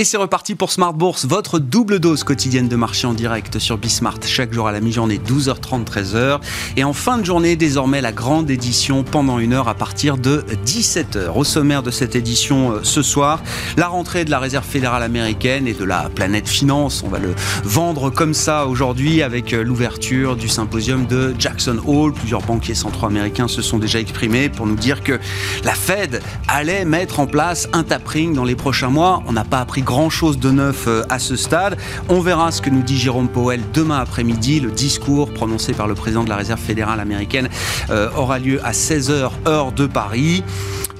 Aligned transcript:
Et 0.00 0.04
c'est 0.04 0.16
reparti 0.16 0.54
pour 0.54 0.72
Smart 0.72 0.94
Bourse, 0.94 1.26
votre 1.26 1.58
double 1.58 2.00
dose 2.00 2.24
quotidienne 2.24 2.68
de 2.68 2.76
marché 2.76 3.06
en 3.06 3.12
direct 3.12 3.58
sur 3.58 3.76
Bismart, 3.76 4.20
chaque 4.24 4.50
jour 4.50 4.66
à 4.66 4.72
la 4.72 4.80
mi-journée, 4.80 5.18
12h30, 5.18 5.84
13h. 5.84 6.40
Et 6.78 6.84
en 6.84 6.94
fin 6.94 7.18
de 7.18 7.24
journée, 7.26 7.54
désormais, 7.54 8.00
la 8.00 8.10
grande 8.10 8.48
édition 8.50 9.04
pendant 9.04 9.38
une 9.38 9.52
heure 9.52 9.68
à 9.68 9.74
partir 9.74 10.16
de 10.16 10.42
17h. 10.64 11.36
Au 11.36 11.44
sommaire 11.44 11.82
de 11.82 11.90
cette 11.90 12.16
édition 12.16 12.72
euh, 12.72 12.80
ce 12.82 13.02
soir, 13.02 13.42
la 13.76 13.88
rentrée 13.88 14.24
de 14.24 14.30
la 14.30 14.38
Réserve 14.38 14.64
fédérale 14.64 15.02
américaine 15.02 15.68
et 15.68 15.74
de 15.74 15.84
la 15.84 16.08
planète 16.08 16.48
finance. 16.48 17.02
On 17.04 17.10
va 17.10 17.18
le 17.18 17.34
vendre 17.64 18.08
comme 18.08 18.32
ça 18.32 18.68
aujourd'hui 18.68 19.20
avec 19.20 19.52
euh, 19.52 19.62
l'ouverture 19.62 20.34
du 20.34 20.48
symposium 20.48 21.04
de 21.08 21.34
Jackson 21.38 21.76
Hole. 21.86 22.14
Plusieurs 22.14 22.40
banquiers 22.40 22.74
centraux 22.74 23.08
américains 23.08 23.48
se 23.48 23.60
sont 23.60 23.76
déjà 23.76 24.00
exprimés 24.00 24.48
pour 24.48 24.66
nous 24.66 24.76
dire 24.76 25.02
que 25.02 25.20
la 25.62 25.74
Fed 25.74 26.22
allait 26.48 26.86
mettre 26.86 27.20
en 27.20 27.26
place 27.26 27.68
un 27.74 27.82
tapering 27.82 28.32
dans 28.32 28.44
les 28.44 28.56
prochains 28.56 28.88
mois. 28.88 29.22
On 29.26 29.34
n'a 29.34 29.44
pas 29.44 29.58
appris 29.58 29.82
grand-chose 29.90 30.38
de 30.38 30.52
neuf 30.52 30.86
euh, 30.86 31.02
à 31.08 31.18
ce 31.18 31.34
stade. 31.34 31.76
On 32.08 32.20
verra 32.20 32.52
ce 32.52 32.62
que 32.62 32.70
nous 32.70 32.82
dit 32.82 32.96
Jérôme 32.96 33.28
Powell 33.28 33.60
demain 33.74 33.98
après-midi. 33.98 34.60
Le 34.60 34.70
discours 34.70 35.34
prononcé 35.34 35.72
par 35.72 35.88
le 35.88 35.96
président 35.96 36.22
de 36.22 36.28
la 36.28 36.36
Réserve 36.36 36.60
fédérale 36.60 37.00
américaine 37.00 37.48
euh, 37.90 38.08
aura 38.16 38.38
lieu 38.38 38.64
à 38.64 38.70
16h 38.70 39.32
heure 39.48 39.72
de 39.72 39.88
Paris. 39.88 40.44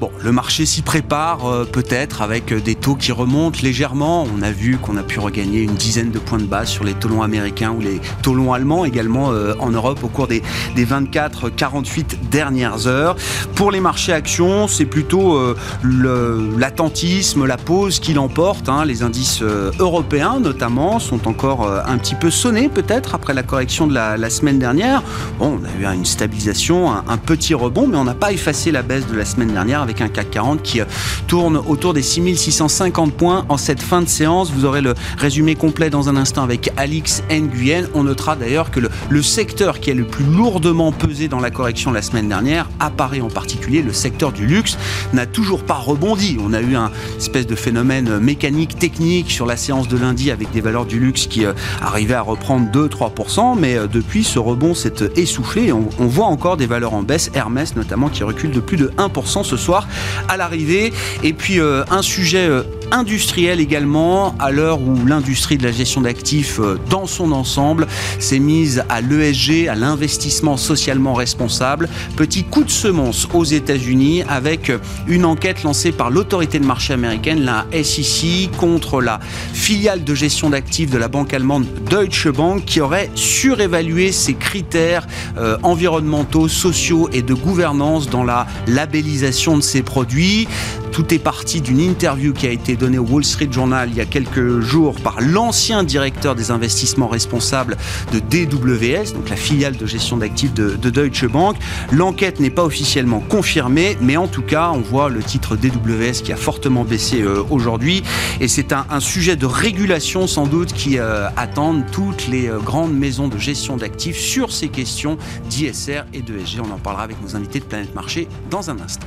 Bon, 0.00 0.10
le 0.22 0.32
marché 0.32 0.64
s'y 0.66 0.82
prépare 0.82 1.46
euh, 1.46 1.64
peut-être 1.64 2.22
avec 2.22 2.52
des 2.54 2.74
taux 2.74 2.94
qui 2.94 3.12
remontent 3.12 3.60
légèrement. 3.62 4.26
On 4.36 4.42
a 4.42 4.50
vu 4.50 4.78
qu'on 4.78 4.96
a 4.96 5.02
pu 5.02 5.18
regagner 5.20 5.60
une 5.60 5.74
dizaine 5.74 6.10
de 6.10 6.18
points 6.18 6.38
de 6.38 6.44
base 6.44 6.68
sur 6.68 6.84
les 6.84 6.94
taux 6.94 7.08
longs 7.08 7.22
américains 7.22 7.70
ou 7.70 7.80
les 7.80 8.00
taux 8.22 8.34
longs 8.34 8.52
allemands 8.52 8.84
également 8.84 9.32
en 9.58 9.70
Europe 9.70 10.02
au 10.02 10.08
cours 10.08 10.26
des, 10.26 10.42
des 10.74 10.86
24-48 10.86 12.28
dernières 12.30 12.86
heures. 12.86 13.16
Pour 13.54 13.70
les 13.70 13.80
marchés 13.80 14.12
actions, 14.12 14.68
c'est 14.68 14.86
plutôt 14.86 15.38
l'attentisme, 15.84 17.44
la 17.46 17.56
pause 17.56 18.00
qui 18.00 18.14
l'emporte. 18.14 18.68
Hein. 18.68 18.84
Les 18.84 19.02
indices 19.02 19.40
euh, 19.42 19.70
européens, 19.78 20.40
notamment, 20.40 20.98
sont 20.98 21.28
encore 21.28 21.66
euh, 21.66 21.80
un 21.86 21.98
petit 21.98 22.14
peu 22.14 22.30
sonnés, 22.30 22.68
peut-être, 22.68 23.14
après 23.14 23.34
la 23.34 23.42
correction 23.42 23.86
de 23.86 23.94
la, 23.94 24.30
semaine 24.30 24.58
dernière. 24.58 25.02
Bon, 25.38 25.58
on 25.60 25.64
a 25.64 25.92
eu 25.92 25.94
une 25.94 26.04
stabilisation, 26.04 26.90
un, 26.90 27.16
petit 27.16 27.54
rebond, 27.54 27.86
mais 27.88 27.96
on 27.96 28.04
n'a 28.04 28.14
pas 28.14 28.32
effacé 28.32 28.70
la 28.70 28.82
baisse 28.82 29.06
de 29.06 29.16
la 29.16 29.24
semaine 29.24 29.52
dernière 29.52 29.80
avec 29.90 30.00
un 30.00 30.08
CAC 30.08 30.30
40 30.30 30.62
qui 30.62 30.80
euh, 30.80 30.84
tourne 31.26 31.56
autour 31.56 31.94
des 31.94 32.02
6650 32.02 33.12
points 33.12 33.44
en 33.48 33.56
cette 33.56 33.82
fin 33.82 34.02
de 34.02 34.08
séance. 34.08 34.52
Vous 34.52 34.64
aurez 34.64 34.80
le 34.80 34.94
résumé 35.18 35.54
complet 35.54 35.90
dans 35.90 36.08
un 36.08 36.16
instant 36.16 36.42
avec 36.42 36.70
Alix 36.76 37.22
Nguyen. 37.30 37.88
On 37.94 38.04
notera 38.04 38.36
d'ailleurs 38.36 38.70
que 38.70 38.80
le, 38.80 39.22
secteur 39.22 39.80
qui 39.80 39.90
est 39.90 39.94
le 39.94 40.04
plus 40.04 40.24
lourdement 40.24 40.92
pesé 40.92 41.28
dans 41.28 41.40
la 41.40 41.50
correction 41.50 41.92
la 41.92 42.02
semaine 42.02 42.28
dernière 42.28 42.68
apparaît 42.80 43.20
en 43.20 43.28
particulier 43.28 43.82
le 43.82 43.92
secteur 43.92 44.32
du 44.32 44.46
luxe, 44.46 44.78
n'a 45.12 45.26
toujours 45.26 45.64
pas 45.64 45.74
rebondi. 45.74 46.38
On 46.40 46.52
a 46.52 46.60
eu 46.60 46.74
un 46.74 46.90
espèce 47.16 47.46
de 47.46 47.54
phénomène 47.54 48.18
mécanique 48.18 48.78
technique 48.78 49.30
sur 49.30 49.46
la 49.46 49.56
séance 49.56 49.88
de 49.88 49.98
lundi 49.98 50.30
avec 50.30 50.50
des 50.52 50.60
valeurs 50.60 50.86
du 50.86 50.98
luxe 50.98 51.26
qui 51.26 51.44
euh, 51.44 51.52
arrivaient 51.82 52.14
à 52.14 52.22
reprendre 52.22 52.70
2-3%, 52.70 53.58
mais 53.58 53.76
euh, 53.76 53.86
depuis 53.86 54.24
ce 54.24 54.38
rebond 54.38 54.74
s'est 54.74 55.10
essoufflé 55.16 55.72
on, 55.72 56.06
voit 56.06 56.26
encore 56.26 56.56
des 56.56 56.66
valeurs 56.66 56.94
en 56.94 57.02
baisse, 57.02 57.30
Hermès 57.34 57.76
notamment 57.76 58.08
qui 58.08 58.24
recule 58.24 58.50
de 58.50 58.60
plus 58.60 58.76
de 58.76 58.88
1% 58.96 59.44
ce 59.44 59.56
soir 59.56 59.79
à 60.28 60.36
l'arrivée. 60.36 60.92
Et 61.22 61.32
puis 61.32 61.60
euh, 61.60 61.84
un 61.90 62.02
sujet 62.02 62.48
industriel 62.90 63.60
également, 63.60 64.34
à 64.38 64.50
l'heure 64.50 64.80
où 64.80 65.06
l'industrie 65.06 65.58
de 65.58 65.64
la 65.64 65.72
gestion 65.72 66.00
d'actifs 66.00 66.58
euh, 66.60 66.78
dans 66.88 67.06
son 67.06 67.32
ensemble 67.32 67.86
s'est 68.18 68.38
mise 68.38 68.84
à 68.88 69.00
l'ESG, 69.00 69.68
à 69.68 69.74
l'investissement 69.74 70.56
socialement 70.56 71.14
responsable. 71.14 71.88
Petit 72.16 72.44
coup 72.44 72.64
de 72.64 72.70
semence 72.70 73.28
aux 73.32 73.44
États-Unis 73.44 74.22
avec 74.28 74.72
une 75.08 75.24
enquête 75.24 75.62
lancée 75.62 75.92
par 75.92 76.10
l'autorité 76.10 76.58
de 76.58 76.66
marché 76.66 76.92
américaine, 76.92 77.44
la 77.44 77.66
SEC, 77.82 78.50
contre 78.56 79.00
la 79.00 79.20
filiale 79.52 80.04
de 80.04 80.14
gestion 80.14 80.50
d'actifs 80.50 80.90
de 80.90 80.98
la 80.98 81.08
banque 81.08 81.34
allemande 81.34 81.66
Deutsche 81.90 82.28
Bank 82.28 82.64
qui 82.64 82.80
aurait 82.80 83.10
surévalué 83.14 84.12
ses 84.12 84.34
critères 84.34 85.06
euh, 85.38 85.56
environnementaux, 85.62 86.48
sociaux 86.48 87.08
et 87.12 87.22
de 87.22 87.34
gouvernance 87.34 88.08
dans 88.08 88.24
la 88.24 88.46
labellisation 88.66 89.56
de 89.56 89.62
ses 89.62 89.82
produits. 89.82 90.48
Tout 90.92 91.14
est 91.14 91.18
parti 91.18 91.60
d'une 91.60 91.80
interview 91.80 92.32
qui 92.32 92.46
a 92.46 92.50
été 92.50 92.76
donnée 92.76 92.98
au 92.98 93.04
Wall 93.04 93.24
Street 93.24 93.48
Journal 93.50 93.88
il 93.90 93.96
y 93.96 94.00
a 94.00 94.06
quelques 94.06 94.60
jours 94.60 94.94
par 95.00 95.20
l'ancien 95.20 95.84
directeur 95.84 96.34
des 96.34 96.50
investissements 96.50 97.08
responsables 97.08 97.76
de 98.12 98.18
DWS, 98.18 99.12
donc 99.14 99.28
la 99.28 99.36
filiale 99.36 99.76
de 99.76 99.86
gestion 99.86 100.16
d'actifs 100.16 100.52
de, 100.52 100.76
Deutsche 100.76 101.26
Bank. 101.26 101.56
L'enquête 101.92 102.40
n'est 102.40 102.50
pas 102.50 102.64
officiellement 102.64 103.20
confirmée, 103.20 103.96
mais 104.00 104.16
en 104.16 104.26
tout 104.26 104.42
cas, 104.42 104.70
on 104.74 104.80
voit 104.80 105.08
le 105.08 105.22
titre 105.22 105.56
DWS 105.56 106.22
qui 106.22 106.32
a 106.32 106.36
fortement 106.36 106.84
baissé 106.84 107.22
euh, 107.22 107.42
aujourd'hui. 107.50 108.02
Et 108.40 108.48
c'est 108.48 108.72
un, 108.72 109.00
sujet 109.00 109.36
de 109.36 109.46
régulation 109.46 110.26
sans 110.26 110.46
doute 110.46 110.72
qui 110.72 110.98
euh, 110.98 111.28
attendent 111.36 111.84
toutes 111.90 112.28
les 112.28 112.48
euh, 112.48 112.58
grandes 112.58 112.94
maisons 112.94 113.28
de 113.28 113.38
gestion 113.38 113.76
d'actifs 113.76 114.18
sur 114.18 114.52
ces 114.52 114.68
questions 114.68 115.16
d'ISR 115.48 116.04
et 116.12 116.22
d'ESG. 116.22 116.60
On 116.60 116.74
en 116.74 116.78
parlera 116.78 117.04
avec 117.04 117.22
nos 117.22 117.36
invités 117.36 117.60
de 117.60 117.64
Planète 117.64 117.94
Marché 117.94 118.28
dans 118.50 118.70
un 118.70 118.78
instant. 118.80 119.06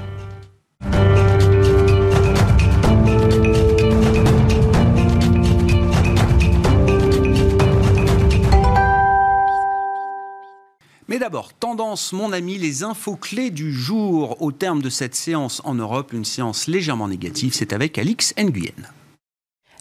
D'abord, 11.23 11.53
tendance, 11.53 12.11
mon 12.11 12.33
ami, 12.33 12.57
les 12.57 12.83
infos 12.83 13.15
clés 13.15 13.49
du 13.49 13.71
jour 13.71 14.41
au 14.41 14.51
terme 14.51 14.81
de 14.81 14.89
cette 14.89 15.15
séance 15.15 15.61
en 15.63 15.73
Europe, 15.73 16.11
une 16.11 16.25
séance 16.25 16.67
légèrement 16.67 17.07
négative, 17.07 17.53
c'est 17.53 17.71
avec 17.71 17.97
Alix 17.97 18.33
Nguyen. 18.37 18.73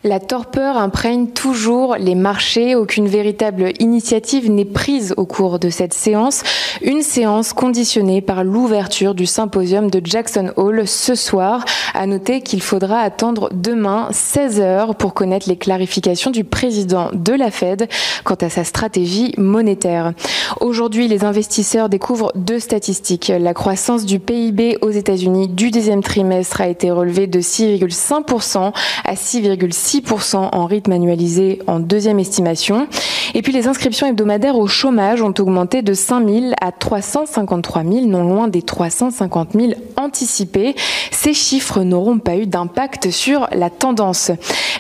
La 0.05 0.19
torpeur 0.19 0.79
imprègne 0.79 1.29
toujours 1.29 1.95
les 1.95 2.17
marchés. 2.17 2.75
Aucune 2.75 3.07
véritable 3.07 3.73
initiative 3.79 4.51
n'est 4.51 4.65
prise 4.65 5.15
au 5.17 5.27
cours 5.27 5.61
de 5.61 5.71
cette 5.71 5.95
séance. 5.95 6.43
Une 6.83 7.03
séance 7.03 7.53
conditionnée 7.53 8.21
par 8.21 8.43
l'ouverture 8.43 9.15
du 9.15 9.27
symposium 9.27 9.91
de 9.91 10.01
Jackson 10.05 10.51
Hole 10.57 10.89
ce 10.89 11.15
soir. 11.15 11.65
À 11.95 12.07
noter 12.07 12.41
qu'il 12.41 12.63
faudra 12.63 12.99
attendre 12.99 13.49
demain 13.53 14.09
16 14.11 14.59
heures 14.59 14.97
pour 14.97 15.15
connaître 15.15 15.49
les 15.49 15.57
clarifications 15.57 16.33
du 16.33 16.43
président 16.43 17.11
de 17.13 17.35
la 17.35 17.53
Fed 17.53 17.89
quant 18.25 18.35
à 18.41 18.49
sa 18.49 18.65
stratégie 18.65 19.35
monétaire. 19.39 20.15
Aujourd'hui, 20.59 21.07
les 21.07 21.23
investisseurs 21.23 21.89
découvrent 21.89 22.33
deux 22.35 22.59
statistiques. 22.59 23.31
La 23.39 23.55
croissance 23.55 24.05
du 24.05 24.19
PIB 24.19 24.79
aux 24.81 24.91
États-Unis 24.91 25.47
du 25.47 25.71
deuxième 25.71 26.03
trimestre 26.03 26.61
a 26.61 26.67
été 26.67 26.91
relevée 26.91 27.29
de 27.29 27.39
6,5% 27.39 28.73
à 29.05 29.15
6,6% 29.15 29.92
en 30.35 30.67
rythme 30.67 30.93
annualisé 30.93 31.59
en 31.67 31.81
deuxième 31.81 32.19
estimation. 32.19 32.87
Et 33.35 33.43
puis 33.43 33.53
les 33.53 33.67
inscriptions 33.67 34.07
hebdomadaires 34.07 34.57
au 34.57 34.67
chômage 34.67 35.23
ont 35.23 35.35
augmenté 35.39 35.83
de 35.83 35.95
5 35.95 36.29
000 36.29 36.47
à 36.61 36.73
353 36.73 37.83
000, 37.83 38.07
non 38.07 38.23
loin 38.23 38.49
des 38.49 38.63
350 38.63 39.51
000 39.55 39.73
anticipés. 39.97 40.75
Ces 41.11 41.35
chiffres 41.35 41.83
n'auront 41.83 42.19
pas 42.19 42.37
eu 42.37 42.47
d'impact 42.47 43.11
sur 43.11 43.49
la 43.53 43.71
tendance. 43.71 44.31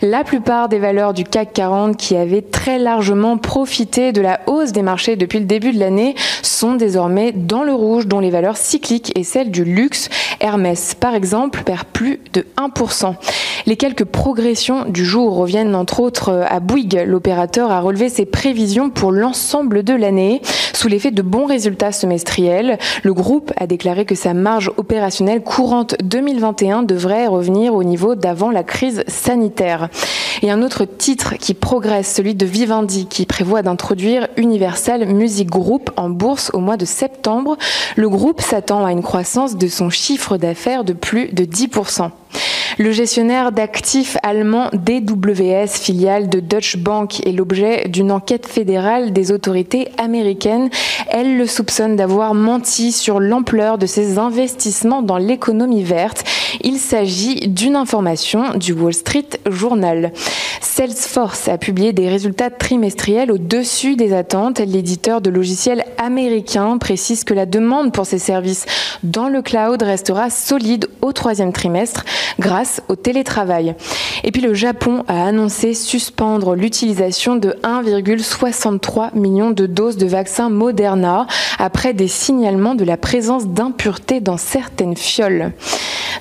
La 0.03 0.25
plupart 0.25 0.69
des 0.69 0.79
valeurs 0.79 1.15
du 1.15 1.25
CAC 1.25 1.53
40 1.53 1.97
qui 1.97 2.17
avaient 2.17 2.43
très 2.43 2.79
largement 2.79 3.39
profité 3.39 4.13
de 4.13 4.21
la 4.21 4.41
hausse 4.47 4.73
des 4.73 4.83
marchés 4.83 5.17
depuis 5.17 5.39
le 5.39 5.45
début 5.45 5.73
de 5.73 5.79
l'année 5.79 6.15
sont 6.43 6.75
désormais 6.75 7.33
dans 7.33 7.63
le 7.63 7.73
rouge, 7.73 8.07
dont 8.07 8.21
les 8.21 8.31
valeurs 8.31 8.57
cycliques 8.57 9.13
et 9.17 9.25
celles 9.25 9.51
du 9.51 9.65
luxe. 9.65 10.09
Hermès, 10.41 10.95
par 10.95 11.15
exemple, 11.15 11.63
perd 11.65 11.85
plus 11.85 12.21
de 12.33 12.47
1%. 12.57 13.15
Les 13.67 13.77
quelques 13.77 14.05
progressions 14.05 14.85
du 14.87 15.02
jour 15.03 15.35
reviennent 15.35 15.75
entre 15.75 16.01
autres 16.01 16.45
à 16.49 16.61
Bouygues. 16.61 17.05
L'opérateur 17.07 17.71
a 17.71 17.81
relevé 17.81 18.09
ses 18.09 18.27
prévisions 18.27 18.91
pour 18.91 19.13
l'ensemble 19.13 19.83
de 19.83 19.95
l'année. 19.95 20.43
Sous 20.73 20.89
l'effet 20.89 21.11
de 21.11 21.23
bons 21.23 21.47
résultats 21.47 21.93
semestriels, 21.93 22.79
le 23.03 23.15
groupe 23.15 23.53
a 23.57 23.67
déclaré 23.67 24.05
que 24.05 24.15
sa 24.15 24.35
marge 24.35 24.71
opérationnelle 24.77 25.43
courante 25.43 25.97
2021 26.03 26.83
devrait 26.83 27.27
revenir 27.27 27.75
au 27.75 27.85
niveau 27.85 28.15
d'avant 28.15 28.51
la 28.51 28.63
crise 28.63 29.05
sanitaire. 29.07 29.89
Et 30.43 30.51
un 30.51 30.63
autre 30.63 30.85
titre 30.85 31.35
qui 31.37 31.55
progresse, 31.55 32.13
celui 32.13 32.35
de 32.35 32.47
Vivendi, 32.47 33.07
qui 33.07 33.27
prévoit 33.27 33.63
d'introduire 33.63 34.29
Universal 34.37 35.07
Music 35.07 35.49
Group 35.49 35.91
en 35.97 36.11
bourse 36.11 36.51
au 36.53 36.59
mois 36.59 36.77
de 36.77 36.85
septembre. 36.85 37.57
Le 37.97 38.09
groupe 38.09 38.41
s'attend 38.41 38.85
à 38.85 38.93
une 38.93 39.03
croissance 39.03 39.57
de 39.57 39.69
son 39.69 39.91
chiffre 39.91 40.37
d'affaires 40.37 40.85
de 40.85 40.93
plus 40.93 41.29
de 41.33 41.45
10%. 41.45 42.11
Le 42.79 42.91
gestionnaire 42.91 43.53
d'actifs 43.53 44.17
allemand 44.23 44.71
DWS, 44.73 45.69
filiale 45.69 46.29
de 46.29 46.41
Deutsche 46.41 46.79
Bank, 46.79 47.25
est 47.27 47.33
l'objet 47.33 47.89
d'une 47.89 48.11
enquête 48.11 48.47
fédérale 48.47 49.13
des 49.13 49.31
autorités 49.31 49.89
américaines. 49.99 50.71
Elle 51.11 51.37
le 51.37 51.47
soupçonne 51.47 51.97
d'avoir 51.97 52.35
menti 52.35 52.91
sur 52.91 53.21
l'ampleur 53.21 53.77
de 53.77 53.87
ses 53.87 54.19
investissements 54.19 55.03
dans 55.03 55.19
l'économie 55.19 55.85
verte. 55.85 56.25
Il 56.63 56.79
s'agit 56.79 57.49
d'une 57.49 57.77
information 57.77 58.55
du 58.55 58.73
Wall 58.73 58.95
Street 58.95 59.29
Journal. 59.51 60.13
Salesforce 60.61 61.49
a 61.49 61.59
publié 61.59 61.93
des 61.93 62.09
résultats 62.09 62.49
trimestriels 62.49 63.31
au-dessus 63.31 63.97
des 63.97 64.15
attentes. 64.15 64.59
L'éditeur 64.61 65.21
de 65.21 65.29
logiciels 65.29 65.85
américain 65.99 66.79
précise 66.79 67.25
que 67.25 67.35
la 67.35 67.47
demande 67.47 67.93
pour 67.93 68.07
ses 68.07 68.19
services 68.19 68.65
dans 69.03 69.29
le 69.29 69.43
cloud 69.43 69.83
restera 69.83 70.31
solide 70.31 70.89
au 71.03 71.13
troisième 71.13 71.53
trimestre 71.53 72.05
grâce 72.39 72.83
au 72.89 72.97
télétravail. 72.97 73.75
Et 74.25 74.33
puis 74.33 74.43
le 74.43 74.55
Japon 74.55 75.05
a 75.09 75.27
annoncé 75.27 75.75
suspendre 75.75 76.55
l'utilisation 76.55 77.37
de 77.37 77.57
1,63 77.63 79.17
million 79.17 79.51
de 79.51 79.67
doses 79.67 79.97
de 79.97 80.07
vaccin 80.07 80.51
Moderna 80.51 81.27
après 81.59 81.95
des 81.95 82.09
signalements 82.09 82.75
de 82.75 82.85
la 82.85 82.97
présence 82.97 83.47
d'impuretés 83.47 84.21
dans 84.21 84.37
certaines 84.37 84.97
fioles. 84.97 85.53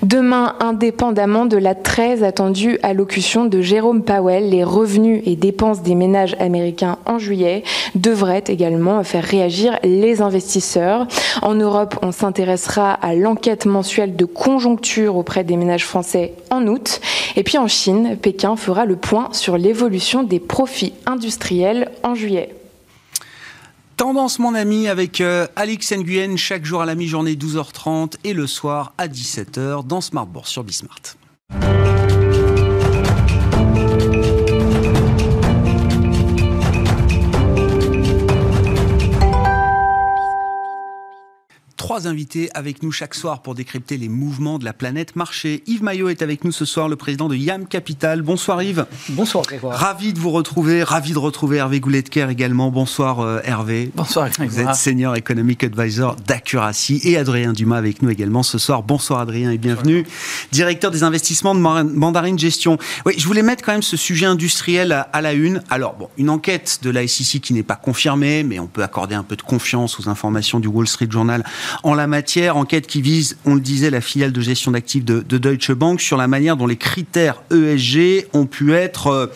Demain, 0.04 0.56
indépendamment 0.60 1.46
de 1.46 1.58
la 1.58 1.76
très 1.76 2.24
attendue 2.24 2.80
allocution 2.82 3.46
de 3.46 3.62
Jérôme 3.62 4.02
Powell, 4.02 4.50
les 4.50 4.64
revenus 4.64 5.22
et 5.28 5.36
dépenses 5.36 5.84
des 5.84 5.94
ménages 5.94 6.36
américains 6.40 6.98
en 7.06 7.20
juillet 7.20 7.64
devraient 7.94 8.44
également 8.48 9.04
faire 9.04 9.24
réagir 9.24 9.78
les 9.84 10.24
investisseurs. 10.24 11.08
En 11.44 11.54
Europe, 11.54 12.00
on 12.02 12.12
s'intéressera 12.12 12.94
à 12.94 13.14
l'enquête 13.14 13.68
mensuelle 13.68 14.16
de 14.16 14.26
conjoncture 14.26 15.18
auprès 15.18 15.44
des 15.44 15.56
ménages 15.56 15.86
français 15.86 16.34
en 16.50 16.66
août. 16.66 17.00
Et 17.36 17.44
puis 17.44 17.60
en 17.60 17.68
Chine, 17.68 18.18
Pékin 18.20 18.56
fera 18.56 18.86
le 18.86 18.96
point 18.96 19.30
sur 19.34 19.56
l'évolution 19.56 20.24
des 20.24 20.40
profits 20.40 20.94
industriels 21.06 21.92
en 22.02 22.16
juillet. 22.16 22.50
Tendance, 23.98 24.40
mon 24.40 24.56
ami, 24.56 24.88
avec 24.88 25.22
euh, 25.22 25.48
Alix 25.56 25.92
Nguyen, 25.94 26.36
chaque 26.38 26.66
jour 26.66 26.82
à 26.82 26.86
la 26.86 26.96
mi-journée 26.96 27.36
12h30 27.36 28.16
et 28.24 28.34
le 28.34 28.48
soir 28.48 28.94
à 28.98 29.08
17h 29.08 29.86
dans 29.86 30.02
Smart 30.02 30.26
Bourse 30.26 30.50
sur 30.50 30.64
Bismart. 30.64 31.16
Trois 41.92 42.08
invités 42.08 42.50
avec 42.54 42.84
nous 42.84 42.94
chaque 42.94 43.14
soir 43.14 43.42
pour 43.42 43.54
décrypter 43.54 43.98
les 43.98 44.08
mouvements 44.08 44.60
de 44.60 44.64
la 44.64 44.72
planète 44.72 45.18
marché. 45.18 45.62
Yves 45.68 45.84
Maillot 45.84 46.08
est 46.08 46.22
avec 46.22 46.46
nous 46.46 46.54
ce 46.54 46.64
soir, 46.64 46.88
le 46.88 46.96
président 46.96 47.28
de 47.28 47.36
YAM 47.36 47.68
Capital. 47.68 48.22
Bonsoir 48.22 48.64
Yves. 48.64 48.86
Bonsoir 49.10 49.44
Grégoire. 49.44 49.78
Ravi 49.78 50.14
de 50.14 50.20
vous 50.20 50.30
retrouver, 50.30 50.84
ravi 50.84 51.12
de 51.12 51.18
retrouver 51.18 51.58
Hervé 51.58 51.82
Gouletker 51.82 52.30
également. 52.30 52.72
Bonsoir 52.72 53.20
euh, 53.20 53.42
Hervé. 53.44 53.92
Bonsoir 53.94 54.30
Grégoire. 54.30 54.48
Vous 54.48 54.70
êtes 54.70 54.76
senior 54.76 55.18
economic 55.18 55.66
advisor 55.66 56.16
d'Accuracy 56.16 57.02
et 57.04 57.18
Adrien 57.18 57.52
Dumas 57.52 57.80
avec 57.80 58.02
nous 58.02 58.10
également 58.10 58.42
ce 58.42 58.58
soir. 58.58 58.84
Bonsoir 58.84 59.20
Adrien 59.20 59.52
et 59.52 59.58
bienvenue. 59.58 60.06
Directeur 60.54 60.92
des 60.92 61.04
investissements 61.04 61.56
de 61.56 61.60
Mandarine 61.60 62.40
Gestion. 62.40 62.78
Oui, 63.06 63.16
je 63.18 63.28
voulais 63.28 63.44
mettre 63.44 63.66
quand 63.66 63.74
même 63.74 63.84
ce 63.84 63.98
sujet 63.98 64.28
industriel 64.28 64.94
à, 65.12 65.22
la 65.22 65.34
une. 65.34 65.62
Alors, 65.70 65.96
bon, 65.96 66.08
une 66.18 66.30
enquête 66.30 66.80
de 66.84 66.90
la 66.90 67.06
SEC 67.06 67.42
qui 67.42 67.54
n'est 67.54 67.64
pas 67.64 67.76
confirmée, 67.76 68.44
mais 68.44 68.60
on 68.60 68.68
peut 68.68 68.82
accorder 68.82 69.16
un 69.16 69.24
peu 69.24 69.36
de 69.36 69.42
confiance 69.42 70.00
aux 70.00 70.08
informations 70.08 70.62
du 70.62 70.70
Wall 70.70 70.88
Street 70.88 71.10
Journal 71.10 71.44
en 71.84 71.94
la 71.94 72.08
matière, 72.08 72.58
enquête 72.58 72.88
qui 72.88 73.02
vise, 73.02 73.38
on 73.46 73.56
le 73.56 73.62
disait, 73.62 73.90
la 73.90 74.02
filiale 74.02 74.32
de 74.32 74.42
gestion 74.42 74.72
d'actifs 74.72 75.06
de, 75.06 75.22
Deutsche 75.22 75.72
Bank 75.72 76.02
sur 76.02 76.18
la 76.18 76.28
manière 76.28 76.58
dont 76.58 76.68
les 76.68 76.78
critères 76.78 77.42
ESG 77.52 78.28
ont 78.34 78.46
pu 78.46 78.74
être 78.74 79.08
euh, 79.08 79.28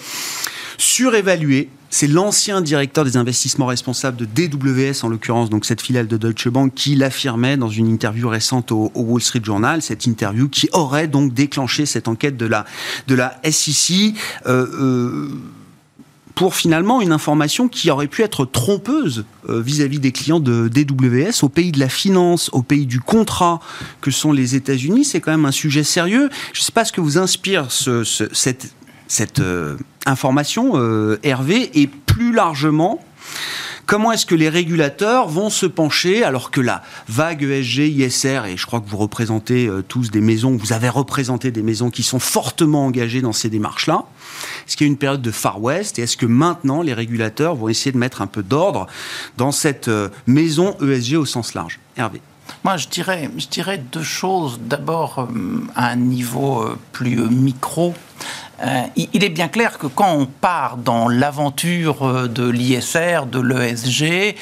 surévalués 0.77 1.69
c'est 1.97 2.07
l'ancien 2.07 2.59
directeur 2.59 3.05
des 3.05 3.15
investissements 3.15 3.67
responsables 3.67 4.17
de 4.17 4.25
DWS, 4.25 5.05
en 5.05 5.07
l'occurrence, 5.07 5.49
donc 5.49 5.63
cette 5.63 5.79
filiale 5.79 6.07
de 6.07 6.17
Deutsche 6.17 6.49
Bank, 6.49 6.73
qui 6.75 6.93
l'affirmait 6.93 7.55
dans 7.55 7.69
une 7.69 7.87
interview 7.87 8.27
récente 8.27 8.73
au, 8.73 8.91
Wall 8.95 9.21
Street 9.21 9.39
Journal. 9.41 9.81
Cette 9.81 10.05
interview 10.05 10.49
qui 10.49 10.67
aurait 10.73 11.07
donc 11.07 11.33
déclenché 11.33 11.85
cette 11.85 12.09
enquête 12.09 12.35
de 12.35 12.47
la, 12.47 13.39
SEC. 13.49 14.13
Euh, 14.45 14.67
euh, 14.77 15.29
pour 16.35 16.55
finalement 16.55 17.01
une 17.01 17.13
information 17.13 17.69
qui 17.69 17.89
aurait 17.89 18.07
pu 18.07 18.21
être 18.21 18.45
trompeuse 18.45 19.25
euh, 19.49 19.61
vis-à-vis 19.61 19.99
des 19.99 20.11
clients 20.11 20.41
de 20.41 20.67
DWS 20.67 21.43
au 21.43 21.49
pays 21.49 21.71
de 21.71 21.79
la 21.79 21.89
finance, 21.89 22.49
au 22.51 22.61
pays 22.61 22.85
du 22.85 22.99
contrat 22.99 23.61
que 24.01 24.11
sont 24.11 24.33
les 24.33 24.55
États-Unis. 24.55 25.05
C'est 25.05 25.21
quand 25.21 25.31
même 25.31 25.45
un 25.45 25.51
sujet 25.51 25.83
sérieux. 25.83 26.29
Je 26.53 26.59
ne 26.59 26.63
sais 26.63 26.73
pas 26.73 26.83
ce 26.83 26.91
que 26.91 27.01
vous 27.01 27.17
inspire 27.17 27.71
cette, 27.71 28.75
cette 29.07 29.39
euh, 29.39 29.77
information, 30.05 30.73
euh, 30.75 31.17
Hervé, 31.23 31.71
et 31.79 31.87
plus 31.87 32.33
largement, 32.33 33.03
Comment 33.85 34.11
est-ce 34.11 34.25
que 34.25 34.35
les 34.35 34.49
régulateurs 34.49 35.27
vont 35.27 35.49
se 35.49 35.65
pencher 35.65 36.23
alors 36.23 36.51
que 36.51 36.61
la 36.61 36.81
vague 37.07 37.43
ESG, 37.43 37.89
ISR, 37.89 38.45
et 38.47 38.57
je 38.57 38.65
crois 38.65 38.81
que 38.81 38.89
vous 38.89 38.97
représentez 38.97 39.69
tous 39.87 40.11
des 40.11 40.21
maisons, 40.21 40.57
vous 40.57 40.73
avez 40.73 40.89
représenté 40.89 41.51
des 41.51 41.61
maisons 41.61 41.89
qui 41.89 42.03
sont 42.03 42.19
fortement 42.19 42.85
engagées 42.85 43.21
dans 43.21 43.33
ces 43.33 43.49
démarches-là, 43.49 44.05
est-ce 44.65 44.77
qu'il 44.77 44.87
y 44.87 44.89
a 44.89 44.91
une 44.91 44.97
période 44.97 45.21
de 45.21 45.31
Far 45.31 45.61
West 45.61 45.99
Et 45.99 46.03
est-ce 46.03 46.17
que 46.17 46.25
maintenant, 46.25 46.81
les 46.81 46.93
régulateurs 46.93 47.55
vont 47.55 47.69
essayer 47.69 47.91
de 47.91 47.97
mettre 47.97 48.21
un 48.21 48.27
peu 48.27 48.43
d'ordre 48.43 48.87
dans 49.37 49.51
cette 49.51 49.87
euh, 49.87 50.09
maison 50.27 50.75
ESG 50.81 51.15
au 51.15 51.25
sens 51.25 51.53
large? 51.53 51.79
Hervé 51.97 52.21
moi, 52.63 52.77
je 52.77 52.87
dirais, 52.87 53.27
je 53.37 53.47
dirais 53.47 53.79
deux 53.91 54.03
choses. 54.03 54.59
D'abord, 54.61 55.17
euh, 55.17 55.63
à 55.75 55.87
un 55.89 55.95
niveau 55.95 56.61
euh, 56.61 56.77
plus 56.91 57.15
micro, 57.15 57.95
il 58.95 59.23
est 59.23 59.29
bien 59.29 59.47
clair 59.47 59.77
que 59.77 59.87
quand 59.87 60.13
on 60.13 60.25
part 60.25 60.77
dans 60.77 61.07
l'aventure 61.07 62.29
de 62.29 62.47
l'ISR, 62.47 63.25
de 63.29 63.39
l'ESG, 63.39 64.35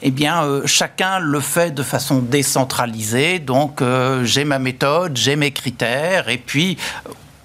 eh 0.00 0.10
bien, 0.12 0.44
chacun 0.64 1.18
le 1.18 1.40
fait 1.40 1.72
de 1.72 1.82
façon 1.82 2.20
décentralisée. 2.20 3.40
Donc, 3.40 3.82
j'ai 4.22 4.44
ma 4.44 4.58
méthode, 4.58 5.16
j'ai 5.16 5.34
mes 5.34 5.50
critères, 5.50 6.28
et 6.28 6.38
puis 6.38 6.76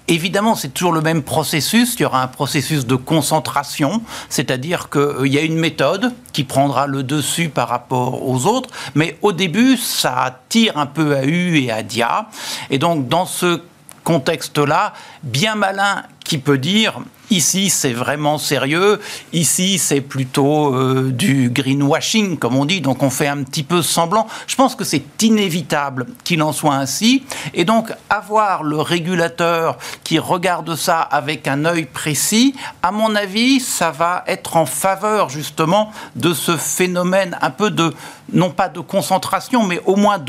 Évidemment, 0.06 0.54
c'est 0.54 0.68
toujours 0.68 0.92
le 0.92 1.00
même 1.00 1.22
processus. 1.22 1.94
Il 1.94 2.02
y 2.02 2.04
aura 2.04 2.22
un 2.22 2.26
processus 2.26 2.86
de 2.86 2.94
concentration, 2.94 4.02
c'est-à-dire 4.28 4.90
qu'il 4.90 5.00
euh, 5.00 5.26
y 5.26 5.38
a 5.38 5.40
une 5.40 5.58
méthode 5.58 6.12
qui 6.34 6.44
prendra 6.44 6.86
le 6.86 7.02
dessus 7.02 7.48
par 7.48 7.68
rapport 7.68 8.28
aux 8.28 8.44
autres, 8.44 8.68
mais 8.94 9.16
au 9.22 9.32
début, 9.32 9.78
ça 9.78 10.40
tire 10.50 10.76
un 10.76 10.84
peu 10.84 11.16
à 11.16 11.24
U 11.24 11.58
et 11.58 11.70
à 11.70 11.82
Dia. 11.82 12.28
Et 12.68 12.76
donc, 12.76 13.08
dans 13.08 13.24
ce 13.24 13.62
contexte-là, 14.04 14.92
bien 15.22 15.54
malin 15.54 16.04
qui 16.24 16.38
peut 16.38 16.58
dire 16.58 17.00
Ici, 17.30 17.70
c'est 17.70 17.92
vraiment 17.92 18.36
sérieux. 18.36 19.00
Ici, 19.32 19.78
c'est 19.78 20.02
plutôt 20.02 20.74
euh, 20.74 21.10
du 21.10 21.48
greenwashing, 21.48 22.36
comme 22.38 22.54
on 22.54 22.66
dit. 22.66 22.82
Donc, 22.82 23.02
on 23.02 23.08
fait 23.08 23.26
un 23.26 23.42
petit 23.42 23.62
peu 23.62 23.80
semblant. 23.80 24.26
Je 24.46 24.54
pense 24.56 24.76
que 24.76 24.84
c'est 24.84 25.22
inévitable 25.22 26.06
qu'il 26.22 26.42
en 26.42 26.52
soit 26.52 26.74
ainsi. 26.74 27.24
Et 27.54 27.64
donc, 27.64 27.90
avoir 28.10 28.62
le 28.62 28.78
régulateur 28.78 29.78
qui 30.04 30.18
regarde 30.18 30.76
ça 30.76 31.00
avec 31.00 31.48
un 31.48 31.64
œil 31.64 31.86
précis, 31.86 32.54
à 32.82 32.92
mon 32.92 33.14
avis, 33.14 33.58
ça 33.58 33.90
va 33.90 34.22
être 34.26 34.56
en 34.56 34.66
faveur 34.66 35.30
justement 35.30 35.92
de 36.16 36.34
ce 36.34 36.58
phénomène 36.58 37.38
un 37.40 37.50
peu 37.50 37.70
de 37.70 37.94
non 38.32 38.50
pas 38.50 38.68
de 38.68 38.80
concentration, 38.80 39.64
mais 39.64 39.80
au 39.86 39.96
moins 39.96 40.22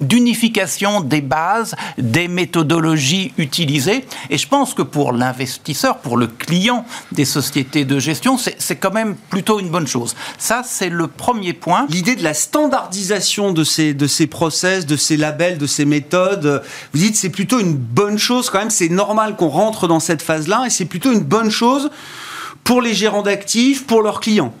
d'unification 0.00 1.00
des 1.00 1.20
bases, 1.20 1.74
des 1.98 2.28
méthodologies 2.28 3.32
utilisées. 3.38 4.04
Et 4.30 4.38
je 4.38 4.48
pense 4.48 4.74
que 4.74 4.82
pour 4.82 5.12
l'investisseur, 5.12 5.98
pour 5.98 6.16
le 6.16 6.26
client 6.26 6.84
des 7.12 7.24
sociétés 7.24 7.84
de 7.84 7.98
gestion, 7.98 8.36
c'est 8.36 8.76
quand 8.76 8.92
même 8.92 9.16
plutôt 9.30 9.60
une 9.60 9.70
bonne 9.70 9.86
chose. 9.86 10.14
Ça, 10.38 10.62
c'est 10.64 10.90
le 10.90 11.06
premier 11.06 11.52
point. 11.52 11.86
L'idée 11.88 12.16
de 12.16 12.22
la 12.22 12.34
standardisation 12.34 13.52
de 13.52 13.64
ces, 13.64 13.94
de 13.94 14.06
ces 14.06 14.26
process, 14.26 14.86
de 14.86 14.96
ces 14.96 15.16
labels, 15.16 15.58
de 15.58 15.66
ces 15.66 15.84
méthodes, 15.84 16.62
vous 16.92 16.98
dites 17.00 17.16
c'est 17.16 17.30
plutôt 17.30 17.58
une 17.58 17.74
bonne 17.74 18.18
chose 18.18 18.50
quand 18.50 18.58
même, 18.58 18.70
c'est 18.70 18.88
normal 18.88 19.36
qu'on 19.36 19.48
rentre 19.48 19.88
dans 19.88 20.00
cette 20.00 20.22
phase-là 20.22 20.64
et 20.66 20.70
c'est 20.70 20.84
plutôt 20.84 21.12
une 21.12 21.20
bonne 21.20 21.50
chose 21.50 21.90
pour 22.64 22.80
les 22.80 22.94
gérants 22.94 23.22
d'actifs, 23.22 23.86
pour 23.86 24.02
leurs 24.02 24.20
clients 24.20 24.54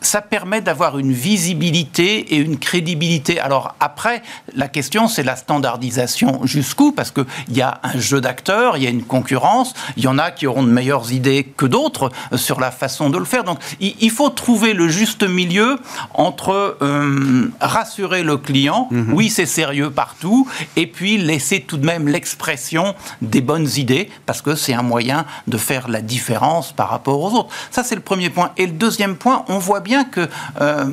ça 0.00 0.22
permet 0.22 0.60
d'avoir 0.60 0.98
une 0.98 1.12
visibilité 1.12 2.34
et 2.34 2.36
une 2.36 2.58
crédibilité. 2.58 3.40
Alors 3.40 3.74
après, 3.80 4.22
la 4.54 4.68
question, 4.68 5.08
c'est 5.08 5.22
la 5.22 5.36
standardisation 5.36 6.40
jusqu'où? 6.44 6.92
Parce 6.92 7.10
qu'il 7.10 7.24
y 7.50 7.62
a 7.62 7.80
un 7.82 7.98
jeu 7.98 8.20
d'acteurs, 8.20 8.76
il 8.76 8.84
y 8.84 8.86
a 8.86 8.90
une 8.90 9.04
concurrence, 9.04 9.74
il 9.96 10.04
y 10.04 10.06
en 10.06 10.18
a 10.18 10.30
qui 10.30 10.46
auront 10.46 10.62
de 10.62 10.70
meilleures 10.70 11.12
idées 11.12 11.44
que 11.56 11.66
d'autres 11.66 12.10
euh, 12.32 12.36
sur 12.36 12.60
la 12.60 12.70
façon 12.70 13.10
de 13.10 13.18
le 13.18 13.24
faire. 13.24 13.44
Donc 13.44 13.58
il 13.80 14.10
faut 14.10 14.30
trouver 14.30 14.72
le 14.72 14.88
juste 14.88 15.22
milieu 15.22 15.78
entre 16.14 16.76
euh, 16.82 17.50
rassurer 17.60 18.22
le 18.22 18.36
client, 18.36 18.88
mhm. 18.90 19.12
oui 19.12 19.30
c'est 19.30 19.46
sérieux 19.46 19.90
partout, 19.90 20.48
et 20.76 20.86
puis 20.86 21.18
laisser 21.18 21.60
tout 21.60 21.76
de 21.76 21.86
même 21.86 22.08
l'expression 22.08 22.94
des 23.22 23.40
bonnes 23.40 23.68
idées, 23.76 24.10
parce 24.26 24.42
que 24.42 24.54
c'est 24.54 24.74
un 24.74 24.82
moyen 24.82 25.24
de 25.46 25.58
faire 25.58 25.88
la 25.88 26.00
différence 26.00 26.72
par 26.72 26.90
rapport 26.90 27.20
aux 27.20 27.32
autres. 27.32 27.50
Ça 27.70 27.82
c'est 27.82 27.94
le 27.94 28.00
premier 28.00 28.30
point. 28.30 28.50
Et 28.56 28.66
le 28.66 28.72
deuxième 28.72 29.16
point, 29.16 29.44
on 29.48 29.58
voit 29.58 29.80
bien 29.80 29.87
bien 29.88 30.04
que 30.04 30.28
euh, 30.60 30.90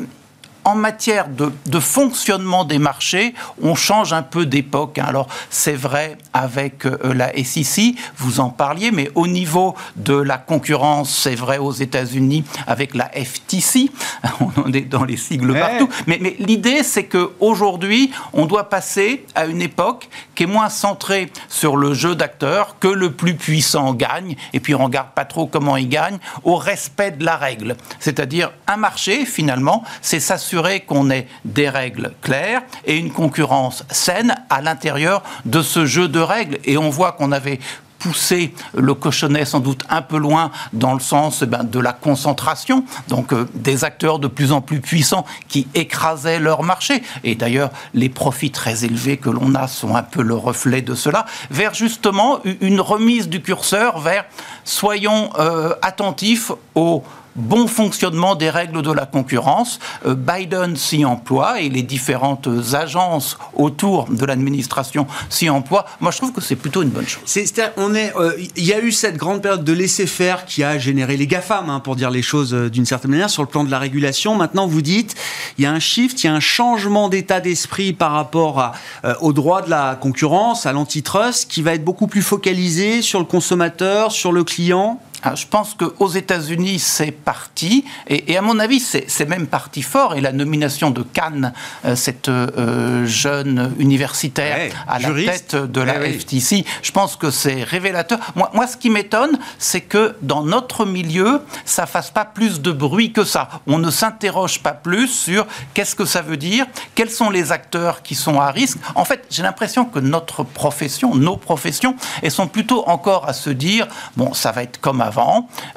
en 0.66 0.74
matière 0.74 1.30
de, 1.30 1.52
de, 1.68 1.80
fonctionnement 1.80 2.66
des 2.66 2.80
marchés, 2.80 3.36
on 3.62 3.76
change 3.76 4.14
un 4.14 4.24
peu 4.24 4.48
d'époque. 4.48 4.98
Hein. 4.98 5.06
Alors, 5.08 5.28
c'est 5.52 5.76
vrai 5.76 6.18
avec 6.34 6.88
euh, 6.88 7.14
la 7.14 7.32
SEC, 7.44 7.96
vous 8.18 8.40
en 8.40 8.50
parliez, 8.50 8.90
mais 8.90 9.12
au 9.14 9.28
niveau 9.28 9.76
de 9.96 10.16
la 10.16 10.40
concurrence, 10.40 11.16
c'est 11.16 11.36
vrai 11.36 11.60
aux 11.60 11.72
États-Unis 11.72 12.44
avec 12.66 12.96
la 12.96 13.10
FTC. 13.10 13.92
On 14.66 14.74
est 14.74 14.82
dans 14.82 15.04
les 15.04 15.18
sigles 15.18 15.54
partout. 15.54 15.88
Mais, 16.08 16.18
mais 16.20 16.36
l'idée, 16.40 16.82
c'est 16.82 17.06
qu'aujourd'hui, 17.06 18.12
on 18.34 18.46
doit 18.46 18.70
passer 18.70 19.26
à 19.36 19.46
une 19.46 19.62
époque 19.62 20.10
qui 20.34 20.44
est 20.44 20.48
moins 20.48 20.70
centrée 20.70 21.32
sur 21.48 21.78
le 21.78 21.94
jeu 21.94 22.16
d'acteurs, 22.16 22.78
que 22.80 22.88
le 22.88 23.12
plus 23.12 23.36
puissant 23.36 23.94
gagne, 23.94 24.36
et 24.54 24.60
puis 24.60 24.74
on 24.74 24.86
regarde 24.86 25.10
pas 25.14 25.26
trop 25.26 25.46
comment 25.46 25.78
il 25.78 25.90
gagne, 25.90 26.18
au 26.44 26.56
respect 26.56 27.12
de 27.12 27.24
la 27.24 27.38
règle. 27.38 27.76
C'est-à-dire, 28.00 28.52
un 28.68 28.78
marché, 28.78 29.26
finalement, 29.26 29.84
c'est 30.02 30.20
s'assurer 30.20 30.55
qu'on 30.86 31.10
ait 31.10 31.28
des 31.44 31.70
règles 31.70 32.14
claires 32.22 32.62
et 32.86 32.98
une 32.98 33.12
concurrence 33.12 33.84
saine 33.90 34.36
à 34.50 34.62
l'intérieur 34.62 35.24
de 35.46 35.62
ce 35.62 35.86
jeu 35.86 36.08
de 36.08 36.20
règles. 36.20 36.60
Et 36.66 36.78
on 36.78 36.90
voit 36.90 37.12
qu'on 37.12 37.32
avait 37.32 37.60
poussé 38.00 38.54
le 38.76 38.94
cochonnet 38.94 39.46
sans 39.46 39.60
doute 39.60 39.84
un 39.90 40.04
peu 40.04 40.18
loin 40.18 40.52
dans 40.74 40.94
le 40.94 41.00
sens 41.00 41.42
eh 41.42 41.48
ben, 41.48 41.64
de 41.64 41.80
la 41.80 41.92
concentration, 41.92 42.86
donc 43.08 43.34
euh, 43.34 43.48
des 43.56 43.84
acteurs 43.84 44.20
de 44.20 44.28
plus 44.28 44.52
en 44.52 44.62
plus 44.62 44.80
puissants 44.80 45.26
qui 45.48 45.68
écrasaient 45.74 46.40
leur 46.40 46.62
marché. 46.62 47.02
Et 47.24 47.34
d'ailleurs, 47.34 47.72
les 47.96 48.10
profits 48.10 48.52
très 48.52 48.86
élevés 48.86 49.18
que 49.18 49.32
l'on 49.32 49.56
a 49.56 49.68
sont 49.68 49.96
un 49.96 50.04
peu 50.04 50.22
le 50.22 50.36
reflet 50.36 50.84
de 50.84 50.94
cela, 50.94 51.26
vers 51.50 51.74
justement 51.74 52.42
une 52.62 52.80
remise 52.80 53.28
du 53.28 53.42
curseur 53.42 54.00
vers 54.00 54.26
soyons 54.64 55.32
euh, 55.40 55.74
attentifs 55.82 56.52
aux 56.76 57.04
bon 57.36 57.68
fonctionnement 57.68 58.36
des 58.36 58.50
règles 58.50 58.82
de 58.82 58.92
la 58.92 59.06
concurrence. 59.06 59.80
Euh, 60.06 60.16
Biden 60.16 60.76
s'y 60.76 61.06
emploie 61.06 61.62
et 61.62 61.70
les 61.70 61.84
différentes 61.84 62.48
agences 62.74 63.38
autour 63.54 64.08
de 64.10 64.26
l'administration 64.26 65.08
s'y 65.30 65.50
emploient. 65.50 65.86
Moi, 66.00 66.12
je 66.12 66.18
trouve 66.18 66.32
que 66.32 66.42
c'est 66.42 66.56
plutôt 66.56 66.82
une 66.82 66.90
bonne 66.90 67.08
chose. 67.08 67.24
C'est, 67.26 67.46
on 67.78 67.94
est, 67.94 68.16
euh, 68.16 68.34
il 68.56 68.66
y 68.66 68.74
a 68.74 68.80
eu 68.80 68.92
cette 68.92 69.18
grande 69.18 69.42
période 69.42 69.64
de 69.64 69.74
laisser-faire 69.74 70.46
qui 70.46 70.64
a 70.64 70.78
généré 70.78 71.18
les 71.18 71.28
GAFAM, 71.28 71.70
hein, 71.70 71.80
pour 71.80 71.96
dire 71.96 72.10
les 72.10 72.22
choses 72.22 72.54
euh, 72.54 72.70
d'une 72.70 72.86
certaine 72.86 73.12
manière, 73.12 73.30
sur 73.30 73.44
le 73.44 73.50
plan 73.50 73.64
de 73.64 73.72
la 73.72 73.80
régulation. 73.80 74.36
Maintenant, 74.36 74.68
vous 74.68 74.82
dites, 74.82 75.16
il 75.58 75.64
y 75.64 75.68
a 75.68 75.72
un 75.72 75.80
shift, 75.80 76.24
il 76.24 76.28
y 76.28 76.30
a 76.30 76.34
un 76.34 76.40
changement 76.40 77.10
d'état 77.10 77.40
d'esprit 77.40 77.94
par 77.94 78.12
rapport 78.12 78.60
à, 78.60 78.74
au 79.22 79.34
droit 79.34 79.62
de 79.62 79.70
la 79.70 79.96
concurrence, 79.96 80.66
à 80.66 80.74
l'antitrust, 80.74 81.50
qui 81.50 81.62
va 81.62 81.74
être 81.74 81.84
beaucoup 81.84 82.08
plus 82.08 82.22
focalisé 82.22 83.02
sur 83.02 83.20
le 83.20 83.26
consommateur, 83.26 84.12
sur 84.12 84.32
le 84.32 84.44
client. 84.44 85.00
Ah, 85.28 85.34
je 85.34 85.48
pense 85.48 85.74
qu'aux 85.74 86.08
États-Unis, 86.08 86.78
c'est 86.78 87.10
parti, 87.10 87.84
et, 88.08 88.38
à 88.38 88.44
mon 88.44 88.60
avis, 88.60 88.80
c'est 88.80 89.28
même 89.28 89.48
parti 89.48 89.82
fort. 89.82 90.14
Et 90.14 90.22
la 90.22 90.32
nomination 90.32 90.92
de 90.92 91.02
Cannes, 91.02 91.52
euh, 91.84 91.96
cette 91.96 92.30
euh, 92.30 93.08
jeune 93.08 93.74
universitaire 93.80 94.72
à 94.88 95.00
la 95.00 95.10
tête 95.10 95.56
de 95.56 95.82
la 95.82 95.96
FTC, 95.96 96.64
je 96.84 96.92
pense 96.92 97.16
que 97.16 97.32
c'est 97.32 97.64
révélateur. 97.64 98.20
Moi, 98.36 98.52
moi, 98.54 98.68
ce 98.68 98.78
qui 98.78 98.92
m'étonne, 98.92 99.40
c'est 99.58 99.82
que 99.82 100.16
dans 100.22 100.44
notre 100.44 100.86
milieu, 100.86 101.42
ça 101.66 101.88
fasse 101.88 102.12
pas 102.12 102.26
plus 102.26 102.62
de 102.62 102.72
bruit 102.72 103.12
que 103.12 103.24
ça. 103.24 103.50
On 103.66 103.80
ne 103.80 103.90
s'interroge 103.90 104.62
pas 104.62 104.74
plus 104.74 105.08
sur 105.08 105.48
qu'est-ce 105.74 105.96
que 105.96 106.06
ça 106.06 106.22
veut 106.22 106.38
dire, 106.38 106.68
quels 106.94 107.10
sont 107.10 107.32
les 107.32 107.52
acteurs 107.52 108.04
qui 108.04 108.14
sont 108.14 108.40
à 108.40 108.52
risque. 108.52 108.78
En 108.94 109.06
fait, 109.06 109.26
j'ai 109.32 109.42
l'impression 109.42 109.86
que 109.86 109.98
notre 109.98 110.44
profession, 110.44 111.16
nos 111.16 111.38
professions, 111.38 111.96
elles 112.22 112.30
sont 112.30 112.48
plutôt 112.48 112.88
encore 112.88 113.28
à 113.28 113.34
se 113.34 113.50
dire 113.50 113.88
bon, 114.18 114.36
ça 114.36 114.52
va 114.52 114.62
être 114.62 114.80
comme 114.80 115.02
avant 115.02 115.15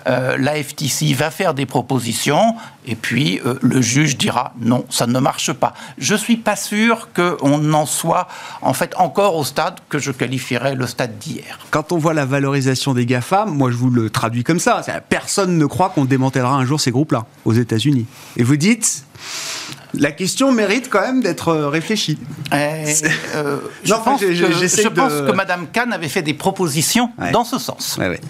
euh, 0.07 0.37
la 0.39 0.63
FTC 0.63 1.15
va 1.15 1.31
faire 1.31 1.55
des 1.55 1.67
propositions 1.67 2.55
et 2.87 2.95
puis 2.95 3.41
euh, 3.45 3.55
le 3.63 3.81
juge 3.81 4.17
dira 4.17 4.53
non, 4.61 4.85
ça 4.89 5.07
ne 5.07 5.19
marche 5.19 5.53
pas. 5.53 5.75
Je 5.99 6.15
ne 6.15 6.19
suis 6.19 6.37
pas 6.37 6.57
sûr 6.57 7.09
qu'on 7.15 7.73
en 7.73 7.87
soit 7.87 8.29
en 8.63 8.73
fait 8.73 8.95
encore 8.97 9.37
au 9.37 9.45
stade 9.45 9.79
que 9.89 9.99
je 9.99 10.11
qualifierais 10.11 10.75
le 10.75 10.87
stade 10.87 11.19
d'hier. 11.19 11.59
Quand 11.71 11.93
on 11.93 11.99
voit 11.99 12.15
la 12.15 12.25
valorisation 12.25 12.95
des 12.95 13.07
GAFAM, 13.07 13.51
moi 13.51 13.71
je 13.71 13.77
vous 13.77 13.91
le 13.91 14.11
traduis 14.11 14.45
comme 14.45 14.61
ça, 14.61 14.83
personne 15.09 15.59
ne 15.59 15.67
croit 15.67 15.91
qu'on 15.91 16.05
démantèlera 16.05 16.55
un 16.55 16.65
jour 16.65 16.81
ces 16.81 16.91
groupes-là 16.91 17.27
aux 17.45 17.53
États-Unis. 17.53 18.07
Et 18.37 18.43
vous 18.43 18.57
dites, 18.57 19.05
la 19.95 20.13
question 20.13 20.53
mérite 20.53 20.89
quand 20.91 21.01
même 21.01 21.23
d'être 21.23 21.53
réfléchie. 21.55 22.19
Eh, 22.53 22.55
euh, 23.35 23.59
je, 23.85 23.95
pense, 23.95 24.21
que, 24.21 24.33
je 24.33 24.89
pense, 24.89 25.13
que, 25.13 25.33
Mme 25.33 25.67
Kahn 25.73 25.93
avait 25.93 26.09
fait 26.09 26.23
des 26.23 26.35
propositions 26.35 27.11
dans 27.33 27.45
ce 27.45 27.59
sens. 27.59 27.97
Ouais, 27.99 28.09
ouais 28.09 28.21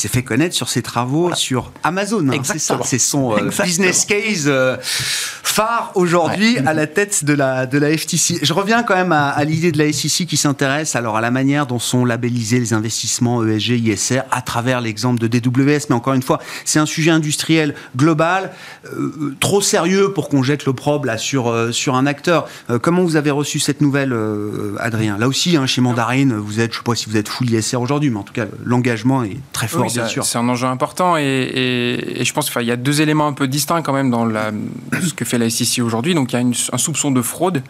s'est 0.00 0.08
fait 0.08 0.22
connaître 0.22 0.54
sur 0.54 0.68
ses 0.68 0.82
travaux 0.82 1.34
sur 1.34 1.72
Amazon. 1.82 2.26
Hein, 2.28 2.40
c'est 2.42 2.58
ça, 2.58 2.80
c'est 2.84 2.98
son 2.98 3.36
euh, 3.36 3.50
business 3.62 4.04
case 4.06 4.44
euh, 4.46 4.76
phare 4.82 5.92
aujourd'hui 5.94 6.58
à 6.58 6.72
la 6.72 6.86
tête 6.86 7.24
de 7.24 7.34
la, 7.34 7.66
de 7.66 7.76
la 7.78 7.96
FTC. 7.96 8.38
Je 8.42 8.52
reviens 8.52 8.82
quand 8.82 8.94
même 8.94 9.12
à, 9.12 9.42
l'idée 9.44 9.72
de 9.72 9.78
la 9.78 9.92
SEC 9.92 10.26
qui 10.26 10.36
s'intéresse 10.36 10.96
alors 10.96 11.16
à 11.16 11.20
la 11.20 11.30
manière 11.30 11.66
dont 11.66 11.78
sont 11.78 12.04
labellisés 12.04 12.58
les 12.60 12.72
investissements 12.72 13.44
ESG, 13.44 13.80
ISR 13.80 14.22
à 14.30 14.40
travers 14.42 14.80
l'exemple 14.80 15.20
de 15.20 15.26
DWS. 15.26 15.86
Mais 15.90 15.94
encore 15.94 16.14
une 16.14 16.22
fois, 16.22 16.40
c'est 16.64 16.78
un 16.78 16.86
sujet 16.86 17.10
industriel 17.10 17.74
global, 17.96 18.52
euh, 18.86 19.36
trop 19.40 19.60
sérieux 19.60 20.12
pour 20.12 20.28
qu'on 20.28 20.42
jette 20.42 20.64
l'opprobre 20.64 21.06
là 21.06 21.18
sur, 21.18 21.74
sur 21.74 21.94
un 21.94 22.06
acteur. 22.06 22.48
comment 22.80 23.02
vous 23.02 23.16
avez 23.16 23.30
reçu 23.30 23.58
cette 23.58 23.80
nouvelle, 23.80 24.16
Adrien? 24.78 25.18
Là 25.18 25.28
aussi, 25.28 25.56
hein, 25.56 25.66
chez 25.66 25.80
Mandarine, 25.80 26.34
vous 26.34 26.60
êtes, 26.60 26.72
je 26.72 26.78
ne 26.78 26.82
sais 26.82 26.84
pas 26.84 26.94
si 26.94 27.10
vous 27.10 27.16
êtes 27.16 27.28
full 27.28 27.50
ISR 27.50 27.76
aujourd'hui, 27.76 28.10
mais 28.10 28.18
en 28.18 28.22
tout 28.22 28.32
cas, 28.32 28.46
l'engagement 28.64 29.24
est 29.24 29.36
très 29.52 29.68
fort 29.68 29.89
c'est 29.90 30.38
un 30.38 30.48
enjeu 30.48 30.66
important 30.66 31.16
et, 31.16 32.22
je 32.22 32.32
pense 32.32 32.50
qu'il 32.50 32.62
y 32.62 32.70
a 32.70 32.76
deux 32.76 33.00
éléments 33.00 33.26
un 33.26 33.32
peu 33.32 33.48
distincts 33.48 33.82
quand 33.82 33.92
même 33.92 34.10
dans 34.10 34.26
ce 34.28 35.14
que 35.14 35.24
fait 35.24 35.38
la 35.38 35.50
SEC 35.50 35.84
aujourd'hui. 35.84 36.14
Donc 36.14 36.32
il 36.32 36.40
y 36.40 36.42
a 36.42 36.46
un 36.72 36.78
soupçon 36.78 37.10
de 37.10 37.22
fraude. 37.22 37.62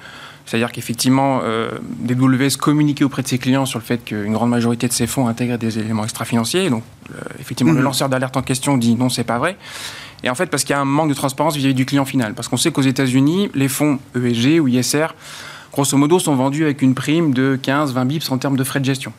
C'est-à-dire 0.47 0.73
qu'effectivement, 0.73 1.43
euh, 1.45 1.71
DWS 2.01 2.57
communiquait 2.59 3.05
auprès 3.05 3.23
de 3.23 3.29
ses 3.29 3.39
clients 3.39 3.67
sur 3.67 3.79
le 3.79 3.85
fait 3.85 4.05
qu'une 4.05 4.33
grande 4.33 4.51
majorité 4.51 4.89
de 4.89 4.93
ses 4.93 5.07
fonds 5.07 5.29
intègrent 5.29 5.59
des 5.59 5.79
éléments 5.79 6.03
extra-financiers. 6.03 6.71
Donc, 6.71 6.83
euh, 7.15 7.21
effectivement, 7.39 7.73
le 7.73 7.79
mhm. 7.79 7.85
lanceur 7.85 8.09
d'alerte 8.09 8.37
en 8.37 8.43
question 8.43 8.77
dit 8.77 8.97
non, 8.97 9.09
c'est 9.11 9.23
pas 9.23 9.39
vrai. 9.39 9.57
Et 10.25 10.31
en 10.31 10.35
fait, 10.35 10.47
parce 10.47 10.65
qu'il 10.65 10.75
y 10.75 10.77
a 10.77 10.81
un 10.81 10.85
manque 10.85 11.09
de 11.09 11.15
transparence 11.15 11.57
vis-à-vis 11.57 11.75
du 11.75 11.87
client 11.87 12.05
final. 12.05 12.35
Parce 12.35 12.49
qu'on 12.49 12.57
sait 12.57 12.73
qu'aux 12.73 12.83
États-Unis, 12.83 13.51
les 13.55 13.69
fonds 13.69 14.01
ESG 14.17 14.61
ou 14.61 14.67
ISR, 14.67 15.07
grosso 15.73 15.97
modo, 15.97 16.19
sont 16.19 16.35
vendus 16.35 16.65
avec 16.65 16.83
une 16.83 16.95
prime 16.95 17.33
de 17.33 17.59
15-20 17.63 18.05
bips 18.07 18.31
en 18.31 18.39
termes 18.39 18.57
de 18.57 18.65
frais 18.65 18.81
de 18.81 18.85
gestion. 18.85 19.13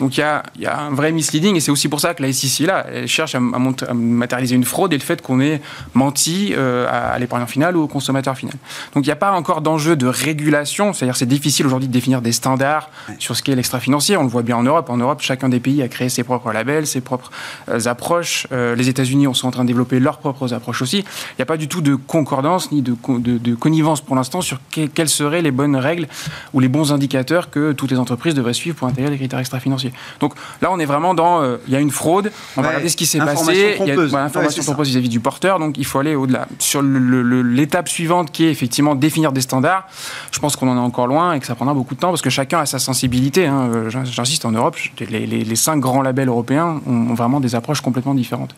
Donc 0.00 0.16
il 0.16 0.20
y 0.20 0.22
a, 0.22 0.42
y 0.58 0.66
a, 0.66 0.78
un 0.78 0.90
vrai 0.90 1.12
misleading 1.12 1.56
et 1.56 1.60
c'est 1.60 1.70
aussi 1.70 1.88
pour 1.88 2.00
ça 2.00 2.14
que 2.14 2.22
la 2.22 2.32
SEC 2.32 2.66
là, 2.66 2.86
elle 2.92 3.08
cherche 3.08 3.34
à, 3.34 3.40
matérialiser 3.40 4.54
une 4.54 4.64
fraude 4.64 4.92
et 4.92 4.98
le 4.98 5.02
fait 5.02 5.20
qu'on 5.22 5.40
ait 5.40 5.60
menti 5.94 6.52
euh, 6.56 6.86
à, 6.88 7.18
l'épargnant 7.18 7.46
final 7.46 7.76
ou 7.76 7.82
au 7.82 7.88
consommateur 7.88 8.36
final. 8.36 8.54
Donc 8.94 9.04
il 9.04 9.08
n'y 9.08 9.12
a 9.12 9.16
pas 9.16 9.32
encore 9.32 9.60
d'enjeu 9.60 9.96
de 9.96 10.06
régulation, 10.06 10.92
c'est-à-dire 10.92 11.16
c'est 11.16 11.26
difficile 11.26 11.66
aujourd'hui 11.66 11.88
de 11.88 11.92
définir 11.92 12.22
des 12.22 12.32
standards 12.32 12.90
sur 13.18 13.36
ce 13.36 13.42
qu'est 13.42 13.54
l'extra-financier. 13.54 14.16
On 14.16 14.22
le 14.22 14.28
voit 14.28 14.42
bien 14.42 14.56
en 14.56 14.62
Europe. 14.62 14.90
En 14.90 14.96
Europe, 14.96 15.20
chacun 15.20 15.48
des 15.48 15.60
pays 15.60 15.82
a 15.82 15.88
créé 15.88 16.08
ses 16.08 16.24
propres 16.24 16.52
labels, 16.52 16.86
ses 16.86 17.00
propres 17.00 17.30
euh, 17.68 17.80
approches. 17.86 18.46
Euh, 18.52 18.74
les 18.74 18.88
États-Unis 18.88 19.26
sont 19.34 19.48
en 19.48 19.50
train 19.50 19.64
de 19.64 19.68
développer 19.68 19.98
leurs 20.00 20.18
propres 20.18 20.54
approches 20.54 20.82
aussi. 20.82 20.98
Il 20.98 21.38
n'y 21.38 21.42
a 21.42 21.46
pas 21.46 21.56
du 21.56 21.68
tout 21.68 21.80
de 21.80 21.94
concordance 21.94 22.70
ni 22.72 22.82
de, 22.82 22.94
de, 23.08 23.38
de 23.38 23.54
connivence 23.54 24.00
pour 24.00 24.16
l'instant 24.16 24.40
sur 24.40 24.60
quelles 24.70 25.08
seraient 25.08 25.42
les 25.42 25.50
bonnes 25.50 25.76
règles 25.76 26.06
ou 26.54 26.60
les 26.60 26.68
bons 26.68 26.92
indicateurs 26.92 27.50
que 27.50 27.72
toutes 27.72 27.90
les 27.90 27.98
entreprises 27.98 28.34
devraient 28.34 28.52
suivre 28.52 28.76
pour 28.76 28.88
intégrer 28.88 29.10
les 29.10 29.16
critères 29.16 29.38
extra-financiers. 29.38 29.87
Donc 30.20 30.34
là, 30.62 30.70
on 30.72 30.78
est 30.78 30.84
vraiment 30.84 31.14
dans. 31.14 31.42
Euh, 31.42 31.56
il 31.66 31.72
y 31.72 31.76
a 31.76 31.80
une 31.80 31.90
fraude, 31.90 32.32
on 32.56 32.62
va 32.62 32.68
regarder 32.68 32.88
ce 32.88 32.96
qui 32.96 33.06
s'est 33.06 33.18
passé. 33.18 33.76
Il 33.80 33.86
y 33.86 33.90
a 33.90 33.94
une 33.94 34.14
information 34.14 34.62
trompeuse 34.62 34.88
vis-à-vis 34.88 35.08
du 35.08 35.20
porteur, 35.20 35.58
donc 35.58 35.78
il 35.78 35.84
faut 35.84 35.98
aller 35.98 36.14
au-delà. 36.14 36.46
Sur 36.58 36.82
l'étape 36.82 37.88
suivante 37.88 38.30
qui 38.30 38.44
est 38.44 38.50
effectivement 38.50 38.94
définir 38.94 39.32
des 39.32 39.40
standards, 39.40 39.86
je 40.30 40.38
pense 40.38 40.56
qu'on 40.56 40.68
en 40.68 40.76
est 40.76 40.80
encore 40.80 41.06
loin 41.06 41.32
et 41.32 41.40
que 41.40 41.46
ça 41.46 41.54
prendra 41.54 41.74
beaucoup 41.74 41.94
de 41.94 42.00
temps 42.00 42.10
parce 42.10 42.22
que 42.22 42.30
chacun 42.30 42.60
a 42.60 42.66
sa 42.66 42.78
sensibilité. 42.78 43.46
Hein. 43.46 43.70
Euh, 43.74 43.90
j'insiste, 43.90 44.44
en 44.44 44.52
Europe, 44.52 44.76
les, 45.00 45.26
les, 45.26 45.56
cinq 45.56 45.80
grands 45.80 46.02
labels 46.02 46.28
européens 46.28 46.80
ont 46.86 47.14
vraiment 47.14 47.40
des 47.40 47.54
approches 47.54 47.80
complètement 47.80 48.14
différentes. 48.14 48.54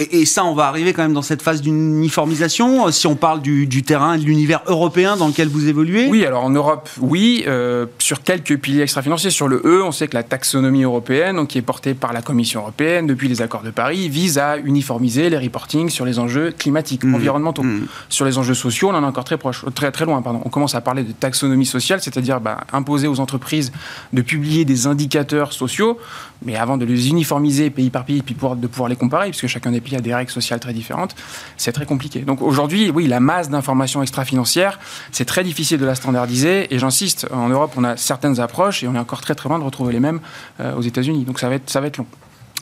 Et, 0.00 0.26
ça, 0.26 0.44
on 0.44 0.54
va 0.54 0.66
arriver 0.66 0.92
quand 0.92 1.02
même 1.02 1.12
dans 1.12 1.22
cette 1.22 1.42
phase 1.42 1.60
d'uniformisation, 1.60 2.86
euh, 2.86 2.92
si 2.92 3.08
on 3.08 3.16
parle 3.16 3.42
du, 3.42 3.82
terrain 3.82 4.14
et 4.14 4.18
de 4.18 4.22
l'univers 4.22 4.62
européen 4.68 5.16
dans 5.16 5.26
lequel 5.26 5.48
vous 5.48 5.66
évoluez 5.66 6.06
Oui, 6.06 6.24
alors 6.24 6.44
en 6.44 6.50
Europe, 6.50 6.88
oui, 7.00 7.42
euh, 7.48 7.86
sur 7.98 8.22
quelques 8.22 8.58
piliers 8.58 8.82
extra-financiers. 8.82 9.30
Sur 9.30 9.48
le 9.48 9.60
E, 9.64 9.82
on 9.82 9.90
sait 9.90 10.06
que 10.06 10.14
la 10.14 10.22
taxonomie 10.22 10.84
européenne, 10.84 11.34
donc, 11.34 11.48
qui 11.48 11.58
est 11.58 11.62
portée 11.62 11.94
par 11.94 12.12
la 12.12 12.22
Commission 12.22 12.60
européenne 12.60 13.08
depuis 13.08 13.26
les 13.26 13.42
accords 13.42 13.64
de 13.64 13.72
Paris, 13.72 14.08
vise 14.08 14.38
à 14.38 14.56
uniformiser 14.58 15.30
les 15.30 15.38
reportings 15.38 15.90
sur 15.90 16.04
les 16.04 16.20
enjeux 16.20 16.52
climatiques, 16.56 17.02
mmh. 17.02 17.16
environnementaux. 17.16 17.64
Mmh. 17.64 17.88
Sur 18.08 18.24
les 18.24 18.38
enjeux 18.38 18.54
sociaux, 18.54 18.90
on 18.90 18.94
en 18.94 19.02
est 19.02 19.06
encore 19.06 19.24
très, 19.24 19.36
proche, 19.36 19.64
très, 19.74 19.90
très 19.90 20.04
loin. 20.04 20.22
Pardon. 20.22 20.42
On 20.44 20.48
commence 20.48 20.76
à 20.76 20.80
parler 20.80 21.02
de 21.02 21.10
taxonomie 21.10 21.66
sociale, 21.66 22.00
c'est-à-dire 22.00 22.40
bah, 22.40 22.58
imposer 22.72 23.08
aux 23.08 23.18
entreprises 23.18 23.72
de 24.12 24.22
publier 24.22 24.64
des 24.64 24.86
indicateurs 24.86 25.52
sociaux, 25.52 25.98
mais 26.44 26.54
avant 26.54 26.76
de 26.76 26.84
les 26.84 27.08
uniformiser 27.08 27.70
pays 27.70 27.90
par 27.90 28.04
pays, 28.04 28.22
puis 28.22 28.36
de 28.36 28.66
pouvoir 28.68 28.88
les 28.88 28.94
comparer, 28.94 29.30
puisque 29.30 29.48
chacun 29.48 29.72
des 29.72 29.80
pays 29.80 29.87
a 29.96 30.00
des 30.00 30.14
règles 30.14 30.30
sociales 30.30 30.60
très 30.60 30.72
différentes, 30.72 31.14
c'est 31.56 31.72
très 31.72 31.86
compliqué. 31.86 32.20
Donc 32.20 32.42
aujourd'hui, 32.42 32.90
oui, 32.90 33.06
la 33.06 33.20
masse 33.20 33.50
d'informations 33.50 34.02
extra-financières, 34.02 34.78
c'est 35.12 35.24
très 35.24 35.44
difficile 35.44 35.78
de 35.78 35.86
la 35.86 35.94
standardiser. 35.94 36.72
Et 36.74 36.78
j'insiste, 36.78 37.26
en 37.32 37.48
Europe, 37.48 37.72
on 37.76 37.84
a 37.84 37.96
certaines 37.96 38.40
approches 38.40 38.82
et 38.82 38.88
on 38.88 38.94
est 38.94 38.98
encore 38.98 39.20
très 39.20 39.34
très 39.34 39.48
loin 39.48 39.58
de 39.58 39.64
retrouver 39.64 39.92
les 39.92 40.00
mêmes 40.00 40.20
euh, 40.60 40.74
aux 40.74 40.82
États-Unis. 40.82 41.24
Donc 41.24 41.38
ça 41.40 41.48
va 41.48 41.56
être, 41.56 41.70
ça 41.70 41.80
va 41.80 41.86
être 41.86 41.98
long. 41.98 42.06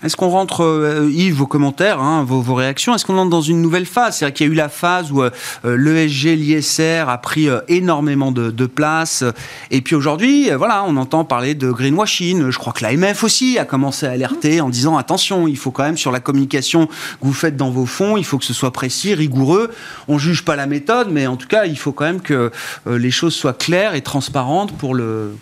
Est-ce 0.06 0.14
qu'on 0.14 0.28
rentre, 0.28 0.62
euh, 0.62 1.10
Yves, 1.12 1.34
vos 1.34 1.48
commentaires, 1.48 2.00
hein, 2.00 2.22
vos, 2.22 2.54
réactions, 2.54 2.94
est-ce 2.94 3.04
qu'on 3.04 3.18
entre 3.18 3.28
dans 3.28 3.40
une 3.40 3.60
nouvelle 3.60 3.86
phase? 3.86 4.18
C'est-à-dire 4.18 4.34
qu'il 4.34 4.46
y 4.46 4.50
a 4.50 4.52
eu 4.52 4.54
la 4.54 4.68
phase 4.68 5.10
où 5.10 5.20
euh, 5.20 5.30
l'ESG, 5.64 6.36
l'ISR 6.36 7.08
a 7.08 7.18
pris 7.18 7.48
énormément 7.66 8.30
de, 8.30 8.66
place, 8.66 9.24
et 9.72 9.80
puis 9.80 9.96
aujourd'hui, 9.96 10.50
voilà, 10.50 10.84
on 10.86 10.96
entend 10.96 11.24
parler 11.24 11.56
de 11.56 11.72
greenwashing. 11.72 12.50
Je 12.50 12.58
crois 12.58 12.72
que 12.72 12.84
l'AMF 12.84 13.24
aussi 13.24 13.58
a 13.58 13.64
commencé 13.64 14.06
à 14.06 14.12
alerter 14.12 14.60
en 14.60 14.68
disant 14.68 14.96
attention, 14.96 15.48
il 15.48 15.56
faut 15.56 15.72
quand 15.72 15.82
même 15.82 15.96
sur 15.96 16.12
la 16.12 16.20
communication 16.20 16.86
que 16.86 16.92
vous 17.22 17.32
faites 17.32 17.56
dans 17.56 17.70
vos 17.70 17.86
fonds, 17.86 18.16
il 18.16 18.24
faut 18.24 18.38
que 18.38 18.44
ce 18.44 18.54
soit 18.54 18.72
précis, 18.72 19.14
rigoureux. 19.14 19.72
On 20.06 20.18
juge 20.18 20.44
pas 20.44 20.54
la 20.54 20.66
méthode, 20.66 21.08
mais 21.10 21.26
en 21.26 21.36
tout 21.36 21.48
cas, 21.48 21.64
il 21.64 21.78
faut 21.78 21.92
quand 21.92 22.04
même 22.04 22.20
que 22.20 22.52
les 22.86 23.10
choses 23.10 23.34
soient 23.34 23.54
claires 23.54 23.96
et 23.96 24.02
transparentes 24.02 24.70
pour 24.78 24.94
le 24.94 25.36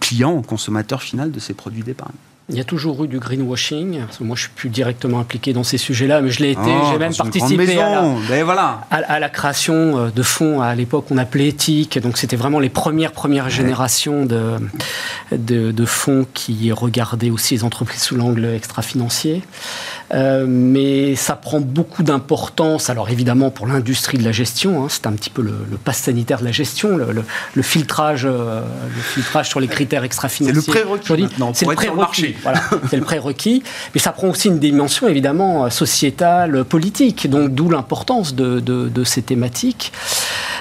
client, 0.00 0.36
le 0.36 0.42
consommateur 0.42 1.02
final 1.02 1.30
de 1.30 1.40
ces 1.40 1.52
produits 1.52 1.82
d'épargne. 1.82 2.12
Il 2.52 2.58
y 2.58 2.60
a 2.60 2.64
toujours 2.64 3.02
eu 3.04 3.08
du 3.08 3.18
greenwashing. 3.18 4.02
Moi, 4.20 4.36
je 4.36 4.42
suis 4.42 4.50
plus 4.50 4.68
directement 4.68 5.18
impliqué 5.20 5.52
dans 5.52 5.64
ces 5.64 5.78
sujets-là, 5.78 6.20
mais 6.20 6.30
je 6.30 6.40
l'ai 6.40 6.50
été. 6.50 6.60
Oh, 6.66 6.88
j'ai 6.92 6.98
même 6.98 7.14
participé 7.14 7.80
à 7.80 7.90
la, 7.90 8.14
ben 8.28 8.44
voilà. 8.44 8.82
à, 8.90 9.18
la, 9.18 9.28
création 9.30 9.74
euh, 9.74 10.10
de 10.10 10.22
fonds. 10.22 10.60
À 10.60 10.74
l'époque, 10.74 11.06
on 11.10 11.16
appelait 11.16 11.48
éthique. 11.48 11.98
Donc, 11.98 12.18
c'était 12.18 12.36
vraiment 12.36 12.60
les 12.60 12.68
premières 12.68 13.12
premières 13.12 13.48
générations 13.48 14.26
de, 14.26 14.58
de, 15.32 15.84
fonds 15.86 16.26
qui 16.34 16.70
regardaient 16.72 17.30
aussi 17.30 17.54
les 17.54 17.64
entreprises 17.64 18.02
sous 18.02 18.16
l'angle 18.16 18.44
extra-financier. 18.44 19.42
Euh, 20.14 20.44
mais 20.46 21.16
ça 21.16 21.36
prend 21.36 21.60
beaucoup 21.60 22.02
d'importance. 22.02 22.90
Alors, 22.90 23.08
évidemment, 23.08 23.50
pour 23.50 23.66
l'industrie 23.66 24.18
de 24.18 24.24
la 24.24 24.32
gestion, 24.32 24.84
hein, 24.84 24.86
c'est 24.90 25.06
un 25.06 25.12
petit 25.12 25.30
peu 25.30 25.42
le, 25.42 25.54
le 25.70 25.76
pass 25.76 25.98
sanitaire 25.98 26.40
de 26.40 26.44
la 26.44 26.52
gestion, 26.52 26.96
le, 26.96 27.62
filtrage, 27.62 28.26
euh, 28.26 28.60
le 28.94 29.02
filtrage 29.02 29.48
sur 29.48 29.60
les 29.60 29.68
critères 29.68 30.04
extra-financiers. 30.04 30.60
C'est 30.60 30.66
le 30.66 30.84
prérequis. 30.84 31.28
C'est 31.54 31.66
le 31.66 31.74
prérequis. 31.74 32.34
Voilà, 32.42 32.60
c'est 32.90 32.96
le 32.96 33.02
prérequis. 33.02 33.62
Mais 33.94 34.00
ça 34.00 34.12
prend 34.12 34.28
aussi 34.28 34.48
une 34.48 34.58
dimension 34.58 35.08
évidemment 35.08 35.70
sociétale, 35.70 36.64
politique. 36.64 37.30
Donc 37.30 37.54
d'où 37.54 37.70
l'importance 37.70 38.34
de, 38.34 38.60
de, 38.60 39.04
ces 39.04 39.22
thématiques. 39.22 39.92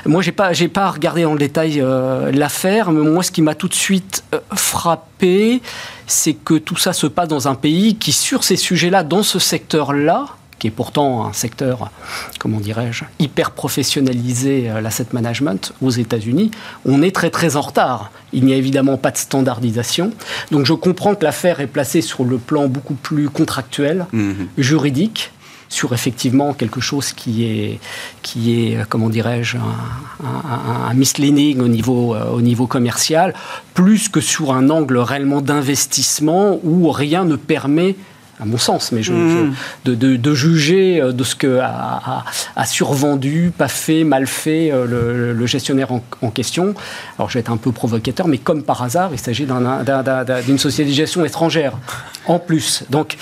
Moi, 0.05 0.21
j'ai 0.21 0.31
pas, 0.31 0.53
j'ai 0.53 0.67
pas 0.67 0.89
regardé 0.89 1.25
en 1.25 1.35
détail 1.35 1.79
euh, 1.79 2.31
l'affaire, 2.31 2.91
mais 2.91 3.07
moi, 3.07 3.21
ce 3.21 3.31
qui 3.31 3.41
m'a 3.41 3.53
tout 3.53 3.67
de 3.67 3.75
suite 3.75 4.23
euh, 4.33 4.39
frappé, 4.55 5.61
c'est 6.07 6.33
que 6.33 6.55
tout 6.55 6.77
ça 6.77 6.93
se 6.93 7.07
passe 7.07 7.27
dans 7.27 7.47
un 7.47 7.55
pays 7.55 7.95
qui, 7.95 8.11
sur 8.11 8.43
ces 8.43 8.55
sujets-là, 8.55 9.03
dans 9.03 9.23
ce 9.23 9.39
secteur-là, 9.39 10.25
qui 10.61 10.67
est 10.67 10.71
pourtant 10.71 11.25
un 11.25 11.33
secteur, 11.33 11.89
comment 12.37 12.59
dirais-je, 12.59 13.03
hyper 13.17 13.49
professionnalisé, 13.49 14.69
euh, 14.69 14.79
l'asset 14.79 15.07
management 15.11 15.73
aux 15.81 15.89
États-Unis, 15.89 16.51
on 16.85 17.01
est 17.01 17.15
très 17.15 17.31
très 17.31 17.55
en 17.55 17.61
retard. 17.61 18.11
Il 18.31 18.45
n'y 18.45 18.53
a 18.53 18.57
évidemment 18.57 18.97
pas 18.97 19.09
de 19.09 19.17
standardisation. 19.17 20.11
Donc 20.51 20.67
je 20.67 20.73
comprends 20.73 21.15
que 21.15 21.23
l'affaire 21.23 21.61
est 21.61 21.67
placée 21.67 22.01
sur 22.01 22.23
le 22.23 22.37
plan 22.37 22.67
beaucoup 22.67 22.93
plus 22.93 23.27
contractuel, 23.29 24.05
mhm. 24.13 24.49
juridique 24.59 25.31
sur 25.71 25.93
effectivement 25.93 26.53
quelque 26.53 26.81
chose 26.81 27.13
qui 27.13 27.45
est, 27.45 27.79
qui 28.21 28.53
est 28.53 28.85
comment 28.89 29.09
dirais-je, 29.09 29.57
un, 29.57 30.93
misleading 30.93 31.61
au 31.61 31.69
niveau, 31.69 32.13
euh, 32.13 32.25
au 32.25 32.41
niveau 32.41 32.67
commercial, 32.67 33.33
plus 33.73 34.09
que 34.09 34.19
sur 34.19 34.53
un 34.53 34.69
angle 34.69 34.97
réellement 34.97 35.41
d'investissement 35.41 36.59
où 36.63 36.91
rien 36.91 37.23
ne 37.23 37.37
permet 37.37 37.95
à 38.41 38.45
mon 38.45 38.57
sens, 38.57 38.91
mais 38.91 39.03
je, 39.03 39.13
hmm. 39.13 39.53
de, 39.85 40.33
juger 40.33 40.99
euh, 40.99 41.11
de 41.11 41.23
ce 41.23 41.35
que 41.35 41.59
a, 41.61 42.25
survendu, 42.65 43.53
pas 43.55 43.67
fait, 43.67 44.03
mal 44.03 44.25
fait 44.25 44.71
euh, 44.71 45.33
le, 45.33 45.45
gestionnaire 45.45 45.91
en, 45.91 46.31
question. 46.31 46.73
Alors 47.17 47.29
je 47.29 47.35
vais 47.35 47.41
être 47.41 47.51
un 47.51 47.57
peu 47.57 47.71
provocateur, 47.71 48.27
mais 48.27 48.39
comme 48.39 48.63
par 48.63 48.81
hasard, 48.81 49.11
il 49.13 49.19
s'agit 49.19 49.45
d'une 49.45 50.57
société 50.57 50.89
de 50.89 50.95
gestion 50.95 51.23
étrangère 51.23 51.77
en 52.25 52.39
plus. 52.39 52.83
Donc 52.89 53.15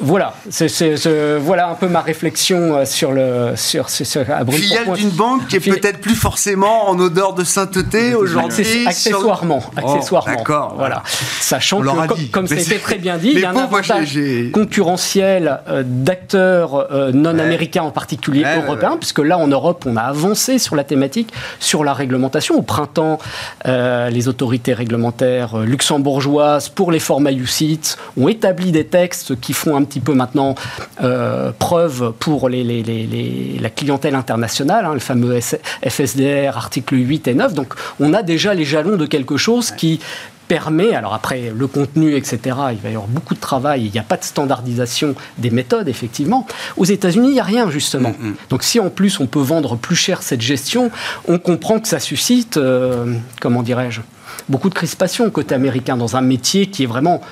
voilà, 0.00 0.34
c'est, 0.50 1.38
voilà 1.38 1.68
un 1.68 1.74
peu 1.74 1.88
ma 1.88 2.00
réflexion 2.00 2.76
euh, 2.76 2.84
sur 2.84 3.12
le 3.12 3.52
sur, 3.56 3.88
sur, 3.88 4.20
à 4.30 4.44
Filiale 4.44 4.92
d'une 4.94 5.10
banque 5.10 5.46
qui 5.46 5.56
est 5.56 5.60
peut-être 5.60 6.00
plus 6.00 6.14
forcément 6.14 6.88
en 6.88 6.98
odeur 6.98 7.34
de 7.34 7.44
sainteté 7.44 8.14
aujourd'hui. 8.14 8.86
Accessoirement, 8.86 9.62
accessoirement. 9.76 10.36
d'accord. 10.36 10.74
Voilà, 10.76 11.02
sachant 11.40 11.80
que 11.80 12.30
comme, 12.30 12.46
ça 12.46 12.54
a 12.54 12.58
été 12.58 12.78
très 12.78 12.98
bien 12.98 13.16
dit, 13.18 13.30
il 13.32 13.40
y 13.40 13.44
a 13.44 13.50
un 13.50 13.56
avantage 13.56 14.18
concurrentiel 14.52 15.60
euh, 15.68 15.82
d'acteurs 15.84 16.92
euh, 16.92 17.12
non 17.12 17.38
américains 17.38 17.82
en 17.82 17.90
particulier 17.90 18.44
européens, 18.44 18.96
puisque 18.98 19.20
là 19.20 19.38
en 19.38 19.46
Europe 19.46 19.84
on 19.86 19.96
a 19.96 20.02
avancé 20.02 20.58
sur 20.58 20.76
la 20.76 20.84
thématique, 20.84 21.32
sur 21.60 21.84
la 21.84 21.94
réglementation. 21.94 22.56
Au 22.56 22.62
printemps, 22.62 23.18
les 23.64 24.28
autorités 24.28 24.74
réglementaires 24.74 25.58
luxembourgeoises 25.58 26.68
pour 26.68 26.92
les 26.92 27.00
formats 27.00 27.32
UCITS 27.32 27.96
ont 28.20 28.28
établi 28.28 28.72
des 28.72 28.86
textes 28.86 29.40
qui 29.40 29.52
font 29.52 29.71
un 29.76 29.84
petit 29.84 30.00
peu 30.00 30.14
maintenant 30.14 30.54
euh, 31.02 31.52
preuve 31.58 32.12
pour 32.18 32.48
les, 32.48 33.58
la 33.60 33.70
clientèle 33.70 34.14
internationale, 34.14 34.84
hein, 34.84 34.94
le 34.94 35.00
fameux 35.00 35.38
FSDR, 35.40 36.56
article 36.56 36.96
8 36.96 37.28
et 37.28 37.34
9. 37.34 37.54
Donc 37.54 37.74
on 38.00 38.14
a 38.14 38.22
déjà 38.22 38.54
les 38.54 38.64
jalons 38.64 38.96
de 38.96 39.06
quelque 39.06 39.36
chose 39.36 39.70
qui 39.70 40.00
permet, 40.48 40.94
alors 40.94 41.14
après 41.14 41.50
le 41.56 41.66
contenu, 41.66 42.14
etc., 42.14 42.38
il 42.72 42.78
va 42.78 42.90
y 42.90 42.94
avoir 42.94 43.06
beaucoup 43.06 43.34
de 43.34 43.40
travail, 43.40 43.86
il 43.86 43.90
n'y 43.92 43.98
a 43.98 44.02
pas 44.02 44.18
de 44.18 44.24
standardisation 44.24 45.14
des 45.38 45.48
méthodes, 45.48 45.88
effectivement. 45.88 46.46
Aux 46.76 46.84
États-Unis, 46.84 47.28
il 47.28 47.34
n'y 47.34 47.40
a 47.40 47.44
rien, 47.44 47.70
justement. 47.70 48.10
Mm, 48.10 48.28
mm. 48.28 48.34
Donc 48.50 48.62
si 48.62 48.78
en 48.78 48.90
plus 48.90 49.18
on 49.18 49.26
peut 49.26 49.40
vendre 49.40 49.76
plus 49.76 49.96
cher 49.96 50.22
cette 50.22 50.42
gestion, 50.42 50.90
on 51.26 51.38
comprend 51.38 51.80
que 51.80 51.88
ça 51.88 52.00
suscite, 52.00 52.58
euh, 52.58 53.14
comment 53.40 53.62
dirais-je, 53.62 54.02
beaucoup 54.48 54.68
de 54.68 54.74
crispation 54.74 55.30
côté 55.30 55.54
américain 55.54 55.96
dans 55.96 56.16
un 56.16 56.20
métier 56.20 56.66
qui 56.66 56.82
est 56.82 56.86
vraiment 56.86 57.22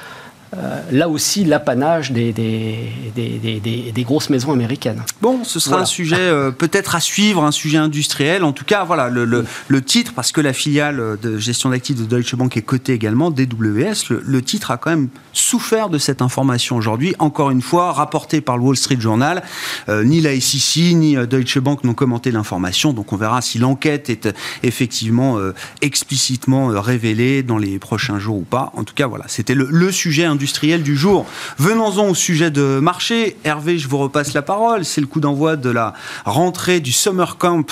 euh, 0.56 0.80
là 0.90 1.08
aussi 1.08 1.44
l'apanage 1.44 2.10
des 2.10 2.32
des, 2.32 4.02
grosses 4.02 4.30
maisons 4.30 4.52
américaines. 4.52 5.02
Bon, 5.22 5.44
ce 5.44 5.60
sera 5.60 5.80
un 5.80 5.84
sujet 5.84 6.16
euh, 6.18 6.50
peut-être 6.50 6.96
à 6.96 7.00
suivre, 7.00 7.44
un 7.44 7.52
sujet 7.52 7.78
industriel. 7.78 8.42
En 8.42 8.52
tout 8.52 8.64
cas, 8.64 8.82
voilà 8.82 9.08
le, 9.10 9.24
le, 9.24 9.82
titre, 9.82 10.12
parce 10.14 10.32
que 10.32 10.40
la 10.40 10.52
filiale 10.52 11.18
de 11.22 11.38
gestion 11.38 11.70
d'actifs 11.70 11.96
de 11.96 12.04
Deutsche 12.04 12.34
Bank 12.34 12.56
est 12.56 12.62
cotée 12.62 12.94
également, 12.94 13.30
DWS, 13.30 14.10
le, 14.10 14.42
titre 14.42 14.72
a 14.72 14.76
quand 14.76 14.90
même 14.90 15.08
souffert 15.32 15.88
de 15.88 15.98
cette 15.98 16.22
information 16.22 16.76
aujourd'hui. 16.76 17.14
Encore 17.18 17.50
une 17.50 17.62
fois, 17.62 17.92
rapporté 17.92 18.40
par 18.40 18.56
le 18.56 18.64
Wall 18.64 18.76
Street 18.76 18.98
Journal, 18.98 19.42
euh, 19.88 20.02
ni 20.02 20.20
la 20.20 20.38
SEC 20.40 20.94
ni 20.94 21.14
Deutsche 21.14 21.58
Bank 21.58 21.84
n'ont 21.84 21.94
commenté 21.94 22.32
l'information, 22.32 22.92
donc 22.92 23.12
on 23.12 23.16
verra 23.16 23.40
si 23.42 23.58
l'enquête 23.58 24.10
est 24.10 24.28
effectivement 24.64 25.38
explicitement 25.80 26.68
révélée 26.68 27.42
dans 27.42 27.58
les 27.58 27.78
prochains 27.78 28.18
jours 28.18 28.38
ou 28.38 28.44
pas. 28.44 28.72
En 28.74 28.84
tout 28.84 28.94
cas, 28.94 29.06
voilà, 29.06 29.26
c'était 29.28 29.54
le, 29.54 29.68
le 29.70 29.92
sujet 29.92 30.24
industriel 30.24 30.39
du 30.40 30.96
jour. 30.96 31.26
Venons-en 31.58 32.08
au 32.08 32.14
sujet 32.14 32.50
de 32.50 32.80
marché. 32.80 33.36
Hervé, 33.44 33.78
je 33.78 33.88
vous 33.88 33.98
repasse 33.98 34.32
la 34.32 34.40
parole. 34.40 34.86
C'est 34.86 35.02
le 35.02 35.06
coup 35.06 35.20
d'envoi 35.20 35.56
de 35.56 35.68
la 35.68 35.92
rentrée 36.24 36.80
du 36.80 36.92
summer 36.92 37.36
camp 37.36 37.66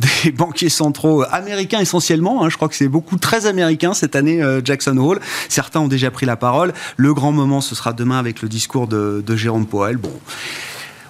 des 0.00 0.30
banquiers 0.36 0.68
centraux 0.68 1.24
américains 1.30 1.80
essentiellement. 1.80 2.44
Hein. 2.44 2.50
Je 2.50 2.56
crois 2.56 2.68
que 2.68 2.74
c'est 2.74 2.88
beaucoup 2.88 3.16
très 3.16 3.46
américain 3.46 3.94
cette 3.94 4.16
année, 4.16 4.42
euh, 4.42 4.60
Jackson 4.62 4.96
Hole. 4.98 5.20
Certains 5.48 5.80
ont 5.80 5.88
déjà 5.88 6.10
pris 6.10 6.26
la 6.26 6.36
parole. 6.36 6.74
Le 6.96 7.14
grand 7.14 7.32
moment, 7.32 7.62
ce 7.62 7.74
sera 7.74 7.94
demain 7.94 8.18
avec 8.18 8.42
le 8.42 8.48
discours 8.48 8.86
de, 8.86 9.24
Jérôme 9.34 9.66
Powell. 9.66 9.96
Bon. 9.96 10.12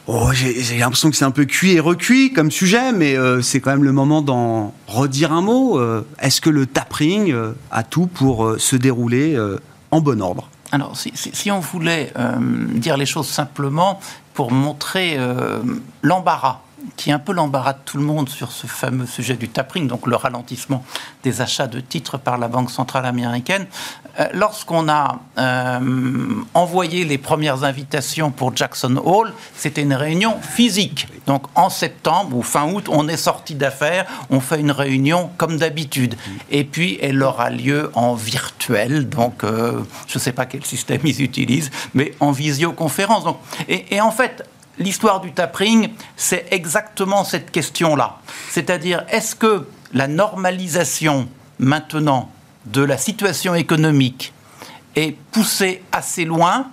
Oh, 0.07 0.31
j'ai 0.33 0.79
l'impression 0.79 1.11
que 1.11 1.17
c'est 1.17 1.25
un 1.25 1.31
peu 1.31 1.45
cuit 1.45 1.73
et 1.73 1.81
recuit 1.81 2.33
comme 2.33 2.51
sujet, 2.51 2.93
mais 2.93 3.17
euh, 3.17 3.43
c'est 3.43 3.61
quand 3.61 3.71
même 3.71 3.85
le 3.85 3.93
moment 3.93 4.23
d'en 4.23 4.75
redire 4.87 5.33
un 5.33 5.43
mot. 5.43 5.79
Euh, 5.79 6.03
est-ce 6.21 6.41
que 6.41 6.51
le 6.51 6.67
tapering 6.67 7.35
a 7.71 7.83
tout 7.83 8.07
pour 8.07 8.55
se 8.59 8.77
dérouler 8.77 9.37
en 9.91 10.01
bon 10.01 10.21
ordre? 10.21 10.49
Alors, 10.73 10.97
si, 10.97 11.51
on 11.51 11.61
voulait 11.61 12.13
euh, 12.17 12.39
dire 12.75 12.97
les 12.97 13.07
choses 13.07 13.29
simplement 13.29 14.01
pour 14.35 14.53
montrer 14.53 15.17
euh, 15.19 15.61
l'embarras 16.03 16.61
qui 17.01 17.11
un 17.11 17.19
peu 17.19 17.33
l'embarras 17.33 17.73
de 17.73 17.79
tout 17.87 17.97
le 17.97 18.05
monde 18.05 18.29
sur 18.29 18.53
ce 18.53 18.67
fameux 18.67 19.07
sujet 19.07 19.35
du 19.35 19.49
tapering, 19.49 19.89
donc 19.89 20.07
le 20.07 20.17
ralentissement 20.17 20.85
des 21.23 21.41
achats 21.41 21.67
de 21.67 21.81
titres 21.81 22.19
par 22.19 22.37
la 22.37 22.47
Banque 22.47 22.71
centrale 22.71 23.07
américaine. 23.07 23.67
Euh, 24.19 24.27
lorsqu'on 24.35 24.87
a 24.91 25.19
euh, 25.39 25.81
envoyé 26.53 27.07
les 27.07 27.17
premières 27.17 27.65
invitations 27.65 28.31
pour 28.31 28.55
Jackson 28.55 29.01
Hole, 29.03 29.33
c'était 29.57 29.81
une 29.81 29.95
réunion 29.95 30.37
physique. 30.43 31.09
Donc 31.25 31.45
en 31.55 31.71
septembre 31.71 32.37
ou 32.37 32.43
fin 32.43 32.71
août, 32.71 32.85
on 32.91 33.09
est 33.09 33.17
sorti 33.17 33.55
d'affaires, 33.55 34.05
on 34.29 34.41
fait 34.41 34.61
une 34.61 34.73
réunion 34.73 35.31
comme 35.39 35.57
d'habitude. 35.57 36.17
Et 36.51 36.65
puis 36.65 36.99
elle 37.01 37.23
aura 37.23 37.49
lieu 37.49 37.91
en 37.95 38.13
virtuel, 38.13 39.09
donc 39.09 39.43
euh, 39.43 39.81
je 40.07 40.19
ne 40.19 40.21
sais 40.21 40.33
pas 40.33 40.45
quel 40.45 40.67
système 40.67 41.01
ils 41.05 41.23
utilisent, 41.23 41.71
mais 41.95 42.13
en 42.21 42.31
visioconférence. 42.31 43.25
Donc, 43.25 43.39
et, 43.71 43.95
et 43.95 44.03
en 44.03 44.11
fait, 44.11 44.45
l'histoire 44.81 45.21
du 45.21 45.33
tapering, 45.33 45.91
c'est 46.17 46.47
exactement 46.51 47.23
cette 47.23 47.53
question-là. 47.53 48.19
C'est-à-dire, 48.49 49.05
est-ce 49.11 49.37
que 49.37 49.69
la 49.93 50.09
normalisation 50.09 51.29
maintenant 51.61 52.31
de 52.67 52.83
la 52.83 52.99
situation 52.99 53.55
économique 53.55 54.33
est 54.97 55.17
poussée 55.31 55.83
assez 55.93 56.25
loin 56.25 56.67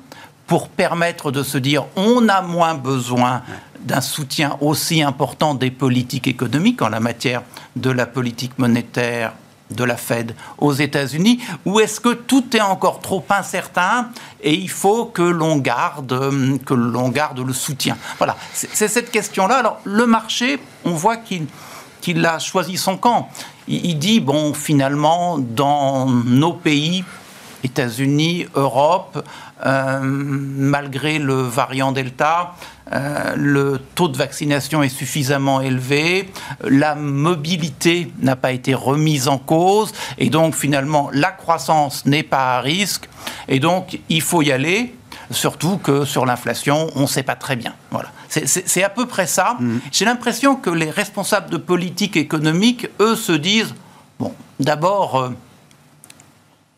pour 0.48 0.70
permettre 0.70 1.32
de 1.32 1.43
se 1.43 1.58
dire 1.58 1.86
on 1.96 2.28
a 2.30 2.41
moins 2.41 2.74
besoin 2.74 3.43
d'un 3.82 4.02
soutien 4.02 4.58
aussi 4.62 5.04
important 5.04 5.54
des 5.54 5.72
politiques 5.72 6.28
économiques 6.28 6.82
en 6.82 6.89
la 6.89 7.00
matière 7.00 7.43
de 7.76 7.91
la 7.91 8.06
politique 8.06 8.58
monétaire 8.58 9.34
de 9.71 9.84
la 9.84 9.97
Fed 9.97 10.36
aux 10.58 10.73
États-Unis 10.73 11.39
ou 11.65 11.80
est-ce 11.80 11.99
que 11.99 12.13
tout 12.13 12.56
est 12.56 12.62
encore 12.62 12.99
trop 12.99 13.23
incertain 13.30 14.10
et 14.41 14.53
il 14.53 14.69
faut 14.69 15.06
que 15.06 15.21
l'on 15.21 15.58
garde, 15.58 16.13
euh, 16.13 16.58
que 16.65 16.73
l'on 16.73 17.10
garde 17.10 17.39
le 17.39 17.53
soutien? 17.53 17.97
Voilà, 18.17 18.38
c'est 18.53 18.88
cette 18.88 19.12
question-là. 19.12 19.58
Alors, 19.58 19.80
le 19.84 20.06
marché, 20.06 20.60
on 20.86 20.91
voit 20.91 21.17
qu'il 21.17 22.25
a 22.25 22.39
choisi 22.39 22.77
son 22.77 22.97
camp. 22.97 23.30
Il, 23.67 23.99
dit, 23.99 24.21
bon, 24.21 24.53
finalement, 24.53 25.38
dans 25.38 26.06
nos 26.06 26.53
pays, 26.53 27.03
États-Unis, 27.63 28.45
Europe, 28.56 29.21
euh, 29.65 29.99
malgré 30.01 31.19
le 31.19 31.41
variant 31.41 31.91
Delta, 31.91 32.56
euh, 32.93 33.36
le 33.36 33.80
taux 33.95 34.08
de 34.08 34.17
vaccination 34.17 34.84
est 34.84 34.89
suffisamment 34.89 35.62
élevé, 35.62 36.30
la 36.63 36.95
mobilité 36.95 38.12
n'a 38.21 38.36
pas 38.36 38.52
été 38.52 38.73
remise 38.73 39.28
en 39.28 39.38
cause, 39.38 39.91
et 40.17 40.30
donc 40.30 40.56
finalement 40.56 41.10
la 41.13 41.32
croissance 41.32 42.06
n'est 42.06 42.23
pas 42.23 42.58
à 42.58 42.62
risque, 42.62 43.10
et 43.47 43.60
donc 43.60 44.00
il 44.10 44.21
faut 44.21 44.41
y 44.41 44.52
aller, 44.52 44.95
surtout 45.32 45.78
que 45.78 46.06
sur 46.06 46.26
l'inflation, 46.26 46.89
on 46.95 47.02
ne 47.02 47.08
sait 47.08 47.23
pas 47.23 47.36
très 47.36 47.56
bien. 47.56 47.73
Voilà. 47.91 48.10
C'est 48.30 48.84
à 48.84 48.89
peu 48.89 49.06
près 49.06 49.28
ça. 49.28 49.58
Mmh. 49.60 49.78
J'ai 49.91 50.06
l'impression 50.06 50.56
que 50.56 50.69
les 50.69 50.89
responsables 50.89 51.50
de 51.50 51.58
politique 51.58 52.17
économique, 52.17 52.88
eux, 53.00 53.15
se 53.15 53.32
disent, 53.32 53.73
bon, 54.19 54.34
d'abord... 54.60 55.19
Euh, 55.19 55.30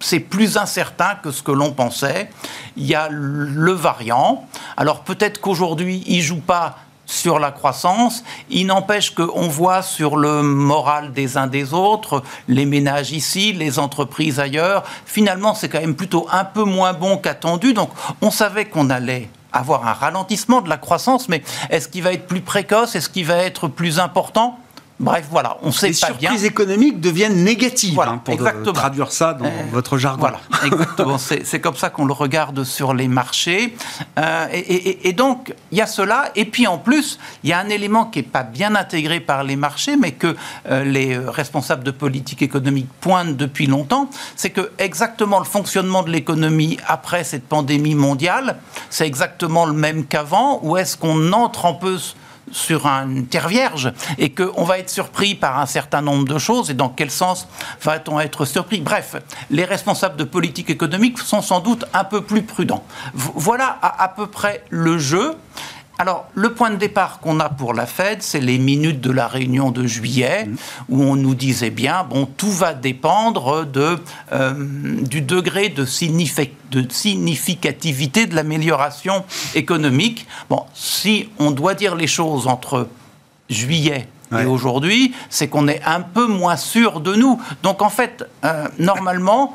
c'est 0.02 0.20
plus 0.20 0.58
incertain 0.58 1.16
que 1.22 1.32
ce 1.32 1.44
que 1.44 1.52
l'on 1.52 1.72
pensait. 1.72 2.30
Il 2.78 2.86
y 2.86 2.96
a 2.96 3.10
le 3.10 3.72
variant. 3.74 4.48
Alors 4.78 5.02
peut-être 5.02 5.42
qu'aujourd'hui, 5.42 6.04
il 6.08 6.22
joue 6.22 6.40
pas 6.40 6.78
sur 7.06 7.40
la 7.40 7.52
croissance. 7.52 8.24
Il 8.50 8.68
n'empêche 8.68 9.14
qu'on 9.16 9.48
voit 9.48 9.82
sur 9.82 10.16
le 10.16 10.44
moral 10.44 11.12
des 11.12 11.38
uns 11.38 11.48
des 11.48 11.74
autres, 11.74 12.24
les 12.48 12.66
ménages 12.66 13.12
ici, 13.12 13.52
les 13.52 13.80
entreprises 13.80 14.40
ailleurs. 14.40 14.84
Finalement, 15.06 15.56
c'est 15.56 15.70
quand 15.70 15.82
même 15.82 15.96
plutôt 15.96 16.28
un 16.32 16.46
peu 16.46 16.64
moins 16.64 16.94
bon 16.94 17.18
qu'attendu. 17.18 17.74
Donc 17.74 17.90
on 18.22 18.32
savait 18.32 18.66
qu'on 18.66 18.90
allait 18.90 19.30
avoir 19.52 19.88
un 19.88 19.94
ralentissement 19.94 20.62
de 20.62 20.70
la 20.70 20.78
croissance, 20.78 21.28
mais 21.28 21.42
est-ce 21.72 21.88
qu'il 21.88 22.04
va 22.04 22.14
être 22.14 22.28
plus 22.28 22.42
précoce? 22.42 22.96
Est-ce 22.96 23.10
qu'il 23.10 23.26
va 23.26 23.38
être 23.38 23.68
plus 23.68 24.00
important? 24.00 24.60
Bref, 25.00 25.28
voilà, 25.32 25.58
on 25.62 25.72
sait 25.72 25.92
pas 25.92 26.12
bien. 26.12 26.32
Les 26.32 26.38
surprises 26.38 26.44
économiques 26.46 27.00
deviennent 27.00 27.42
négatives, 27.44 27.94
voilà, 27.94 28.14
hein, 28.14 28.22
pour 28.24 28.74
traduire 28.74 29.14
ça 29.14 29.34
dans 29.34 29.46
euh, 29.46 29.50
votre 29.72 29.98
jargon. 29.98 30.20
Voilà, 30.20 30.40
exactement. 30.66 31.18
c'est 31.18 31.62
comme 31.62 31.78
ça 31.78 31.90
qu'on 31.90 32.06
le 32.06 32.12
regarde 32.12 32.66
sur 32.66 32.94
les 32.94 33.08
marchés. 33.08 33.78
Euh, 34.18 34.48
et, 34.52 35.14
donc, 35.14 35.54
il 35.72 35.78
y 35.78 35.82
a 35.82 35.88
cela. 35.88 36.32
Et 36.36 36.44
puis, 36.44 36.68
en 36.68 36.78
plus, 36.78 37.18
il 37.46 37.50
y 37.50 37.54
a 37.54 37.60
un 37.60 37.70
élément 37.70 38.06
qui 38.06 38.20
n'est 38.20 38.24
pas 38.24 38.44
bien 38.44 38.76
intégré 38.76 39.22
par 39.22 39.46
les 39.46 39.56
marchés, 39.56 39.96
mais 39.96 40.12
que 40.12 40.36
euh, 40.70 40.84
les 40.84 41.18
responsables 41.18 41.86
de 41.86 41.92
politique 41.92 42.42
économique 42.42 42.90
pointent 43.00 43.38
depuis 43.38 43.68
longtemps, 43.68 44.10
c'est 44.36 44.50
que 44.50 44.72
exactement 44.80 45.40
le 45.40 45.46
fonctionnement 45.46 46.04
de 46.04 46.10
l'économie 46.10 46.78
après 46.86 47.24
cette 47.24 47.48
pandémie 47.48 47.96
mondiale, 47.96 48.58
c'est 48.90 49.08
exactement 49.08 49.66
le 49.66 49.74
même 49.74 50.06
qu'avant, 50.06 50.60
ou 50.64 50.76
est-ce 50.76 50.98
qu'on 50.98 51.32
entre 51.32 51.66
un 51.68 51.74
peu 51.74 51.98
sur 52.52 52.86
une 52.86 53.28
terre 53.28 53.48
vierge 53.48 53.94
et 54.18 54.32
qu'on 54.32 54.64
va 54.64 54.80
être 54.80 54.90
surpris 54.90 55.36
par 55.36 55.60
un 55.60 55.66
certain 55.66 56.02
nombre 56.02 56.26
de 56.26 56.38
choses 56.38 56.70
et 56.70 56.74
dans 56.74 56.90
quel 56.90 57.12
sens 57.12 57.48
va-t-on 57.82 58.20
être 58.20 58.46
surpris? 58.46 58.82
Bref, 58.82 59.16
les 59.50 59.66
responsables 59.66 60.16
de 60.16 60.24
politique 60.24 60.70
économique 60.70 61.20
sont 61.20 61.42
sans 61.42 61.60
doute 61.60 61.86
un 61.94 62.04
peu 62.04 62.22
plus 62.22 62.44
prudents. 62.44 62.84
Voilà 63.14 63.78
à, 63.82 64.04
à 64.04 64.08
peu 64.10 64.28
près 64.28 64.64
le 64.70 64.98
jeu. 64.98 65.36
Alors, 66.02 66.30
le 66.34 66.54
point 66.54 66.70
de 66.70 66.78
départ 66.78 67.20
qu'on 67.20 67.42
a 67.42 67.50
pour 67.50 67.74
la 67.74 67.86
Fed, 67.86 68.22
c'est 68.22 68.40
les 68.40 68.58
minutes 68.58 69.02
de 69.02 69.12
la 69.12 69.28
réunion 69.28 69.70
de 69.70 69.86
juillet, 69.86 70.46
mmh. 70.46 70.56
où 70.88 71.04
on 71.04 71.18
nous 71.18 71.36
disait 71.36 71.72
bien, 71.72 72.06
bon, 72.10 72.26
tout 72.26 72.52
va 72.52 72.74
dépendre 72.74 73.66
de, 73.66 74.00
euh, 74.32 74.54
du 75.02 75.20
degré 75.22 75.68
de, 75.68 75.84
de 75.84 76.90
significativité 76.90 78.28
de 78.28 78.36
l'amélioration 78.36 79.26
économique. 79.56 80.26
Bon, 80.50 80.64
si 80.74 81.28
on 81.38 81.52
doit 81.52 81.74
dire 81.74 81.96
les 81.96 82.08
choses 82.08 82.48
entre 82.48 82.88
juillet 83.50 84.08
et 84.32 84.46
aujourd'hui, 84.46 85.14
c'est 85.30 85.50
qu'on 85.50 85.68
est 85.68 85.82
un 85.86 86.00
peu 86.00 86.28
moins 86.28 86.56
sûr 86.56 87.02
de 87.02 87.16
nous. 87.16 87.42
Donc, 87.62 87.82
en 87.82 87.90
fait, 87.90 88.24
euh, 88.46 88.70
normalement, 88.78 89.54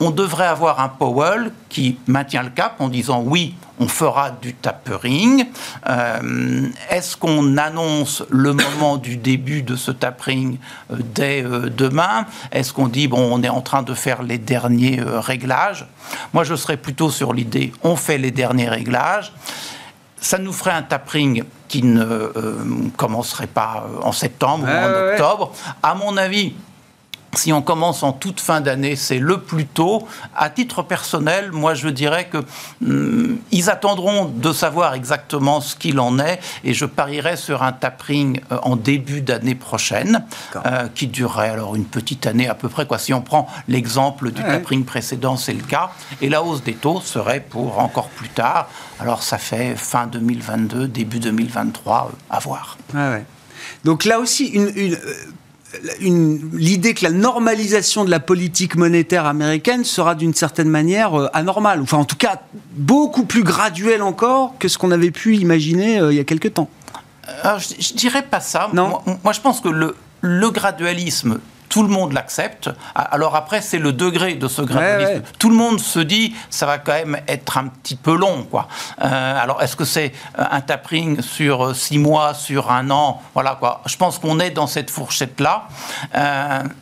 on 0.00 0.10
devrait 0.10 0.46
avoir 0.46 0.80
un 0.80 0.88
Powell 0.88 1.52
qui 1.68 1.98
maintient 2.06 2.42
le 2.42 2.50
cap 2.50 2.80
en 2.80 2.88
disant 2.88 3.22
oui, 3.24 3.54
on 3.80 3.88
fera 3.88 4.30
du 4.30 4.54
tapering. 4.54 5.46
Euh, 5.88 6.68
est-ce 6.90 7.16
qu'on 7.16 7.56
annonce 7.56 8.22
le 8.30 8.52
moment 8.52 8.96
du 8.96 9.16
début 9.16 9.62
de 9.62 9.76
ce 9.76 9.90
tapering 9.90 10.58
euh, 10.90 10.96
dès 11.14 11.44
euh, 11.44 11.70
demain? 11.70 12.26
Est-ce 12.52 12.72
qu'on 12.72 12.88
dit 12.88 13.08
bon, 13.08 13.20
on 13.32 13.42
est 13.42 13.48
en 13.48 13.60
train 13.60 13.82
de 13.82 13.94
faire 13.94 14.22
les 14.22 14.38
derniers 14.38 15.00
réglages? 15.02 15.86
Moi, 16.32 16.44
je 16.44 16.54
serais 16.54 16.76
plutôt 16.76 17.10
sur 17.10 17.32
l'idée 17.32 17.72
on 17.82 17.96
fait 17.96 18.18
les 18.18 18.30
derniers 18.30 18.68
réglages. 18.68 19.32
Ça 20.20 20.38
nous 20.38 20.52
ferait 20.52 20.72
un 20.72 20.82
tapering 20.82 21.44
qui 21.68 21.82
ne 21.84 22.32
commencerait 22.96 23.46
pas 23.46 23.86
en 24.02 24.10
septembre 24.10 24.66
ou 24.66 24.70
en 24.70 25.12
octobre. 25.12 25.52
À 25.82 25.94
mon 25.94 26.16
avis, 26.16 26.54
si 27.34 27.52
on 27.52 27.62
commence 27.62 28.02
en 28.02 28.12
toute 28.12 28.40
fin 28.40 28.60
d'année, 28.60 28.96
c'est 28.96 29.18
le 29.18 29.40
plus 29.40 29.66
tôt. 29.66 30.06
À 30.34 30.50
titre 30.50 30.82
personnel, 30.82 31.52
moi 31.52 31.74
je 31.74 31.88
dirais 31.88 32.26
que 32.28 32.38
hum, 32.84 33.38
ils 33.50 33.70
attendront 33.70 34.24
de 34.26 34.52
savoir 34.52 34.94
exactement 34.94 35.60
ce 35.60 35.76
qu'il 35.76 36.00
en 36.00 36.18
est 36.18 36.40
et 36.64 36.74
je 36.74 36.86
parierais 36.86 37.36
sur 37.36 37.62
un 37.62 37.72
tapering 37.72 38.40
euh, 38.52 38.58
en 38.62 38.76
début 38.76 39.20
d'année 39.20 39.54
prochaine 39.54 40.24
euh, 40.56 40.88
qui 40.94 41.06
durerait 41.06 41.50
alors 41.50 41.76
une 41.76 41.84
petite 41.84 42.26
année 42.26 42.48
à 42.48 42.54
peu 42.54 42.68
près. 42.68 42.86
Quoi. 42.86 42.98
Si 42.98 43.12
on 43.12 43.20
prend 43.20 43.48
l'exemple 43.68 44.30
du 44.30 44.42
tapering 44.42 44.84
précédent, 44.84 45.36
c'est 45.36 45.54
le 45.54 45.62
cas. 45.62 45.90
Et 46.20 46.28
la 46.28 46.42
hausse 46.42 46.62
des 46.62 46.74
taux 46.74 47.00
serait 47.00 47.40
pour 47.40 47.78
encore 47.78 48.08
plus 48.08 48.28
tard. 48.28 48.68
Alors 49.00 49.22
ça 49.22 49.38
fait 49.38 49.76
fin 49.76 50.06
2022, 50.06 50.88
début 50.88 51.20
2023, 51.20 52.10
euh, 52.10 52.16
à 52.30 52.38
voir. 52.38 52.78
Donc 53.84 54.04
là 54.04 54.18
aussi, 54.18 54.46
une, 54.46 54.96
l'idée 56.00 56.94
que 56.94 57.04
la 57.04 57.10
normalisation 57.10 58.04
de 58.04 58.10
la 58.10 58.20
politique 58.20 58.74
monétaire 58.74 59.26
américaine 59.26 59.84
sera 59.84 60.14
d'une 60.14 60.34
certaine 60.34 60.68
manière 60.68 61.14
euh, 61.14 61.28
anormale, 61.34 61.80
enfin 61.82 61.98
en 61.98 62.04
tout 62.04 62.16
cas 62.16 62.40
beaucoup 62.72 63.24
plus 63.24 63.42
graduelle 63.42 64.02
encore 64.02 64.54
que 64.58 64.68
ce 64.68 64.78
qu'on 64.78 64.90
avait 64.90 65.10
pu 65.10 65.36
imaginer 65.36 66.00
euh, 66.00 66.12
il 66.12 66.16
y 66.16 66.20
a 66.20 66.24
quelque 66.24 66.48
temps. 66.48 66.70
Alors, 67.42 67.58
je, 67.58 67.74
ne 67.74 67.98
dirais 67.98 68.22
pas 68.22 68.40
ça. 68.40 68.70
Non. 68.72 69.00
Moi, 69.22 69.34
je 69.34 69.40
pense 69.40 69.60
que 69.60 69.68
le, 69.68 69.94
le 70.22 70.50
gradualisme 70.50 71.40
tout 71.68 71.82
le 71.82 71.88
monde 71.88 72.12
l'accepte. 72.12 72.70
Alors 72.94 73.36
après, 73.36 73.60
c'est 73.60 73.78
le 73.78 73.92
degré 73.92 74.34
de 74.34 74.48
ce 74.48 74.62
gradualisme. 74.62 75.22
Tout 75.38 75.50
le 75.50 75.56
monde 75.56 75.80
se 75.80 76.00
dit, 76.00 76.34
ça 76.50 76.66
va 76.66 76.78
quand 76.78 76.92
même 76.92 77.20
être 77.28 77.58
un 77.58 77.68
petit 77.68 77.96
peu 77.96 78.16
long, 78.16 78.44
quoi. 78.44 78.68
Euh, 79.02 79.42
alors, 79.42 79.62
est-ce 79.62 79.76
que 79.76 79.84
c'est 79.84 80.12
euh, 80.38 80.44
un 80.50 80.60
tapering 80.60 81.20
sur 81.20 81.66
euh, 81.66 81.74
six 81.74 81.98
mois, 81.98 82.34
sur 82.34 82.70
un 82.70 82.90
an? 82.90 83.22
Voilà, 83.34 83.56
quoi. 83.56 83.82
Je 83.86 83.96
pense 83.96 84.18
qu'on 84.18 84.40
est 84.40 84.50
dans 84.50 84.66
cette 84.66 84.90
fourchette-là. 84.90 85.68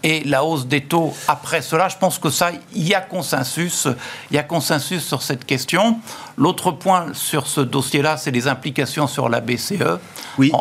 et 0.02 0.22
la 0.24 0.44
hausse 0.44 0.66
des 0.66 0.82
taux 0.84 1.14
après 1.28 1.62
cela, 1.62 1.88
je 1.88 1.96
pense 1.96 2.18
que 2.18 2.30
ça, 2.30 2.50
il 2.74 2.86
y 2.86 2.94
a 2.94 3.00
consensus. 3.00 3.88
Il 4.30 4.36
y 4.36 4.38
a 4.38 4.42
consensus 4.42 5.04
sur 5.04 5.22
cette 5.22 5.44
question. 5.44 5.98
L'autre 6.36 6.70
point 6.70 7.06
sur 7.12 7.46
ce 7.46 7.60
dossier-là, 7.60 8.16
c'est 8.16 8.30
les 8.30 8.48
implications 8.48 9.06
sur 9.06 9.28
la 9.28 9.40
BCE. 9.40 9.98
Oui. 10.38 10.52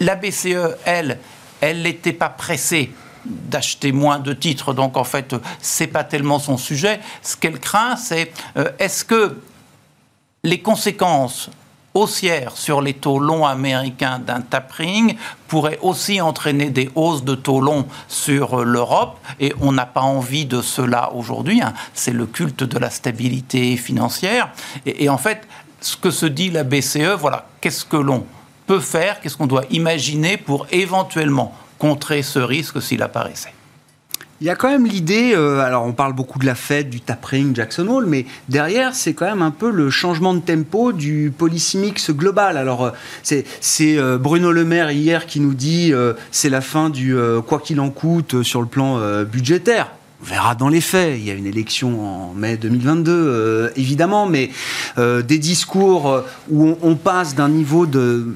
la 0.00 0.14
BCE, 0.14 0.76
elle, 0.84 1.18
elle 1.66 1.82
n'était 1.82 2.12
pas 2.12 2.28
pressée 2.28 2.92
d'acheter 3.24 3.90
moins 3.90 4.20
de 4.20 4.32
titres, 4.32 4.72
donc 4.72 4.96
en 4.96 5.04
fait, 5.04 5.34
c'est 5.60 5.88
pas 5.88 6.04
tellement 6.04 6.38
son 6.38 6.56
sujet. 6.56 7.00
Ce 7.22 7.36
qu'elle 7.36 7.58
craint, 7.58 7.96
c'est 7.96 8.32
euh, 8.56 8.70
est-ce 8.78 9.04
que 9.04 9.36
les 10.44 10.60
conséquences 10.60 11.50
haussières 11.92 12.56
sur 12.56 12.80
les 12.82 12.94
taux 12.94 13.18
longs 13.18 13.44
américains 13.44 14.20
d'un 14.20 14.42
tapering 14.42 15.16
pourraient 15.48 15.78
aussi 15.82 16.20
entraîner 16.20 16.70
des 16.70 16.88
hausses 16.94 17.24
de 17.24 17.34
taux 17.34 17.60
longs 17.60 17.86
sur 18.06 18.60
euh, 18.60 18.64
l'Europe? 18.64 19.18
Et 19.40 19.52
on 19.60 19.72
n'a 19.72 19.86
pas 19.86 20.02
envie 20.02 20.46
de 20.46 20.62
cela 20.62 21.12
aujourd'hui. 21.14 21.62
Hein. 21.62 21.74
C'est 21.94 22.12
le 22.12 22.26
culte 22.26 22.62
de 22.62 22.78
la 22.78 22.90
stabilité 22.90 23.76
financière 23.76 24.52
et 24.84 25.08
en 25.08 25.18
fait, 25.18 25.48
ce 25.80 25.96
que 25.96 26.10
se 26.10 26.26
dit 26.26 26.50
la 26.50 26.62
BCE, 26.62 27.16
voilà, 27.18 27.48
qu'est-ce 27.60 27.84
que 27.84 27.96
l'on 27.96 28.24
peut 28.66 28.80
faire, 28.80 29.20
qu'est-ce 29.20 29.36
qu'on 29.36 29.46
doit 29.46 29.64
imaginer 29.70 30.36
pour 30.36 30.66
éventuellement 30.70 31.54
contrer 31.78 32.22
ce 32.22 32.38
risque 32.38 32.80
s'il 32.82 33.02
apparaissait. 33.02 33.52
Il 34.42 34.46
y 34.46 34.50
a 34.50 34.54
quand 34.54 34.68
même 34.68 34.84
l'idée, 34.84 35.32
euh, 35.34 35.60
alors 35.60 35.86
on 35.86 35.92
parle 35.92 36.12
beaucoup 36.12 36.38
de 36.38 36.44
la 36.44 36.54
fête, 36.54 36.90
du 36.90 37.00
tapering, 37.00 37.56
Jackson 37.56 37.88
Hole, 37.88 38.04
mais 38.04 38.26
derrière, 38.50 38.94
c'est 38.94 39.14
quand 39.14 39.24
même 39.24 39.40
un 39.40 39.50
peu 39.50 39.70
le 39.70 39.88
changement 39.88 40.34
de 40.34 40.40
tempo 40.40 40.92
du 40.92 41.32
policy 41.36 41.78
mix 41.78 42.10
global. 42.10 42.58
Alors, 42.58 42.84
euh, 42.84 42.90
c'est 43.22 43.44
euh, 43.80 44.18
Bruno 44.18 44.52
Le 44.52 44.66
Maire 44.66 44.90
hier 44.90 45.24
qui 45.24 45.40
nous 45.40 45.54
dit 45.54 45.92
c'est 46.30 46.50
la 46.50 46.60
fin 46.60 46.90
du 46.90 47.16
quoi 47.46 47.60
qu'il 47.60 47.80
en 47.80 47.88
coûte 47.88 48.42
sur 48.42 48.60
le 48.60 48.66
plan 48.66 49.00
budgétaire. 49.24 49.90
On 50.20 50.24
verra 50.24 50.54
dans 50.54 50.68
les 50.68 50.80
faits. 50.80 51.14
Il 51.18 51.24
y 51.24 51.30
a 51.30 51.34
une 51.34 51.46
élection 51.46 52.30
en 52.30 52.34
mai 52.34 52.56
2022, 52.56 53.72
évidemment, 53.76 54.26
mais 54.26 54.50
des 54.96 55.38
discours 55.38 56.22
où 56.50 56.76
on 56.82 56.94
passe 56.96 57.34
d'un 57.34 57.48
niveau 57.48 57.86
de 57.86 58.34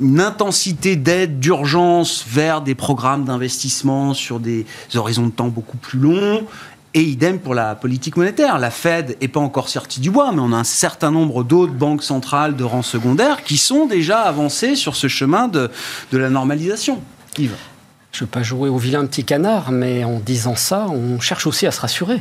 une 0.00 0.20
intensité 0.20 0.96
d'aide 0.96 1.38
d'urgence 1.38 2.24
vers 2.26 2.62
des 2.62 2.74
programmes 2.74 3.24
d'investissement 3.24 4.14
sur 4.14 4.40
des 4.40 4.66
horizons 4.94 5.26
de 5.26 5.32
temps 5.32 5.48
beaucoup 5.48 5.76
plus 5.76 5.98
longs. 5.98 6.46
Et 6.94 7.00
idem 7.00 7.38
pour 7.38 7.54
la 7.54 7.74
politique 7.74 8.18
monétaire. 8.18 8.58
La 8.58 8.70
Fed 8.70 9.16
n'est 9.20 9.28
pas 9.28 9.40
encore 9.40 9.70
sortie 9.70 10.00
du 10.00 10.10
bois, 10.10 10.30
mais 10.32 10.40
on 10.40 10.52
a 10.52 10.56
un 10.56 10.64
certain 10.64 11.10
nombre 11.10 11.42
d'autres 11.42 11.72
banques 11.72 12.02
centrales 12.02 12.54
de 12.54 12.64
rang 12.64 12.82
secondaire 12.82 13.44
qui 13.44 13.56
sont 13.56 13.86
déjà 13.86 14.20
avancées 14.20 14.76
sur 14.76 14.94
ce 14.94 15.08
chemin 15.08 15.48
de, 15.48 15.70
de 16.12 16.18
la 16.18 16.28
normalisation. 16.28 17.00
Yves 17.38 17.56
Je 18.12 18.18
ne 18.18 18.20
veux 18.20 18.30
pas 18.30 18.42
jouer 18.42 18.68
au 18.68 18.76
vilain 18.76 19.06
petit 19.06 19.24
canard, 19.24 19.72
mais 19.72 20.04
en 20.04 20.18
disant 20.18 20.54
ça, 20.54 20.86
on 20.90 21.18
cherche 21.18 21.46
aussi 21.46 21.66
à 21.66 21.70
se 21.70 21.80
rassurer. 21.80 22.20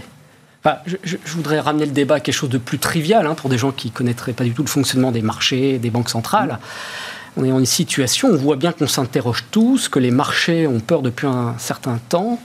Enfin, 0.63 0.77
je, 0.85 0.95
je, 1.03 1.33
voudrais 1.33 1.59
ramener 1.59 1.85
le 1.85 1.91
débat 1.91 2.15
à 2.15 2.19
quelque 2.21 2.35
chose 2.35 2.49
de 2.49 2.57
plus 2.57 2.79
trivial 2.79 3.27
hein, 3.27 3.35
pour 3.35 3.49
des 3.49 3.57
gens 3.57 3.71
qui 3.71 3.87
ne 3.87 3.93
connaîtraient 3.93 4.31
pas 4.31 4.45
du 4.45 4.53
tout 4.53 4.63
le 4.63 4.69
fonctionnement 4.69 5.11
des 5.11 5.21
marchés, 5.21 5.79
des 5.79 5.89
banques 5.89 6.09
centrales. 6.09 6.59
On 7.37 7.45
est 7.45 7.51
en 7.51 7.59
une 7.59 7.65
situation, 7.65 8.29
on 8.29 8.37
voit 8.37 8.57
bien 8.57 8.71
qu'on 8.71 8.87
s'interroge 8.87 9.45
tous, 9.51 9.87
que 9.87 9.99
les 9.99 10.11
marchés 10.11 10.67
ont 10.67 10.79
peur 10.79 11.01
depuis 11.01 11.27
un 11.27 11.55
certain 11.57 11.99
temps, 12.09 12.39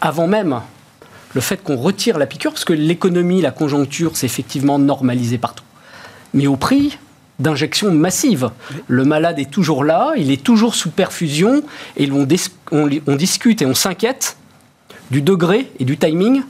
avant 0.00 0.26
même 0.26 0.60
le 1.34 1.40
fait 1.40 1.62
qu'on 1.62 1.76
retire 1.76 2.18
la 2.18 2.26
piqûre, 2.26 2.52
parce 2.52 2.64
que 2.64 2.72
l'économie, 2.72 3.42
la 3.42 3.50
conjoncture, 3.50 4.16
c'est 4.16 4.26
effectivement 4.26 4.78
normalisé 4.78 5.36
partout. 5.36 5.64
Mais 6.32 6.46
au 6.46 6.56
prix 6.56 6.98
d'injections 7.38 7.90
massives. 7.92 8.50
Le 8.86 9.04
malade 9.04 9.38
est 9.38 9.50
toujours 9.50 9.84
là, 9.84 10.12
il 10.16 10.30
est 10.30 10.42
toujours 10.42 10.74
sous 10.74 10.90
perfusion, 10.90 11.62
et 11.96 12.10
on, 12.10 12.26
on, 12.72 12.88
on 13.06 13.16
discute 13.16 13.62
et 13.62 13.66
on 13.66 13.74
s'inquiète 13.74 14.36
du 15.10 15.22
degré 15.22 15.70
et 15.78 15.84
du 15.84 15.96
timing 15.98 16.42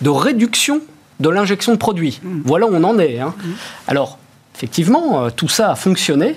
de 0.00 0.10
réduction 0.10 0.80
de 1.20 1.28
l'injection 1.28 1.72
de 1.72 1.78
produits. 1.78 2.20
Mmh. 2.22 2.42
Voilà 2.44 2.66
où 2.66 2.74
on 2.74 2.84
en 2.84 2.98
est. 2.98 3.18
Hein. 3.18 3.34
Mmh. 3.36 3.48
Alors, 3.88 4.18
effectivement, 4.54 5.24
euh, 5.24 5.30
tout 5.30 5.48
ça 5.48 5.72
a 5.72 5.74
fonctionné, 5.74 6.36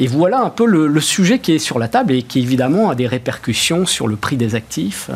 et 0.00 0.06
voilà 0.06 0.40
un 0.40 0.50
peu 0.50 0.64
le, 0.64 1.00
sujet 1.00 1.40
qui 1.40 1.52
est 1.52 1.58
sur 1.58 1.80
la 1.80 1.88
table 1.88 2.12
et 2.12 2.22
qui 2.22 2.38
évidemment 2.38 2.88
a 2.88 2.94
des 2.94 3.08
répercussions 3.08 3.84
sur 3.84 4.06
le 4.06 4.14
prix 4.14 4.36
des 4.36 4.54
actifs, 4.54 5.10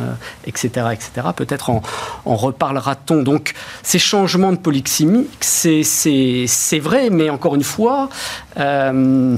etc., 0.44 0.70
euh, 0.78 0.90
etc. 0.90 1.10
Peut-être 1.36 1.70
en, 1.70 1.82
reparlera-t-on. 2.24 3.22
Donc 3.22 3.54
ces 3.84 4.00
changements 4.00 4.50
de 4.50 4.56
polyxémie, 4.56 5.28
c'est 5.38 6.78
vrai, 6.80 7.10
mais 7.10 7.30
encore 7.30 7.54
une 7.54 7.62
fois, 7.62 8.08
euh, 8.58 9.36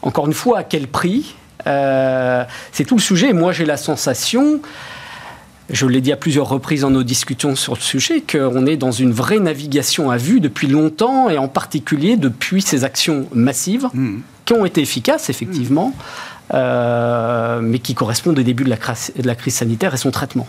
encore 0.00 0.26
une 0.26 0.32
fois, 0.32 0.60
à 0.60 0.64
quel 0.64 0.88
prix? 0.88 1.36
Euh, 1.66 2.44
C'est 2.72 2.84
tout 2.84 2.96
le 2.96 3.02
sujet. 3.02 3.34
moi, 3.34 3.52
j'ai 3.52 3.66
la 3.66 3.76
sensation 3.76 4.62
je 5.72 5.86
l'ai 5.86 6.00
dit 6.00 6.12
à 6.12 6.16
plusieurs 6.16 6.48
reprises 6.48 6.82
dans 6.82 6.90
nos 6.90 7.02
discussions 7.02 7.56
sur 7.56 7.74
le 7.74 7.80
sujet, 7.80 8.20
qu'on 8.20 8.66
est 8.66 8.76
dans 8.76 8.92
une 8.92 9.12
vraie 9.12 9.40
navigation 9.40 10.10
à 10.10 10.16
vue 10.16 10.40
depuis 10.40 10.68
longtemps 10.68 11.30
et 11.30 11.38
en 11.38 11.48
particulier 11.48 12.16
depuis 12.16 12.62
ces 12.62 12.84
actions 12.84 13.26
massives 13.32 13.88
mmh 13.92 14.18
qui 14.44 14.52
ont 14.54 14.64
été 14.64 14.80
efficaces, 14.80 15.30
effectivement, 15.30 15.94
euh, 16.54 17.60
mais 17.62 17.78
qui 17.78 17.94
correspondent 17.94 18.38
au 18.38 18.42
début 18.42 18.64
de 18.64 18.70
la, 18.70 18.76
de 18.76 19.26
la, 19.26 19.34
crise 19.34 19.54
sanitaire 19.54 19.94
et 19.94 19.96
son 19.96 20.10
traitement. 20.10 20.46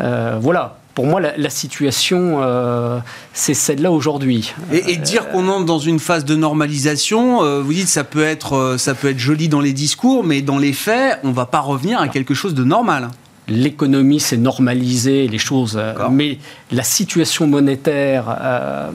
Euh, 0.00 0.38
voilà. 0.40 0.78
Pour 0.94 1.04
moi, 1.04 1.20
la, 1.20 1.50
situation, 1.50 2.38
euh, 2.40 2.98
c'est 3.34 3.52
celle-là 3.52 3.92
aujourd'hui. 3.92 4.54
Et, 4.72 4.96
dire 4.96 5.28
qu'on 5.28 5.46
entre 5.48 5.66
dans 5.66 5.78
une 5.78 5.98
phase 5.98 6.24
de 6.24 6.34
normalisation, 6.34 7.60
vous 7.60 7.72
dites 7.74 7.88
ça 7.88 8.02
peut 8.02 8.24
être 8.24 8.76
ça 8.78 8.94
peut 8.94 9.10
être 9.10 9.18
joli 9.18 9.50
dans 9.50 9.60
les 9.60 9.74
discours, 9.74 10.24
mais 10.24 10.40
dans 10.40 10.56
les 10.56 10.72
faits, 10.72 11.18
on 11.22 11.28
ne 11.28 11.34
va 11.34 11.44
pas 11.44 11.60
revenir 11.60 12.00
à 12.00 12.08
quelque 12.08 12.32
chose 12.32 12.54
de 12.54 12.64
normal 12.64 13.10
l'économie 13.48 14.20
s'est 14.20 14.36
normalisée, 14.36 15.28
les 15.28 15.38
choses, 15.38 15.80
mais 16.10 16.38
la 16.72 16.82
situation 16.82 17.46
monétaire 17.46 18.92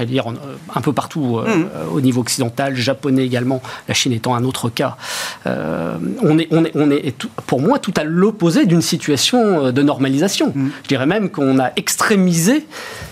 j'allais 0.00 0.10
dire 0.10 0.28
euh, 0.28 0.56
un 0.74 0.80
peu 0.80 0.92
partout 0.92 1.38
euh, 1.38 1.44
mmh. 1.44 1.68
euh, 1.74 1.84
au 1.92 2.00
niveau 2.00 2.20
occidental, 2.20 2.74
japonais 2.74 3.24
également, 3.24 3.62
la 3.88 3.94
Chine 3.94 4.12
étant 4.12 4.34
un 4.34 4.44
autre 4.44 4.70
cas. 4.70 4.96
on, 5.46 6.38
est, 6.38 6.48
on, 6.50 6.64
est, 6.64 6.72
on 6.74 6.90
est, 6.90 7.14
pour 7.46 7.60
moi, 7.60 7.78
tout 7.78 7.94
à 7.96 8.04
l'opposé 8.04 8.66
d'une 8.66 8.82
situation 8.82 9.70
de 9.70 9.82
normalisation. 9.82 10.52
Mmh. 10.54 10.68
Je 10.84 10.88
dirais 10.88 11.06
même 11.06 11.30
qu'on 11.30 11.58
a 11.58 11.70
extrémisé, 11.76 12.66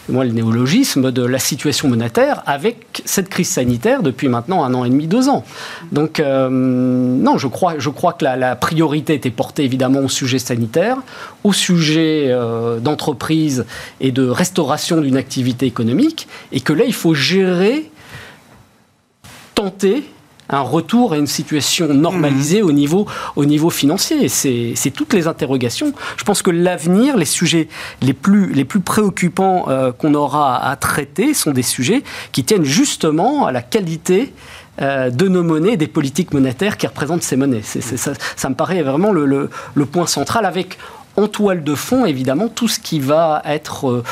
moi, 0.09 0.25
le 0.25 0.33
néologisme 0.33 1.12
de 1.12 1.23
la 1.23 1.38
situation 1.38 1.88
monétaire 1.88 2.42
avec 2.47 3.03
cette 3.05 3.29
crise 3.29 3.49
sanitaire 3.49 4.03
depuis 4.03 4.29
maintenant 4.29 4.64
un 4.64 4.75
an 4.75 4.85
et 4.85 4.90
demi, 4.90 5.07
deux 5.07 5.29
ans. 5.29 5.44
Donc, 5.92 6.21
non, 6.21 7.38
je 7.38 7.47
crois, 7.47 7.75
je 7.79 7.90
crois 7.90 8.12
que 8.12 8.25
la, 8.25 8.37
la, 8.37 8.57
priorité 8.57 9.14
était 9.14 9.31
portée 9.31 9.64
évidemment 9.64 10.01
au 10.01 10.09
sujet 10.09 10.38
sanitaire, 10.38 10.99
au 11.44 11.53
sujet 11.53 12.35
d'entreprise 12.81 13.66
et 14.01 14.12
de 14.12 14.29
restauration 14.29 15.01
d'une 15.01 15.16
activité 15.16 15.66
économique, 15.66 16.29
et 16.53 16.61
que 16.61 16.73
là, 16.73 16.85
il 16.85 16.94
faut 16.94 17.14
gérer, 17.14 17.90
tenter 19.55 20.05
un 20.48 20.61
retour 20.61 21.12
à 21.12 21.18
une 21.18 21.26
situation 21.26 21.92
normalisée 21.92 22.62
au, 22.62 22.72
niveau, 22.72 23.06
au 23.37 23.44
niveau 23.44 23.70
financier. 23.70 24.28
C'est 24.28 24.90
toutes 24.90 25.12
les 25.12 25.26
interrogations. 25.26 25.92
Je 26.16 26.24
pense 26.24 26.42
que 26.42 26.50
l'avenir, 26.50 27.16
les 27.16 27.24
sujets 27.24 27.68
les 28.02 28.14
plus, 28.14 28.52
les 28.52 28.64
plus 28.64 28.80
préoccupants 28.80 29.66
euh, 29.68 29.92
qu'on 29.92 30.14
aura 30.14 30.64
à 30.64 30.76
traiter 30.76 31.34
sont 31.34 31.50
des 31.50 31.62
sujets 31.62 32.02
qui 32.32 32.44
tiennent 32.44 32.64
justement 32.64 33.46
à 33.46 33.52
la 33.52 33.62
qualité 33.62 34.32
euh, 34.80 35.11
de 35.11 35.28
nos 35.28 35.42
monnaies, 35.42 35.76
des 35.76 35.88
politiques 35.88 36.32
monétaires 36.32 36.76
qui 36.76 36.87
représentent 36.87 37.24
ces 37.24 37.37
monnaies. 37.37 37.62
ça, 37.62 38.48
me 38.48 38.54
paraît 38.54 38.82
vraiment 38.82 39.12
le, 39.12 39.50
point 39.90 40.06
central 40.06 40.44
avec 40.46 40.78
en 41.16 41.26
toile 41.26 41.64
de 41.64 41.74
fond, 41.74 42.06
évidemment, 42.06 42.48
tout 42.48 42.68
ce 42.68 42.78
qui 42.78 43.00
va 43.00 43.42
être 43.44 43.88
euh, 43.88 44.04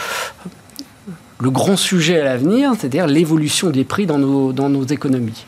le 1.41 1.51
grand 1.51 1.77
sujet 1.77 2.21
à 2.21 2.25
l'avenir, 2.25 2.73
c'est-à-dire 2.77 3.07
l'évolution 3.07 3.71
des 3.71 3.85
prix 3.85 4.07
dans 4.07 4.19
nos, 4.19 4.53
dans 4.53 4.69
nos 4.69 4.85
économies. 4.85 5.45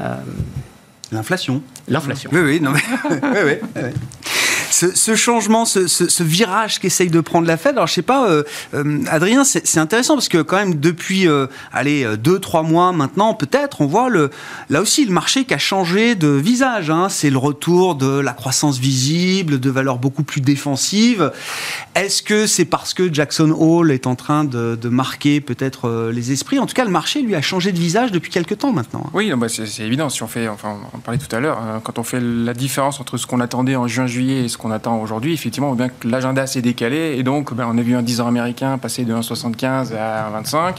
Euh, 0.00 0.16
L'inflation. 1.12 1.62
L'inflation. 1.88 2.30
Oui, 2.32 2.40
oui, 2.40 2.60
non 2.60 2.72
mais... 2.72 2.80
oui, 3.10 3.40
oui, 3.44 3.68
oui 3.76 3.90
ce, 4.74 5.14
changement, 5.14 5.64
ce, 5.64 6.22
virage 6.22 6.80
qu'essaye 6.80 7.08
de 7.08 7.20
prendre 7.20 7.46
la 7.46 7.56
Fed. 7.56 7.72
Alors, 7.72 7.86
je 7.86 7.94
sais 7.94 8.02
pas, 8.02 8.28
euh, 8.28 8.42
euh, 8.74 9.04
Adrien, 9.08 9.44
c'est 9.44 9.78
intéressant 9.78 10.14
parce 10.14 10.28
que 10.28 10.42
quand 10.42 10.56
même 10.56 10.74
depuis, 10.74 11.28
euh, 11.28 11.46
allez, 11.72 12.06
deux, 12.16 12.38
trois 12.38 12.62
mois 12.62 12.92
maintenant, 12.92 13.34
peut-être, 13.34 13.80
on 13.80 13.86
voit 13.86 14.08
là 14.10 14.80
aussi 14.80 15.04
le 15.04 15.12
marché 15.12 15.44
qui 15.44 15.54
a 15.54 15.58
changé 15.58 16.14
de 16.14 16.28
visage. 16.28 16.90
Hein. 16.90 17.08
C'est 17.08 17.30
le 17.30 17.38
retour 17.38 17.94
de 17.94 18.18
la 18.18 18.32
croissance 18.32 18.78
visible, 18.78 19.60
de 19.60 19.70
valeurs 19.70 19.98
beaucoup 19.98 20.24
plus 20.24 20.40
défensives. 20.40 21.32
Est-ce 21.94 22.22
que 22.22 22.46
c'est 22.46 22.64
parce 22.64 22.94
que 22.94 23.12
Jackson 23.12 23.54
Hole 23.56 23.92
est 23.92 24.06
en 24.06 24.16
train 24.16 24.44
de, 24.44 24.88
marquer 24.88 25.40
peut-être 25.40 26.10
les 26.12 26.32
esprits? 26.32 26.58
En 26.58 26.66
tout 26.66 26.74
cas, 26.74 26.84
le 26.84 26.90
marché 26.90 27.22
lui 27.22 27.34
a 27.34 27.42
changé 27.42 27.72
de 27.72 27.78
visage 27.78 28.12
depuis 28.12 28.30
quelques 28.30 28.58
temps 28.58 28.72
maintenant. 28.72 29.06
Oui, 29.12 29.32
bah, 29.36 29.46
c'est 29.48 29.82
évident. 29.82 30.08
Si 30.08 30.22
on 30.22 30.28
fait, 30.28 30.48
enfin, 30.48 30.76
on 30.92 30.96
en 30.96 31.00
parlait 31.00 31.18
tout 31.18 31.34
à 31.34 31.40
l'heure, 31.40 31.58
hein, 31.58 31.80
quand 31.82 31.98
on 31.98 32.02
fait 32.04 32.20
la 32.20 32.54
différence 32.54 33.00
entre 33.00 33.16
ce 33.16 33.26
qu'on 33.26 33.40
attendait 33.40 33.76
en 33.76 33.86
juin-juillet 33.86 34.44
et 34.44 34.48
ce 34.48 34.58
qu'on 34.64 34.70
attend 34.70 34.98
aujourd'hui, 34.98 35.34
effectivement, 35.34 35.68
on 35.68 35.74
voit 35.74 35.86
bien 35.86 35.94
que 36.00 36.08
l'agenda 36.08 36.46
s'est 36.46 36.62
décalé 36.62 37.16
et 37.18 37.22
donc 37.22 37.52
ben, 37.52 37.68
on 37.70 37.76
a 37.76 37.82
vu 37.82 37.94
un 37.94 38.02
10 38.02 38.22
ans 38.22 38.28
américain 38.28 38.78
passer 38.78 39.04
de 39.04 39.14
1,75 39.14 39.94
à 39.94 40.30
1,25. 40.40 40.76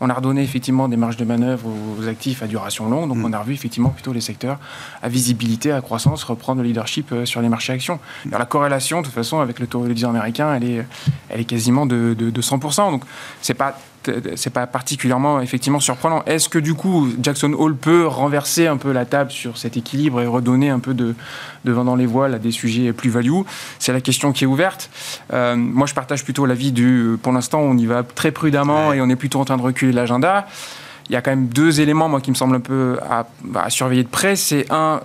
On 0.00 0.08
a 0.08 0.14
redonné 0.14 0.42
effectivement 0.42 0.88
des 0.88 0.96
marges 0.96 1.18
de 1.18 1.24
manœuvre 1.26 1.68
aux 1.68 2.08
actifs 2.08 2.42
à 2.42 2.46
duration 2.46 2.88
longue, 2.88 3.10
donc 3.10 3.18
mm. 3.18 3.24
on 3.26 3.32
a 3.34 3.38
revu 3.38 3.52
effectivement 3.52 3.90
plutôt 3.90 4.14
les 4.14 4.22
secteurs 4.22 4.58
à 5.02 5.10
visibilité, 5.10 5.70
à 5.70 5.82
croissance, 5.82 6.24
reprendre 6.24 6.62
le 6.62 6.68
leadership 6.68 7.12
euh, 7.12 7.26
sur 7.26 7.42
les 7.42 7.50
marchés 7.50 7.74
actions. 7.74 7.98
la 8.30 8.46
corrélation, 8.46 9.00
de 9.00 9.06
toute 9.06 9.14
façon, 9.14 9.40
avec 9.40 9.58
le 9.58 9.66
taux 9.66 9.86
de 9.86 9.92
10 9.92 10.06
ans 10.06 10.10
américain, 10.10 10.54
elle 10.54 10.64
est, 10.64 10.86
elle 11.28 11.40
est 11.40 11.44
quasiment 11.44 11.84
de, 11.84 12.14
de, 12.18 12.30
de 12.30 12.42
100%. 12.42 12.90
Donc 12.90 13.04
c'est 13.42 13.52
pas 13.52 13.78
c'est 14.36 14.52
pas 14.52 14.66
particulièrement 14.66 15.40
effectivement 15.40 15.80
surprenant. 15.80 16.22
Est-ce 16.26 16.48
que 16.48 16.58
du 16.58 16.74
coup 16.74 17.08
Jackson 17.20 17.52
Hole 17.58 17.76
peut 17.76 18.06
renverser 18.06 18.66
un 18.66 18.76
peu 18.76 18.92
la 18.92 19.04
table 19.04 19.30
sur 19.30 19.58
cet 19.58 19.76
équilibre 19.76 20.20
et 20.20 20.26
redonner 20.26 20.70
un 20.70 20.78
peu 20.78 20.94
de, 20.94 21.14
de 21.64 21.72
vent 21.72 21.84
dans 21.84 21.96
les 21.96 22.06
voiles 22.06 22.34
à 22.34 22.38
des 22.38 22.52
sujets 22.52 22.92
plus 22.92 23.10
value 23.10 23.42
C'est 23.78 23.92
la 23.92 24.00
question 24.00 24.32
qui 24.32 24.44
est 24.44 24.46
ouverte. 24.46 24.90
Euh, 25.32 25.56
moi, 25.56 25.86
je 25.86 25.94
partage 25.94 26.24
plutôt 26.24 26.46
l'avis 26.46 26.72
du. 26.72 27.16
Pour 27.22 27.32
l'instant, 27.32 27.60
on 27.60 27.76
y 27.76 27.86
va 27.86 28.02
très 28.02 28.30
prudemment 28.30 28.92
et 28.92 29.00
on 29.00 29.08
est 29.08 29.16
plutôt 29.16 29.40
en 29.40 29.44
train 29.44 29.56
de 29.56 29.62
reculer 29.62 29.92
l'agenda 29.92 30.46
il 31.08 31.12
y 31.12 31.16
a 31.16 31.22
quand 31.22 31.30
même 31.30 31.46
deux 31.46 31.80
éléments, 31.80 32.08
moi, 32.08 32.20
qui 32.20 32.30
me 32.30 32.34
semblent 32.34 32.56
un 32.56 32.60
peu 32.60 32.98
à, 33.08 33.70
surveiller 33.70 34.02
de 34.02 34.08
près. 34.08 34.34
C'est 34.34 34.66
un, 34.70 35.00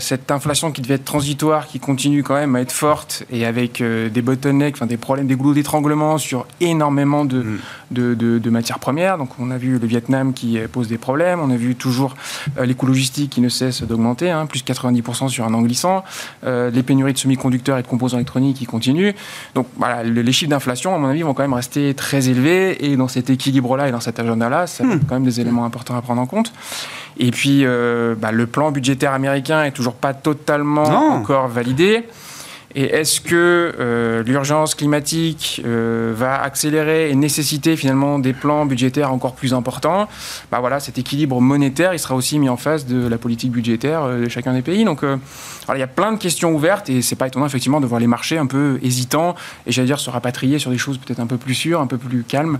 cette 0.00 0.30
inflation 0.30 0.70
qui 0.70 0.82
devait 0.82 0.94
être 0.94 1.04
transitoire, 1.04 1.66
qui 1.66 1.80
continue 1.80 2.22
quand 2.22 2.34
même 2.34 2.54
à 2.56 2.60
être 2.60 2.72
forte 2.72 3.24
et 3.30 3.46
avec 3.46 3.80
euh, 3.80 4.10
des 4.10 4.22
bottlenecks, 4.22 4.74
enfin 4.76 4.86
des 4.86 4.98
problèmes, 4.98 5.26
des 5.26 5.34
goulots 5.34 5.54
d'étranglement 5.54 6.18
sur 6.18 6.46
énormément 6.60 7.24
de, 7.24 7.38
mm. 7.38 7.58
de, 7.92 8.14
de, 8.14 8.50
matières 8.50 8.78
premières. 8.78 9.16
Donc, 9.16 9.30
on 9.38 9.50
a 9.50 9.56
vu 9.56 9.78
le 9.78 9.86
Vietnam 9.86 10.34
qui 10.34 10.58
euh, 10.58 10.68
pose 10.68 10.88
des 10.88 10.98
problèmes. 10.98 11.40
On 11.40 11.50
a 11.50 11.56
vu 11.56 11.74
toujours 11.74 12.14
euh, 12.58 12.66
les 12.66 12.74
coûts 12.74 12.86
logistiques 12.86 13.30
qui 13.30 13.40
ne 13.40 13.48
cessent 13.48 13.82
d'augmenter, 13.82 14.30
hein, 14.30 14.44
plus 14.46 14.62
90% 14.62 15.28
sur 15.28 15.44
un 15.44 15.54
an 15.54 15.62
glissant. 15.62 16.04
les 16.44 16.82
pénuries 16.82 17.12
de 17.12 17.18
semi-conducteurs 17.18 17.78
et 17.78 17.82
de 17.82 17.86
composants 17.86 18.18
électroniques 18.18 18.58
qui 18.58 18.66
continuent. 18.66 19.12
Donc, 19.54 19.66
voilà, 19.76 20.02
les 20.02 20.32
chiffres 20.32 20.50
d'inflation, 20.50 20.94
à 20.94 20.98
mon 20.98 21.08
avis, 21.08 21.22
vont 21.22 21.34
quand 21.34 21.42
même 21.42 21.54
rester 21.54 21.94
très 21.94 22.28
élevés. 22.28 22.84
Et 22.84 22.96
dans 22.96 23.08
cet 23.08 23.30
équilibre-là 23.30 23.88
et 23.88 23.92
dans 23.92 24.00
cet 24.00 24.18
agenda-là, 24.18 24.66
ça 24.66 24.84
mm. 24.84 25.00
quand 25.08 25.14
même 25.14 25.24
des 25.24 25.40
éléments 25.40 25.45
important 25.64 25.96
à 25.96 26.02
prendre 26.02 26.20
en 26.20 26.26
compte. 26.26 26.52
Et 27.18 27.30
puis, 27.30 27.64
euh, 27.64 28.14
bah, 28.16 28.32
le 28.32 28.46
plan 28.46 28.70
budgétaire 28.70 29.12
américain 29.12 29.64
est 29.64 29.70
toujours 29.70 29.94
pas 29.94 30.14
totalement 30.14 31.14
encore 31.14 31.48
validé. 31.48 32.04
Et 32.78 32.84
est-ce 32.84 33.22
que 33.22 33.74
euh, 33.80 34.22
l'urgence 34.22 34.74
climatique 34.74 35.62
euh, 35.64 36.12
va 36.14 36.42
accélérer 36.42 37.10
et 37.10 37.14
nécessiter 37.14 37.74
finalement 37.74 38.18
des 38.18 38.34
plans 38.34 38.66
budgétaires 38.66 39.10
encore 39.14 39.34
plus 39.34 39.54
importants? 39.54 40.08
Bah 40.52 40.60
voilà, 40.60 40.78
Cet 40.78 40.98
équilibre 40.98 41.40
monétaire, 41.40 41.94
il 41.94 41.98
sera 41.98 42.14
aussi 42.14 42.38
mis 42.38 42.50
en 42.50 42.58
face 42.58 42.84
de 42.84 43.08
la 43.08 43.16
politique 43.16 43.50
budgétaire 43.50 44.02
euh, 44.02 44.24
de 44.24 44.28
chacun 44.28 44.52
des 44.52 44.60
pays. 44.60 44.84
Donc 44.84 45.00
il 45.02 45.78
y 45.78 45.82
a 45.82 45.86
plein 45.86 46.12
de 46.12 46.18
questions 46.18 46.54
ouvertes 46.54 46.90
et 46.90 47.00
c'est 47.00 47.16
pas 47.16 47.28
étonnant 47.28 47.46
effectivement 47.46 47.80
de 47.80 47.86
voir 47.86 47.98
les 47.98 48.06
marchés 48.06 48.36
un 48.36 48.46
peu 48.46 48.78
hésitants 48.82 49.36
et 49.66 49.72
j'allais 49.72 49.86
dire 49.86 49.98
se 49.98 50.10
rapatrier 50.10 50.58
sur 50.58 50.70
des 50.70 50.78
choses 50.78 50.98
peut-être 50.98 51.20
un 51.20 51.26
peu 51.26 51.38
plus 51.38 51.54
sûres, 51.54 51.80
un 51.80 51.86
peu 51.86 51.96
plus 51.96 52.24
calmes, 52.24 52.58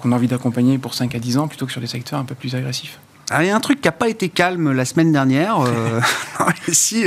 qu'on 0.00 0.12
a 0.12 0.14
envie 0.14 0.26
d'accompagner 0.26 0.78
pour 0.78 0.94
5 0.94 1.14
à 1.14 1.18
10 1.18 1.36
ans 1.36 1.48
plutôt 1.48 1.66
que 1.66 1.72
sur 1.72 1.82
des 1.82 1.86
secteurs 1.86 2.18
un 2.18 2.24
peu 2.24 2.34
plus 2.34 2.54
agressifs. 2.54 2.98
Ah, 3.30 3.44
il 3.44 3.48
y 3.48 3.50
a 3.50 3.56
un 3.56 3.60
truc 3.60 3.82
qui 3.82 3.88
n'a 3.88 3.92
pas 3.92 4.08
été 4.08 4.30
calme 4.30 4.72
la 4.72 4.84
semaine 4.86 5.12
dernière, 5.12 5.58
si, 6.72 7.04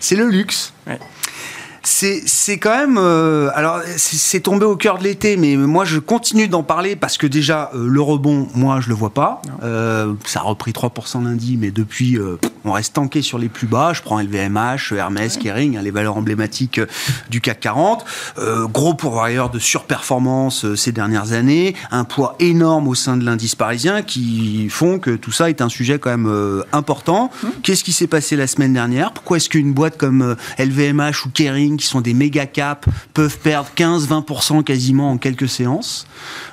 c'est 0.00 0.16
le 0.16 0.28
luxe. 0.28 0.72
Ouais 0.86 1.00
c'est 1.86 2.58
quand 2.58 2.76
même. 2.76 2.98
Euh, 2.98 3.50
alors, 3.54 3.80
c'est 3.96 4.40
tombé 4.40 4.64
au 4.64 4.76
cœur 4.76 4.98
de 4.98 5.04
l'été, 5.04 5.36
mais 5.36 5.56
moi, 5.56 5.84
je 5.84 5.98
continue 5.98 6.48
d'en 6.48 6.62
parler 6.62 6.96
parce 6.96 7.18
que 7.18 7.26
déjà, 7.26 7.70
euh, 7.74 7.86
le 7.86 8.00
rebond, 8.00 8.48
moi, 8.54 8.80
je 8.80 8.88
le 8.88 8.94
vois 8.94 9.12
pas. 9.12 9.42
Euh, 9.62 10.14
ça 10.24 10.40
a 10.40 10.42
repris 10.42 10.72
3% 10.72 11.24
lundi, 11.24 11.56
mais 11.58 11.70
depuis, 11.70 12.18
on 12.64 12.72
reste 12.72 12.94
tanké 12.94 13.22
sur 13.22 13.38
les 13.38 13.48
plus 13.48 13.66
bas. 13.66 13.92
Je 13.92 14.02
prends 14.02 14.20
LVMH, 14.20 14.92
Hermès, 14.96 15.36
Kering, 15.36 15.76
hein, 15.76 15.82
les 15.82 15.90
valeurs 15.90 16.16
emblématiques 16.16 16.80
du 17.30 17.40
CAC 17.40 17.60
40. 17.60 18.04
gros 18.72 18.94
pourvoyeur 18.94 19.50
de 19.50 19.58
surperformance 19.58 20.74
ces 20.74 20.92
dernières 20.92 21.32
années. 21.32 21.74
Un 21.90 22.04
poids 22.04 22.36
énorme 22.40 22.88
au 22.88 22.94
sein 22.94 23.16
de 23.16 23.24
l'indice 23.24 23.54
parisien 23.54 24.02
qui 24.02 24.68
font 24.68 24.98
que 24.98 25.10
tout 25.10 25.32
ça 25.32 25.48
est 25.50 25.60
un 25.60 25.68
sujet 25.68 25.98
quand 25.98 26.10
même 26.10 26.62
important. 26.72 27.30
Mmh. 27.42 27.48
Qu'est-ce 27.62 27.84
qui 27.84 27.92
s'est 27.92 28.06
passé 28.06 28.36
la 28.36 28.46
semaine 28.46 28.72
dernière? 28.72 29.12
Pourquoi 29.12 29.36
est-ce 29.36 29.48
qu'une 29.48 29.72
boîte 29.72 29.96
comme 29.96 30.36
LVMH 30.58 31.26
ou 31.26 31.30
Kering 31.30 31.73
qui 31.76 31.86
sont 31.86 32.00
des 32.00 32.14
méga 32.14 32.46
caps 32.46 32.88
peuvent 33.12 33.38
perdre 33.38 33.68
15-20% 33.76 34.64
quasiment 34.64 35.10
en 35.10 35.18
quelques 35.18 35.48
séances. 35.48 36.06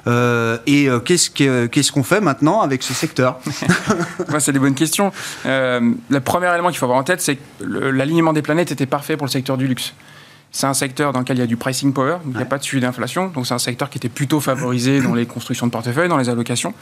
Euh, 0.07 0.57
et 0.67 0.89
euh, 0.89 0.99
qu'est-ce 0.99 1.91
qu'on 1.91 2.03
fait 2.03 2.21
maintenant 2.21 2.61
avec 2.61 2.83
ce 2.83 2.93
secteur? 2.93 3.39
C'est 4.39 4.53
des 4.53 4.59
bonnes 4.59 4.75
questions. 4.75 5.11
Euh, 5.45 5.91
le 6.09 6.19
premier 6.19 6.51
élément 6.51 6.69
qu'il 6.69 6.77
faut 6.77 6.85
avoir 6.85 6.99
en 6.99 7.03
tête, 7.03 7.21
c'est 7.21 7.35
que 7.35 7.63
l'alignement 7.63 8.33
des 8.33 8.41
planètes 8.41 8.71
était 8.71 8.85
parfait 8.85 9.17
pour 9.17 9.27
le 9.27 9.31
secteur 9.31 9.57
du 9.57 9.67
luxe. 9.67 9.93
C'est 10.53 10.67
un 10.67 10.73
secteur 10.73 11.13
dans 11.13 11.19
lequel 11.19 11.37
il 11.37 11.39
y 11.39 11.43
a 11.43 11.47
du 11.47 11.55
pricing 11.55 11.93
power, 11.93 12.17
il 12.25 12.35
n'y 12.35 12.41
a 12.41 12.45
pas 12.45 12.57
de 12.57 12.63
suivi 12.63 12.81
d'inflation. 12.81 13.27
Donc 13.27 13.47
c'est 13.47 13.53
un 13.53 13.59
secteur 13.59 13.89
qui 13.89 13.97
était 13.97 14.09
plutôt 14.09 14.41
favorisé 14.41 14.99
dans 14.99 15.13
les 15.13 15.25
constructions 15.25 15.65
de 15.65 15.71
portefeuille, 15.71 16.09
dans 16.09 16.17
les 16.17 16.27
allocations. 16.27 16.73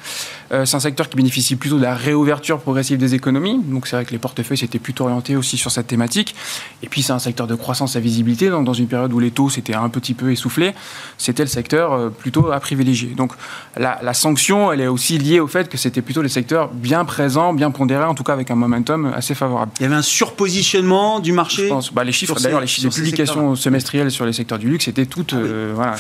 Euh, 0.51 0.65
c'est 0.65 0.75
un 0.75 0.79
secteur 0.79 1.07
qui 1.07 1.15
bénéficie 1.15 1.55
plutôt 1.55 1.77
de 1.77 1.83
la 1.83 1.93
réouverture 1.93 2.59
progressive 2.59 2.97
des 2.97 3.13
économies. 3.13 3.61
Donc 3.63 3.85
c'est 3.85 3.95
vrai 3.95 4.05
que 4.05 4.11
les 4.11 4.17
portefeuilles 4.17 4.57
s'étaient 4.57 4.79
plutôt 4.79 5.03
orientés 5.03 5.35
aussi 5.35 5.55
sur 5.55 5.69
cette 5.69 5.85
thématique. 5.85 6.33
Et 6.81 6.89
puis 6.89 7.03
c'est 7.03 7.13
un 7.13 7.19
secteur 7.19 7.45
de 7.45 7.53
croissance 7.53 7.95
à 7.95 7.99
visibilité. 7.99 8.49
Donc 8.49 8.65
dans 8.65 8.73
une 8.73 8.87
période 8.87 9.13
où 9.13 9.19
les 9.19 9.29
taux 9.29 9.51
s'étaient 9.51 9.75
un 9.75 9.89
petit 9.89 10.15
peu 10.15 10.31
essoufflés, 10.31 10.73
c'était 11.19 11.43
le 11.43 11.49
secteur 11.49 11.93
euh, 11.93 12.09
plutôt 12.09 12.51
à 12.51 12.59
privilégier. 12.59 13.09
Donc 13.09 13.33
la, 13.77 13.99
la, 14.01 14.15
sanction, 14.15 14.71
elle 14.71 14.81
est 14.81 14.87
aussi 14.87 15.19
liée 15.19 15.39
au 15.39 15.47
fait 15.47 15.69
que 15.69 15.77
c'était 15.77 16.01
plutôt 16.01 16.23
des 16.23 16.29
secteurs 16.29 16.69
bien 16.69 17.05
présents, 17.05 17.53
bien 17.53 17.69
pondérés, 17.69 18.05
en 18.05 18.15
tout 18.15 18.23
cas 18.23 18.33
avec 18.33 18.49
un 18.49 18.55
momentum 18.55 19.13
assez 19.15 19.35
favorable. 19.35 19.71
Il 19.79 19.83
y 19.83 19.85
avait 19.85 19.95
un 19.95 20.01
surpositionnement 20.01 21.19
du 21.19 21.33
marché. 21.33 21.65
Je 21.65 21.69
pense. 21.69 21.93
Bah, 21.93 22.03
les 22.03 22.11
chiffres, 22.11 22.39
d'ailleurs, 22.41 22.61
les 22.61 22.67
chiffres 22.67 22.89
de 22.89 22.93
publication 22.93 23.55
semestriel 23.59 24.11
sur 24.11 24.25
les 24.25 24.33
secteurs 24.33 24.59
du 24.59 24.69
luxe 24.69 24.87
était 24.87 25.05
tout 25.05 25.25
ah 25.31 25.35
euh, 25.35 25.71
voilà, 25.75 25.95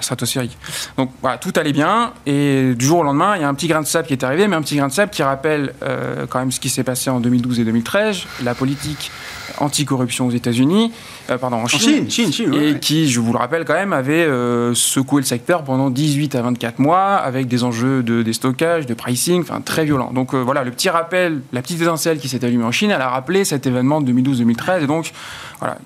stratosphérique. 0.00 0.56
Donc 0.96 1.10
voilà, 1.22 1.38
tout 1.38 1.52
allait 1.56 1.72
bien 1.72 2.12
et 2.26 2.74
du 2.74 2.84
jour 2.84 3.00
au 3.00 3.02
lendemain, 3.02 3.36
il 3.36 3.42
y 3.42 3.44
a 3.44 3.48
un 3.48 3.54
petit 3.54 3.68
grain 3.68 3.82
de 3.82 3.86
sable 3.86 4.06
qui 4.08 4.14
est 4.14 4.24
arrivé, 4.24 4.48
mais 4.48 4.56
un 4.56 4.62
petit 4.62 4.76
grain 4.76 4.88
de 4.88 4.92
sable 4.92 5.10
qui 5.10 5.22
rappelle 5.22 5.74
euh, 5.82 6.26
quand 6.26 6.38
même 6.38 6.52
ce 6.52 6.60
qui 6.60 6.68
s'est 6.68 6.84
passé 6.84 7.10
en 7.10 7.20
2012 7.20 7.60
et 7.60 7.64
2013, 7.64 8.24
la 8.42 8.54
politique 8.54 9.10
anticorruption 9.58 10.26
aux 10.26 10.30
États-Unis, 10.30 10.92
euh, 11.30 11.38
pardon, 11.38 11.56
en 11.56 11.66
Chine, 11.66 12.06
et 12.54 12.78
qui, 12.78 13.08
je 13.08 13.20
vous 13.20 13.32
le 13.32 13.38
rappelle 13.38 13.64
quand 13.64 13.74
même, 13.74 13.92
avait 13.92 14.24
euh, 14.24 14.74
secoué 14.74 15.20
le 15.20 15.26
secteur 15.26 15.64
pendant 15.64 15.90
18 15.90 16.34
à 16.34 16.42
24 16.42 16.78
mois 16.78 17.14
avec 17.14 17.48
des 17.48 17.64
enjeux 17.64 18.02
de 18.02 18.22
déstockage, 18.22 18.86
de 18.86 18.94
pricing, 18.94 19.42
enfin 19.42 19.60
très 19.60 19.84
violents. 19.84 20.12
Donc 20.12 20.34
euh, 20.34 20.38
voilà, 20.38 20.62
le 20.62 20.70
petit 20.70 20.88
rappel, 20.88 21.40
la 21.52 21.62
petite 21.62 21.80
étincelle 21.82 22.18
qui 22.18 22.28
s'est 22.28 22.44
allumée 22.44 22.64
en 22.64 22.70
Chine, 22.70 22.90
elle 22.90 23.00
a 23.00 23.08
rappelé 23.08 23.44
cet 23.44 23.66
événement 23.66 24.00
de 24.00 24.12
2012-2013, 24.12 24.84
et 24.84 24.86
donc 24.86 25.12
voilà, 25.58 25.78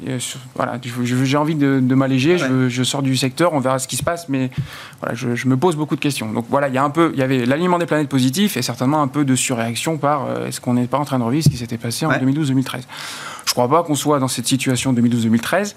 voilà 0.55 0.79
j'ai 1.03 1.37
envie 1.37 1.55
de, 1.55 1.95
m'alléger, 1.95 2.37
je, 2.39 2.83
sors 2.83 3.03
du 3.03 3.17
secteur, 3.17 3.55
on 3.55 3.61
verra 3.61 3.79
ce 3.79 3.89
qui 3.89 3.97
se 3.97 4.03
passe, 4.03 4.29
mais 4.29 4.51
voilà, 5.01 5.15
je, 5.15 5.49
me 5.49 5.57
pose 5.57 5.77
beaucoup 5.77 5.97
de 5.97 6.01
questions. 6.01 6.33
Donc 6.33 6.47
voilà, 6.51 6.69
il 6.69 6.75
y 6.75 6.79
a 6.79 6.85
un 6.85 6.91
peu, 6.91 7.11
il 7.15 7.19
y 7.19 7.23
avait 7.23 7.47
l'alignement 7.47 7.79
des 7.79 7.87
planètes 7.87 8.09
positif 8.09 8.57
et 8.57 8.63
certainement 8.63 9.01
un 9.01 9.09
peu 9.09 9.25
de 9.25 9.35
surréaction 9.35 9.97
par 9.97 10.27
est-ce 10.47 10.61
qu'on 10.61 10.75
n'est 10.75 10.87
pas 10.87 10.99
en 10.99 11.05
train 11.05 11.19
de 11.19 11.25
revivre 11.25 11.45
ce 11.45 11.51
qui 11.51 11.57
s'était 11.57 11.79
passé 11.79 12.05
en 12.05 12.13
2012-2013. 12.13 12.81
Je 13.51 13.51
ne 13.51 13.55
crois 13.67 13.69
pas 13.69 13.83
qu'on 13.83 13.95
soit 13.95 14.19
dans 14.19 14.29
cette 14.29 14.47
situation 14.47 14.93
2012-2013. 15.31 15.75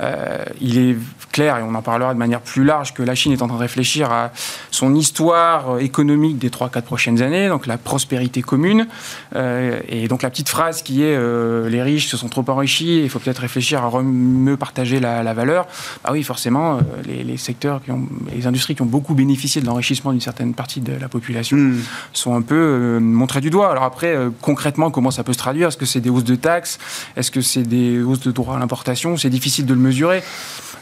Euh, 0.00 0.44
il 0.60 0.78
est 0.78 0.96
clair, 1.32 1.58
et 1.58 1.62
on 1.62 1.74
en 1.74 1.82
parlera 1.82 2.14
de 2.14 2.18
manière 2.18 2.40
plus 2.40 2.64
large, 2.64 2.94
que 2.94 3.02
la 3.02 3.14
Chine 3.14 3.32
est 3.32 3.42
en 3.42 3.48
train 3.48 3.56
de 3.56 3.62
réfléchir 3.62 4.10
à 4.10 4.30
son 4.70 4.94
histoire 4.94 5.78
économique 5.80 6.38
des 6.38 6.50
3-4 6.50 6.82
prochaines 6.82 7.22
années, 7.22 7.48
donc 7.48 7.66
la 7.66 7.78
prospérité 7.78 8.42
commune. 8.42 8.86
Euh, 9.34 9.80
et 9.88 10.08
donc 10.08 10.22
la 10.22 10.30
petite 10.30 10.48
phrase 10.48 10.82
qui 10.82 11.02
est 11.02 11.16
euh, 11.16 11.68
les 11.68 11.82
riches 11.82 12.08
se 12.08 12.16
sont 12.16 12.28
trop 12.28 12.44
enrichis, 12.48 13.02
il 13.02 13.10
faut 13.10 13.18
peut-être 13.18 13.38
réfléchir 13.38 13.84
à 13.84 14.02
mieux 14.02 14.56
partager 14.56 15.00
la, 15.00 15.34
valeur. 15.34 15.66
Ah 16.04 16.12
oui, 16.12 16.22
forcément, 16.22 16.78
les, 17.06 17.36
secteurs, 17.36 17.82
qui 17.82 17.90
ont, 17.90 18.06
les 18.32 18.46
industries 18.46 18.74
qui 18.74 18.82
ont 18.82 18.86
beaucoup 18.86 19.14
bénéficié 19.14 19.60
de 19.60 19.66
l'enrichissement 19.66 20.12
d'une 20.12 20.20
certaine 20.20 20.54
partie 20.54 20.80
de 20.80 20.92
la 21.00 21.08
population 21.08 21.56
hmm. 21.56 21.80
sont 22.12 22.34
un 22.34 22.42
peu 22.42 22.98
montrées 23.00 23.40
du 23.40 23.50
doigt. 23.50 23.70
Alors 23.70 23.82
après, 23.82 24.16
concrètement, 24.40 24.90
comment 24.90 25.10
ça 25.10 25.24
peut 25.24 25.32
se 25.32 25.38
traduire? 25.38 25.68
Est-ce 25.68 25.76
que 25.76 25.86
c'est 25.86 26.00
des 26.00 26.10
hausses 26.10 26.24
de 26.24 26.36
taxes? 26.36 26.78
Est-ce 27.16 27.30
que 27.30 27.40
c'est 27.40 27.62
des 27.62 28.00
hausses 28.00 28.20
de 28.20 28.30
droits 28.30 28.56
à 28.56 28.58
l'importation? 28.58 28.93
C'est 28.94 29.30
difficile 29.30 29.66
de 29.66 29.74
le 29.74 29.80
mesurer. 29.80 30.22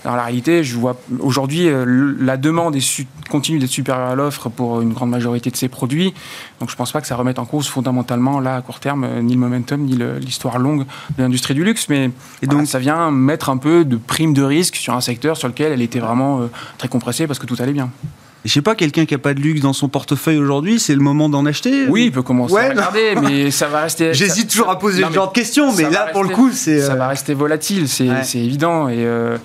Dans 0.05 0.17
la 0.17 0.25
réalité, 0.25 0.65
je 0.65 0.77
vois 0.77 0.97
aujourd'hui 1.21 1.69
euh, 1.69 2.15
la 2.19 2.37
demande 2.37 2.77
continue 3.31 3.61
d'être 3.61 3.71
supérieure 3.71 4.09
à 4.09 4.15
l'offre 4.17 4.49
pour 4.49 4.81
une 4.81 4.93
grande 4.93 5.11
majorité 5.11 5.51
de 5.51 5.57
ces 5.57 5.69
produits. 5.69 6.13
Donc 6.59 6.69
je 6.71 6.75
ne 6.75 6.77
pense 6.77 6.91
pas 6.91 7.01
que 7.01 7.07
ça 7.07 7.15
remette 7.15 7.39
en 7.39 7.45
cause 7.45 7.69
fondamentalement 7.69 8.41
là 8.41 8.57
à 8.57 8.63
court 8.63 8.81
terme 8.81 9.05
euh, 9.05 9.23
ni 9.23 9.35
le 9.35 9.39
momentum 9.39 9.83
ni 9.83 9.97
l'histoire 10.21 10.59
longue 10.59 10.87
de 11.17 11.23
l'industrie 11.23 11.55
du 11.55 11.63
luxe. 11.63 11.89
Mais 11.89 12.11
et 12.43 12.47
donc 12.49 12.67
ça 12.67 12.81
vient 12.81 13.13
mettre 13.13 13.49
un 13.49 13.59
peu 13.59 13.85
de 13.85 13.97
prime 13.97 14.35
de 14.35 14.43
risque 14.43 14.75
sur 14.75 14.93
un 14.95 15.01
secteur 15.01 15.37
sur 15.37 15.47
lequel 15.47 15.71
elle 15.71 15.83
était 15.83 16.01
vraiment 16.01 16.41
euh, 16.41 16.47
très 16.79 16.89
compressée 16.89 17.29
parce 17.29 17.39
que 17.39 17.47
tout 17.47 17.57
allait 17.61 17.73
bien. 17.73 17.91
Je 18.45 18.53
sais 18.53 18.63
pas, 18.63 18.75
quelqu'un 18.75 19.07
qui 19.07 19.15
a 19.15 19.19
pas 19.19 19.35
de 19.35 19.41
luxe 19.41 19.61
dans 19.61 19.73
son 19.73 19.89
portefeuille 19.89 20.39
aujourd'hui, 20.39 20.81
c'est 20.81 20.95
le 20.95 21.01
moment 21.01 21.29
d'en 21.29 21.47
acheter 21.47 21.87
Oui, 21.89 22.07
il 22.07 22.13
peut 22.13 22.23
commencer 22.23 22.57
à 22.57 22.71
regarder, 22.71 23.15
mais 23.23 23.51
ça 23.53 23.69
va 23.69 23.83
rester. 23.83 24.13
J'hésite 24.15 24.51
toujours 24.51 24.71
à 24.71 24.79
poser 24.79 25.03
ce 25.03 25.13
genre 25.13 25.29
de 25.29 25.33
questions, 25.33 25.73
mais 25.73 25.89
là, 25.89 26.09
pour 26.13 26.25
le 26.25 26.31
coup, 26.31 26.51
c'est. 26.53 26.81
Ça 26.81 26.97
va 26.97 27.09
rester 27.09 27.35
volatile, 27.35 27.89
c'est 27.89 28.09
évident. 28.35 28.89
Et, 28.89 28.97
euh, 28.99 29.39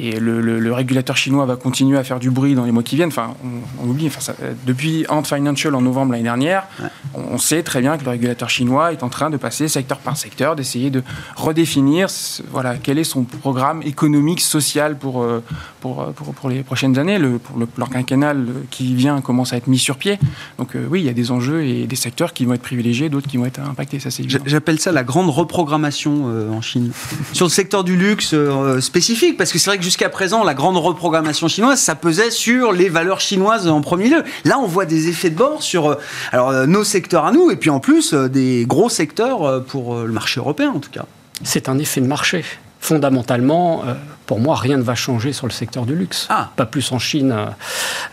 et 0.00 0.20
le, 0.20 0.72
régulateur 0.72 1.16
chinois 1.16 1.46
va 1.46 1.56
continuer 1.56 1.98
à 1.98 2.04
faire 2.04 2.20
du 2.20 2.30
bruit 2.30 2.54
dans 2.54 2.64
les 2.64 2.72
mois 2.72 2.82
qui 2.82 2.96
viennent. 2.96 3.08
Enfin, 3.08 3.34
on, 3.82 3.88
oublie, 3.88 4.06
enfin, 4.06 4.32
depuis 4.66 5.06
Ant 5.08 5.22
Financial 5.22 5.74
en 5.74 5.80
novembre 5.80 6.12
l'année 6.12 6.24
dernière, 6.24 6.66
on, 7.14 7.38
sait 7.38 7.62
très 7.62 7.80
bien 7.80 7.96
que 7.96 8.04
le 8.04 8.10
régulateur 8.10 8.50
chinois 8.50 8.92
est 8.92 9.02
en 9.02 9.08
train 9.08 9.30
de 9.30 9.36
passer 9.36 9.68
secteur 9.68 9.98
par 9.98 10.16
secteur, 10.16 10.56
d'essayer 10.56 10.90
de 10.90 11.02
redéfinir 11.36 12.08
voilà, 12.50 12.76
quel 12.76 12.98
est 12.98 13.04
son 13.04 13.24
programme 13.24 13.82
économique, 13.82 14.40
social 14.40 14.96
pour, 14.98 15.22
euh, 15.22 15.42
pour, 15.80 16.02
euh, 16.02 16.10
pour, 16.10 16.34
pour 16.34 16.48
les 16.48 16.62
prochaines 16.62 16.98
années. 16.98 17.18
Le, 17.18 17.38
pour 17.38 17.58
le 17.58 17.66
plan 17.66 17.86
quinquennal 17.86 18.46
qui 18.70 18.94
vient 18.94 19.20
commence 19.20 19.52
à 19.52 19.56
être 19.56 19.66
mis 19.66 19.78
sur 19.78 19.96
pied. 19.96 20.18
Donc 20.58 20.76
euh, 20.76 20.86
oui, 20.90 21.00
il 21.00 21.06
y 21.06 21.08
a 21.08 21.12
des 21.12 21.30
enjeux 21.30 21.64
et 21.64 21.86
des 21.86 21.96
secteurs 21.96 22.32
qui 22.32 22.44
vont 22.44 22.54
être 22.54 22.62
privilégiés, 22.62 23.08
d'autres 23.08 23.28
qui 23.28 23.36
vont 23.36 23.46
être 23.46 23.60
impactés. 23.60 24.00
Ça, 24.00 24.10
J'appelle 24.46 24.80
ça 24.80 24.92
la 24.92 25.04
grande 25.04 25.30
reprogrammation 25.30 26.26
en 26.52 26.60
Chine. 26.60 26.92
Sur 27.32 27.46
le 27.46 27.50
secteur 27.50 27.84
du 27.84 27.96
luxe 27.96 28.34
spécifique, 28.80 29.36
parce 29.36 29.52
que 29.52 29.58
c'est 29.58 29.70
vrai 29.70 29.78
jusqu'à 29.88 30.10
présent, 30.10 30.44
la 30.44 30.52
grande 30.52 30.76
reprogrammation 30.76 31.48
chinoise, 31.48 31.80
ça 31.80 31.94
pesait 31.94 32.30
sur 32.30 32.72
les 32.72 32.90
valeurs 32.90 33.20
chinoises 33.20 33.66
en 33.68 33.80
premier 33.80 34.10
lieu. 34.10 34.22
Là, 34.44 34.58
on 34.58 34.66
voit 34.66 34.84
des 34.84 35.08
effets 35.08 35.30
de 35.30 35.34
bord 35.34 35.62
sur 35.62 35.86
euh, 35.86 35.94
alors, 36.30 36.50
euh, 36.50 36.66
nos 36.66 36.84
secteurs 36.84 37.24
à 37.24 37.32
nous, 37.32 37.50
et 37.50 37.56
puis 37.56 37.70
en 37.70 37.80
plus, 37.80 38.12
euh, 38.12 38.28
des 38.28 38.66
gros 38.68 38.90
secteurs 38.90 39.64
pour 39.64 39.96
le 39.96 40.12
marché 40.12 40.40
européen, 40.40 40.72
en 40.76 40.78
tout 40.78 40.90
cas. 40.90 41.06
C'est 41.42 41.70
un 41.70 41.78
effet 41.78 42.02
de 42.02 42.06
marché 42.06 42.44
fondamentalement, 42.80 43.82
pour 44.26 44.38
moi, 44.38 44.54
rien 44.54 44.76
ne 44.76 44.82
va 44.82 44.94
changer 44.94 45.32
sur 45.32 45.48
le 45.48 45.52
secteur 45.52 45.84
du 45.84 45.96
luxe. 45.96 46.26
Ah. 46.30 46.50
Pas 46.54 46.64
plus 46.64 46.92
en 46.92 47.00
Chine. 47.00 47.34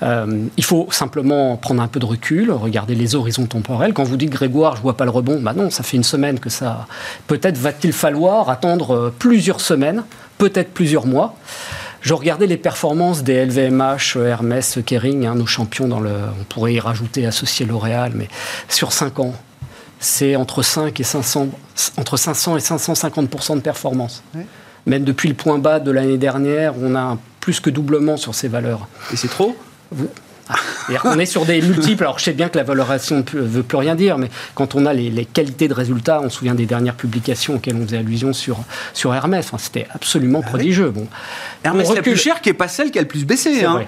il 0.01 0.63
faut 0.63 0.87
simplement 0.89 1.55
prendre 1.55 1.83
un 1.83 1.87
peu 1.87 1.99
de 1.99 2.05
recul, 2.05 2.51
regarder 2.51 2.95
les 2.95 3.13
horizons 3.13 3.45
temporels. 3.45 3.93
Quand 3.93 4.03
vous 4.03 4.17
dites 4.17 4.31
Grégoire, 4.31 4.75
je 4.75 4.81
vois 4.81 4.97
pas 4.97 5.05
le 5.05 5.11
rebond, 5.11 5.39
bah 5.39 5.53
non, 5.53 5.69
ça 5.69 5.83
fait 5.83 5.97
une 5.97 6.03
semaine 6.03 6.39
que 6.39 6.49
ça. 6.49 6.87
Peut-être 7.27 7.59
va-t-il 7.59 7.93
falloir 7.93 8.49
attendre 8.49 9.13
plusieurs 9.19 9.61
semaines 9.61 10.03
peut-être 10.49 10.73
plusieurs 10.73 11.07
mois. 11.07 11.35
Je 12.01 12.13
regardais 12.13 12.45
les 12.45 12.57
performances 12.57 13.23
des 13.23 13.45
LVMH, 13.45 14.17
Hermès, 14.17 14.77
Kering, 14.85 15.25
hein, 15.25 15.33
nos 15.33 15.47
champions 15.47 15.87
dans 15.87 15.99
le. 15.99 16.11
On 16.39 16.43
pourrait 16.43 16.75
y 16.75 16.79
rajouter 16.79 17.25
associé 17.25 17.65
L'Oréal, 17.65 18.11
mais 18.13 18.27
sur 18.69 18.93
5 18.93 19.19
ans, 19.21 19.33
c'est 19.99 20.35
entre 20.35 20.61
5 20.61 20.99
et 20.99 21.03
500, 21.03 21.47
entre 21.97 22.17
500 22.17 22.57
et 22.57 22.59
550% 22.59 23.55
de 23.55 23.61
performance. 23.61 24.21
Même 24.85 25.03
depuis 25.03 25.29
le 25.29 25.35
point 25.35 25.57
bas 25.57 25.79
de 25.79 25.89
l'année 25.89 26.19
dernière, 26.19 26.75
on 26.79 26.93
a 26.93 27.01
un 27.01 27.19
plus 27.39 27.59
que 27.59 27.71
doublement 27.71 28.17
sur 28.17 28.35
ces 28.35 28.47
valeurs. 28.47 28.87
Et 29.11 29.15
c'est 29.15 29.27
trop? 29.27 29.55
on 31.03 31.19
est 31.19 31.25
sur 31.25 31.45
des 31.45 31.61
multiples. 31.61 32.03
Alors, 32.03 32.19
je 32.19 32.25
sais 32.25 32.33
bien 32.33 32.49
que 32.49 32.57
la 32.57 32.63
valorisation 32.63 33.23
ne 33.33 33.39
veut 33.39 33.63
plus 33.63 33.77
rien 33.77 33.95
dire, 33.95 34.17
mais 34.17 34.29
quand 34.53 34.75
on 34.75 34.85
a 34.85 34.93
les, 34.93 35.25
qualités 35.25 35.67
de 35.67 35.73
résultats, 35.73 36.21
on 36.21 36.29
se 36.29 36.37
souvient 36.37 36.55
des 36.55 36.65
dernières 36.65 36.95
publications 36.95 37.55
auxquelles 37.55 37.75
on 37.75 37.85
faisait 37.85 37.97
allusion 37.97 38.33
sur, 38.33 38.59
sur 38.93 39.13
Hermès. 39.13 39.51
c'était 39.57 39.87
absolument 39.93 40.41
ah 40.43 40.49
prodigieux. 40.49 40.89
Bon. 40.89 41.07
Hermès 41.63 41.87
recule... 41.87 41.95
la 41.97 42.01
plus 42.03 42.17
chère, 42.17 42.41
qui 42.41 42.49
n'est 42.49 42.53
pas 42.53 42.67
celle 42.67 42.91
qui 42.91 42.99
a 42.99 43.01
le 43.01 43.07
plus 43.07 43.25
baissé. 43.25 43.63
Hein. 43.63 43.83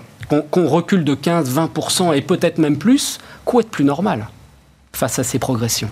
Qu'on 0.51 0.68
recule 0.68 1.03
de 1.03 1.16
15-20% 1.16 2.16
et 2.16 2.22
peut-être 2.22 2.58
même 2.58 2.78
plus, 2.78 3.20
quoi 3.45 3.62
être 3.62 3.70
plus 3.70 3.86
normal 3.86 4.28
face 4.91 5.20
à 5.20 5.24
ces 5.24 5.39
progressions? 5.39 5.89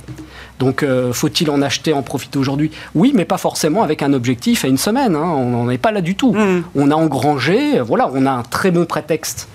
Donc, 0.60 0.84
euh, 0.84 1.14
faut-il 1.14 1.50
en 1.50 1.62
acheter, 1.62 1.94
en 1.94 2.02
profiter 2.02 2.38
aujourd'hui? 2.38 2.72
Oui, 2.96 3.14
mais 3.16 3.24
pas 3.24 3.38
forcément 3.38 3.84
avec 3.84 4.02
un 4.02 4.12
objectif 4.14 4.66
à 4.66 4.68
une 4.68 4.78
semaine. 4.78 5.16
Hein. 5.16 5.24
On 5.24 5.50
n'en 5.52 5.70
est 5.70 5.78
pas 5.78 5.92
là 5.92 6.02
du 6.02 6.16
tout. 6.16 6.34
Mmh. 6.34 6.64
On 6.76 6.92
a 6.92 6.96
engrangé, 6.96 7.80
voilà, 7.80 8.10
on 8.14 8.26
a 8.26 8.32
un 8.32 8.44
très 8.44 8.72
bon 8.72 8.86
prétexte 8.86 9.48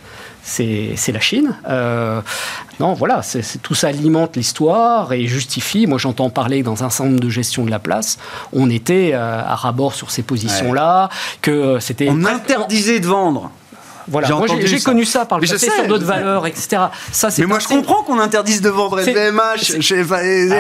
c'est 0.43 1.13
la 1.13 1.21
Chine. 1.21 1.55
Euh, 1.69 2.21
non, 2.79 2.95
voilà, 2.95 3.23
tout 3.63 3.75
ça 3.75 3.89
alimente 3.89 4.37
l'histoire 4.37 5.13
et 5.13 5.27
justifie. 5.27 5.87
Moi, 5.87 5.99
j'entends 5.99 6.31
parler 6.31 6.63
dans 6.63 6.85
un 6.85 6.91
centre 6.91 7.21
de 7.21 7.29
gestion 7.29 7.65
de 7.65 7.71
la 7.71 7.79
place, 7.79 8.19
on 8.53 8.71
était 8.71 9.11
euh, 9.13 9.43
à 9.43 9.55
rabord 9.55 9.95
sur 9.95 10.11
ces 10.11 10.23
positions-là, 10.23 11.09
que 11.43 11.79
c'était. 11.81 12.09
On 12.11 12.25
interdisait 12.25 13.01
de 13.01 13.07
vendre. 13.07 13.51
Voilà. 14.11 14.29
J'ai 14.65 14.81
connu 14.81 15.05
ça 15.05 15.25
par 15.25 15.39
le 15.39 15.47
passé 15.47 15.71
sur 15.71 15.87
d'autres 15.87 16.05
valeurs, 16.05 16.47
etc. 16.47 16.83
Ça, 17.13 17.29
mais 17.39 17.47
moi, 17.47 17.59
je 17.59 17.69
comprends 17.69 18.03
qu'on 18.03 18.19
interdise 18.19 18.61
de 18.61 18.69
vendre 18.69 19.01
LVMH. 19.01 19.81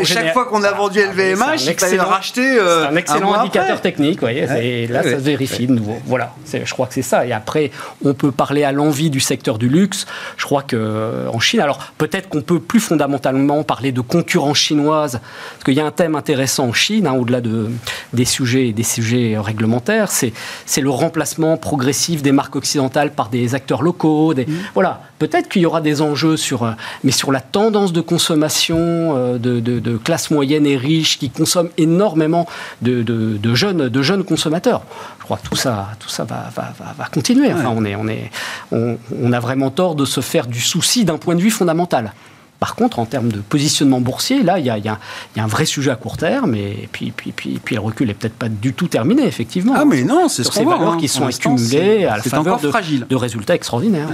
Chaque 0.05 0.33
fois 0.33 0.47
qu'on 0.47 0.63
a 0.63 0.73
vendu 0.73 1.01
LVMH, 1.01 1.67
il 1.67 1.75
fallait 1.75 1.99
racheter. 1.99 2.59
Euh, 2.59 2.89
un 2.89 2.97
excellent 2.97 3.35
indicateur 3.35 3.81
technique. 3.81 4.21
Voyez, 4.21 4.47
et 4.61 4.87
là, 4.87 5.03
ça 5.03 5.11
se 5.11 5.17
vérifie 5.17 5.67
de 5.67 5.73
nouveau. 5.73 5.99
Voilà. 6.07 6.33
Je 6.53 6.73
crois 6.73 6.87
que 6.87 6.95
c'est 6.95 7.03
ça. 7.03 7.27
Et 7.27 7.33
après, 7.33 7.71
on 8.05 8.15
peut 8.15 8.33
parler 8.33 8.65
à 8.65 8.73
l'envie 8.73 9.11
du 9.11 9.21
secteur 9.21 9.59
du 9.59 9.69
luxe. 9.69 10.07
Je 10.37 10.45
crois 10.45 10.63
que 10.63 10.77
euh, 10.77 11.29
en 11.29 11.41
Chine, 11.41 11.61
alors 11.61 11.79
peut-être 11.99 12.29
qu'on 12.29 12.43
peut 12.43 12.61
plus 12.61 12.81
fondamentalement 12.81 13.63
parler 13.65 13.93
de 13.93 14.01
concurrence 14.01 14.59
chinoise, 14.59 15.21
parce 15.53 15.65
qu'il 15.65 15.75
y 15.75 15.81
a 15.81 15.87
un 15.87 15.91
thème 15.91 16.15
intéressant 16.15 16.69
en 16.69 16.73
Chine, 16.73 17.07
hein, 17.07 17.15
au-delà 17.15 17.41
de, 17.41 17.71
des 18.13 18.25
sujets, 18.25 18.73
des 18.73 18.83
sujets 18.83 19.37
réglementaires, 19.39 20.11
c'est 20.11 20.33
le 20.81 20.91
remplacement 20.91 21.57
progressif 21.57 22.23
des 22.23 22.33
marques 22.33 22.57
occidentales 22.57 23.13
par 23.13 23.29
des 23.29 23.40
acteurs 23.55 23.83
locaux. 23.83 24.35
Des... 24.35 24.47
Mmh. 24.47 24.53
Voilà, 24.75 25.03
peut-être 25.19 25.49
qu'il 25.49 25.63
y 25.63 25.67
aura 25.67 25.81
des 25.81 26.03
enjeux 26.03 26.37
sur, 26.37 26.65
euh, 26.65 26.73
mais 27.05 27.13
sur 27.13 27.33
la 27.33 27.41
tendance 27.41 27.93
de 27.93 28.01
consommation 28.01 28.77
euh, 28.79 29.39
de, 29.39 29.61
de, 29.61 29.97
classe 29.97 30.31
moyenne 30.31 30.67
et 30.67 30.77
riche 30.77 31.19
qui 31.19 31.31
consomment 31.31 31.71
énormément 31.79 32.47
de, 32.83 33.03
de, 33.03 33.55
jeunes, 33.55 33.89
de 33.89 34.03
jeunes 34.03 34.25
consommateurs. 34.25 34.83
Je 35.19 35.25
crois 35.25 35.37
que 35.37 35.49
tout 35.49 35.57
ça, 35.57 35.89
tout 35.99 36.09
ça 36.09 36.25
va, 36.25 36.51
va, 36.55 36.73
va, 36.97 37.05
continuer. 37.13 37.53
Enfin, 37.53 37.73
on, 37.75 37.85
est, 37.85 37.95
on, 37.95 38.09
est, 38.09 38.31
on, 38.73 38.99
on 39.21 39.33
a 39.33 39.41
vraiment 39.41 39.71
tort 39.71 39.95
de 39.95 40.05
se 40.05 40.21
faire 40.21 40.47
du 40.47 40.61
souci 40.61 41.05
d'un 41.05 41.19
point 41.19 41.35
de 41.35 41.41
vue 41.41 41.51
fondamental. 41.51 42.13
Par 42.61 42.75
contre, 42.75 42.99
en 42.99 43.07
termes 43.07 43.33
de 43.33 43.39
positionnement 43.39 44.03
boursier, 44.03 44.43
là, 44.43 44.59
il 44.59 44.67
y 44.67 44.71
a, 44.71 44.99
un 45.37 45.47
vrai 45.47 45.65
sujet 45.65 45.91
à 45.91 45.97
court 45.97 46.19
terme, 46.19 46.55
et 46.55 46.89
puis, 46.93 47.11
puis, 47.11 47.33
puis, 47.33 47.59
puis 47.65 47.75
le 47.75 47.81
recul 47.81 48.09
n'est 48.09 48.15
peut-être 48.15 48.35
pas 48.35 48.51
du 48.51 48.75
tout 48.75 48.87
terminé, 48.87 49.27
effectivement. 49.27 49.73
Ah, 49.75 49.87
mais 49.87 50.03
non, 50.03 50.29
c'est 50.29 50.45
ce 50.45 50.51
qu'on 50.51 50.65
voit. 50.65 50.79
Hein. 50.79 50.99
qui 50.99 51.09
sont 51.09 51.27
accumulées 51.27 52.05
à 52.05 52.19
la 52.19 52.23
faveur 52.23 52.61
de, 52.61 52.71
de, 53.09 53.17
résultats 53.17 53.55
extraordinaires. 53.55 54.09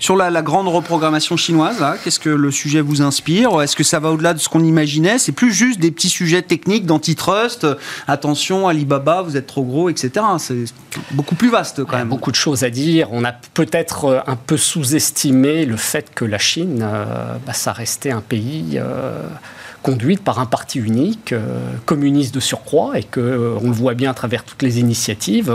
Sur 0.00 0.16
la, 0.16 0.42
grande 0.42 0.66
reprogrammation 0.68 1.36
chinoise, 1.36 1.82
qu'est-ce 2.02 2.18
que 2.18 2.30
le 2.30 2.50
sujet 2.50 2.80
vous 2.80 3.00
inspire? 3.00 3.62
Est-ce 3.62 3.76
que 3.76 3.84
ça 3.84 4.00
va 4.00 4.10
au-delà 4.10 4.34
de 4.34 4.40
ce 4.40 4.48
qu'on 4.48 4.64
imaginait? 4.64 5.18
C'est 5.18 5.32
plus 5.32 5.52
juste 5.52 5.78
des 5.78 5.92
petits 5.92 6.08
sujets 6.08 6.42
techniques 6.42 6.86
d'antitrust. 6.86 7.66
Attention, 8.08 8.66
Alibaba, 8.66 9.22
vous 9.22 9.36
êtes 9.36 9.46
trop 9.46 9.62
gros, 9.62 9.88
etc. 9.88 10.24
C'est 10.38 10.64
beaucoup 11.12 11.36
plus 11.36 11.50
vaste 11.50 11.84
quand 11.84 11.96
même. 11.96 12.00
Y 12.00 12.02
a 12.02 12.04
beaucoup 12.10 12.30
de 12.30 12.36
choses 12.36 12.64
à 12.64 12.70
dire. 12.70 13.08
On 13.12 13.24
a 13.24 13.32
peut-être 13.32 14.04
euh, 14.06 14.20
un 14.26 14.36
peu 14.36 14.56
sous-estimé 14.56 15.64
le 15.64 15.76
fait 15.76 16.12
que 16.14 16.24
la 16.24 16.38
Chine, 16.38 16.80
euh, 16.82 17.36
bah, 17.46 17.52
ça 17.52 17.72
restait 17.84 18.12
un 18.12 18.22
pays 18.22 18.78
euh, 18.78 19.12
conduit 19.82 20.16
par 20.16 20.38
un 20.38 20.46
parti 20.46 20.78
unique, 20.78 21.34
euh, 21.34 21.70
communiste 21.84 22.34
de 22.34 22.40
surcroît, 22.40 22.98
et 22.98 23.02
que 23.02 23.20
euh, 23.20 23.58
on 23.62 23.66
le 23.66 23.74
voit 23.74 23.92
bien 23.92 24.10
à 24.10 24.14
travers 24.14 24.42
toutes 24.42 24.62
les 24.62 24.80
initiatives. 24.80 25.52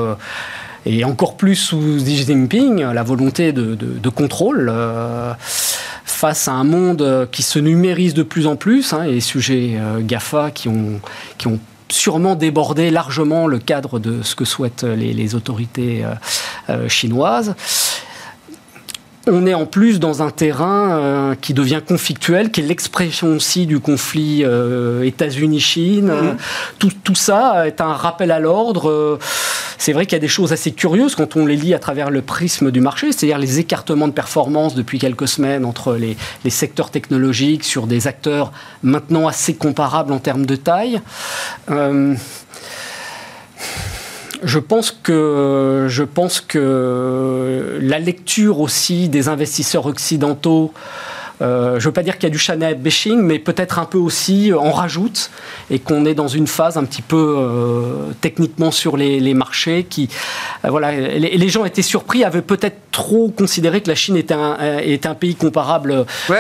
et 0.86 1.04
encore 1.04 1.38
plus 1.38 1.56
sous 1.56 1.98
Xi 1.98 2.18
Jinping, 2.18 2.84
la 2.84 3.02
volonté 3.02 3.52
de, 3.52 4.10
contrôle 4.10 4.72
face 6.06 6.48
à 6.48 6.52
un 6.52 6.64
monde 6.64 7.28
qui 7.32 7.42
se 7.42 7.58
numérise 7.58 8.14
de 8.14 8.24
plus 8.24 8.46
en 8.46 8.56
plus, 8.56 8.94
hein, 8.94 9.04
et 9.04 9.14
les 9.14 9.26
sujets 9.34 9.80
GAFA 10.02 10.52
qui 10.52 10.68
ont, 10.70 11.02
qui 11.40 11.48
ont 11.48 11.60
sûrement 11.90 12.36
débordé 12.36 12.92
largement 12.92 13.48
le 13.48 13.58
cadre 13.58 13.98
de 13.98 14.22
ce 14.22 14.36
que 14.36 14.46
souhaitent 14.46 14.84
les, 14.84 15.34
autorités 15.34 16.06
chinoises 16.88 17.56
on 19.28 19.46
est 19.46 19.54
en 19.54 19.66
plus 19.66 20.00
dans 20.00 20.22
un 20.24 20.30
terrain 20.30 21.00
euh, 21.00 21.36
qui 21.36 21.54
devient 21.54 21.82
conflictuel, 21.86 22.52
qui 22.52 22.62
est 22.62 22.64
l'expression 22.64 23.28
aussi 23.30 23.66
du 23.66 23.80
conflit 23.80 24.44
euh, 24.44 25.04
États-Unis-Chine. 25.04 26.08
Mhm. 26.08 26.38
Tout, 27.04 27.16
ça 27.16 27.68
est 27.68 27.82
un 27.82 27.94
rappel 27.94 28.32
à 28.32 28.40
l'ordre. 28.40 28.90
Euh, 28.90 29.20
c'est 29.78 29.94
vrai 29.94 30.06
qu'il 30.06 30.14
y 30.14 30.18
a 30.18 30.20
des 30.22 30.28
choses 30.28 30.52
assez 30.52 30.72
curieuses 30.72 31.16
quand 31.16 31.36
on 31.36 31.46
les 31.46 31.56
lit 31.56 31.74
à 31.74 31.80
travers 31.80 32.10
le 32.10 32.22
prisme 32.22 32.72
du 32.72 32.82
marché, 32.82 33.12
c'est-à-dire 33.12 33.38
les 33.38 33.60
écartements 33.60 34.08
de 34.08 34.14
performance 34.14 34.76
depuis 34.76 35.00
quelques 35.00 35.28
semaines 35.28 35.66
entre 35.66 35.96
les, 35.96 36.18
les, 36.44 36.50
secteurs 36.50 36.92
technologiques 36.92 37.64
sur 37.64 37.88
des 37.88 38.08
acteurs 38.08 38.52
maintenant 38.84 39.28
assez 39.28 39.56
comparables 39.56 40.12
en 40.12 40.20
termes 40.20 40.46
de 40.46 40.56
taille 40.56 41.02
je 44.44 44.60
pense 44.60 44.92
que 44.92 45.88
je 45.90 46.04
pense 46.04 46.42
que 46.42 47.80
la 47.82 48.00
lecture 48.00 48.60
aussi 48.60 49.10
des 49.10 49.28
investisseurs 49.28 49.86
occidentaux 49.86 50.74
euh, 51.42 51.72
je 51.72 51.76
ne 51.76 51.84
veux 51.86 51.94
pas 51.94 52.04
dire 52.04 52.18
qu'il 52.18 52.24
y 52.24 52.28
a 52.28 52.32
du 52.32 52.38
Chanel 52.38 52.76
bashing, 52.76 53.22
mais 53.22 53.40
peut-être 53.40 53.80
un 53.80 53.86
peu 53.86 53.98
aussi, 53.98 54.52
on 54.54 54.72
rajoute, 54.72 55.32
et 55.72 55.80
qu'on 55.80 56.06
est 56.06 56.14
dans 56.14 56.28
une 56.28 56.48
phase 56.48 56.78
un 56.78 56.84
petit 56.84 57.02
peu 57.02 57.36
euh, 57.38 58.12
techniquement 58.22 58.72
sur 58.72 58.98
les, 58.98 59.34
marchés 59.34 59.86
qui, 59.90 60.10
euh, 60.66 60.70
voilà, 60.70 60.92
les, 60.92 61.50
gens 61.50 61.66
étaient 61.66 61.82
surpris, 61.82 62.24
avaient 62.24 62.42
peut-être 62.42 62.78
trop 62.92 63.30
considéré 63.30 63.82
que 63.82 63.88
la 63.88 63.96
Chine 63.96 64.18
était 64.18 64.34
un, 64.34 65.16
pays 65.16 65.36
comparable 65.36 66.06
aux, 66.30 66.34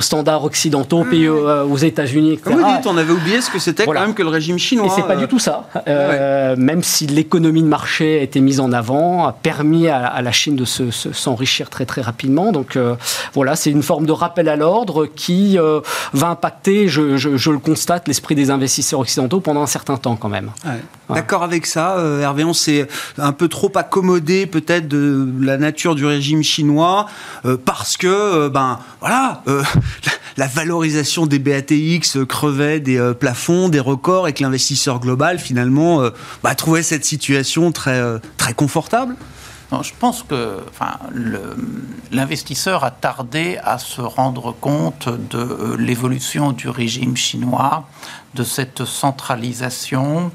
standards 0.00 0.44
occidentaux, 0.44 1.04
mmh. 1.04 1.10
pays 1.10 1.28
aux 1.28 1.76
États-Unis, 1.76 2.34
etc. 2.34 2.50
Comme 2.50 2.62
vous 2.62 2.76
dites, 2.76 2.86
on 2.86 2.96
avait 2.96 3.12
oublié 3.12 3.40
ce 3.40 3.50
que 3.50 3.58
c'était 3.58 3.84
quand 3.84 3.92
même 3.92 4.14
que 4.14 4.22
le 4.22 4.28
régime 4.28 4.58
chinois. 4.58 4.86
Et 4.86 4.90
c'est 4.90 5.06
pas 5.06 5.16
du 5.16 5.26
tout 5.26 5.40
ça. 5.40 5.68
Même 6.56 6.82
si 6.82 7.06
l'économie 7.06 7.62
de 7.62 7.68
marché 7.68 8.20
a 8.20 8.22
été 8.22 8.40
mise 8.40 8.60
en 8.60 8.72
avant, 8.72 9.26
a 9.26 9.32
permis 9.32 9.88
à, 9.88 10.22
la 10.22 10.32
Chine 10.32 10.56
de 10.56 10.64
s'enrichir 10.64 11.70
très 11.70 11.86
très 11.86 12.02
rapidement. 12.02 12.52
Donc 12.52 12.75
voilà, 13.34 13.56
c'est 13.56 13.70
une 13.70 13.82
forme 13.82 14.06
de 14.06 14.12
rappel 14.12 14.48
à 14.48 14.56
l'ordre 14.56 15.06
qui 15.06 15.58
euh, 15.58 15.80
va 16.12 16.28
impacter, 16.28 16.88
je, 16.88 17.50
le 17.50 17.58
constate, 17.58 18.08
l'esprit 18.08 18.34
des 18.34 18.50
investisseurs 18.50 19.00
occidentaux 19.00 19.40
pendant 19.40 19.62
un 19.62 19.66
certain 19.66 19.96
temps 19.96 20.16
quand 20.16 20.28
même. 20.28 20.50
D'accord 21.08 21.42
avec 21.42 21.66
ça, 21.66 21.98
euh, 21.98 22.20
Hervé, 22.20 22.44
on 22.44 22.52
s'est 22.52 22.88
un 23.18 23.32
peu 23.32 23.48
trop 23.48 23.70
accommodé 23.74 24.46
peut-être 24.46 24.88
de 24.88 25.28
la 25.40 25.56
nature 25.56 25.94
du 25.94 26.04
régime 26.04 26.42
chinois 26.42 27.06
euh, 27.44 27.56
parce 27.62 27.96
que, 27.96 28.48
ben 28.48 28.80
voilà, 29.00 29.42
la, 30.36 30.46
valorisation 30.46 31.26
des 31.26 31.38
BATX 31.38 32.24
crevait 32.28 32.80
des 32.80 33.12
plafonds, 33.18 33.68
des 33.68 33.80
records 33.80 34.28
et 34.28 34.32
que 34.32 34.42
l'investisseur 34.42 35.00
global 35.00 35.38
finalement 35.38 36.02
bah, 36.42 36.54
trouvait 36.54 36.82
cette 36.82 37.04
situation 37.04 37.72
très, 37.72 38.02
très 38.36 38.54
confortable 38.54 39.16
je 39.82 39.92
pense 39.98 40.22
que 40.22 40.60
enfin, 40.68 40.98
l'investisseur 42.12 42.84
a 42.84 42.90
tardé 42.90 43.58
à 43.62 43.78
se 43.78 44.00
rendre 44.00 44.52
compte 44.52 45.08
de 45.08 45.38
euh, 45.38 45.76
l'évolution 45.76 46.52
du 46.52 46.68
régime 46.68 47.16
chinois, 47.16 47.88
de 48.34 48.44
cette 48.44 48.84
centralisation, 48.84 50.30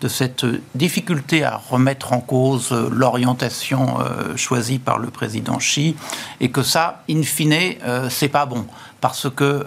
de 0.00 0.08
cette 0.08 0.46
difficulté 0.74 1.42
à 1.42 1.56
remettre 1.56 2.12
en 2.12 2.20
cause 2.20 2.70
l'orientation 2.72 3.98
euh, 4.00 4.36
choisie 4.36 4.78
par 4.78 4.98
le 4.98 5.08
président 5.08 5.56
Xi, 5.56 5.96
et 6.40 6.50
que 6.50 6.62
ça, 6.62 7.02
in 7.10 7.22
fine, 7.22 7.76
euh, 7.84 8.08
c'est 8.10 8.28
pas 8.28 8.46
bon, 8.46 8.66
parce 9.00 9.28
que 9.34 9.66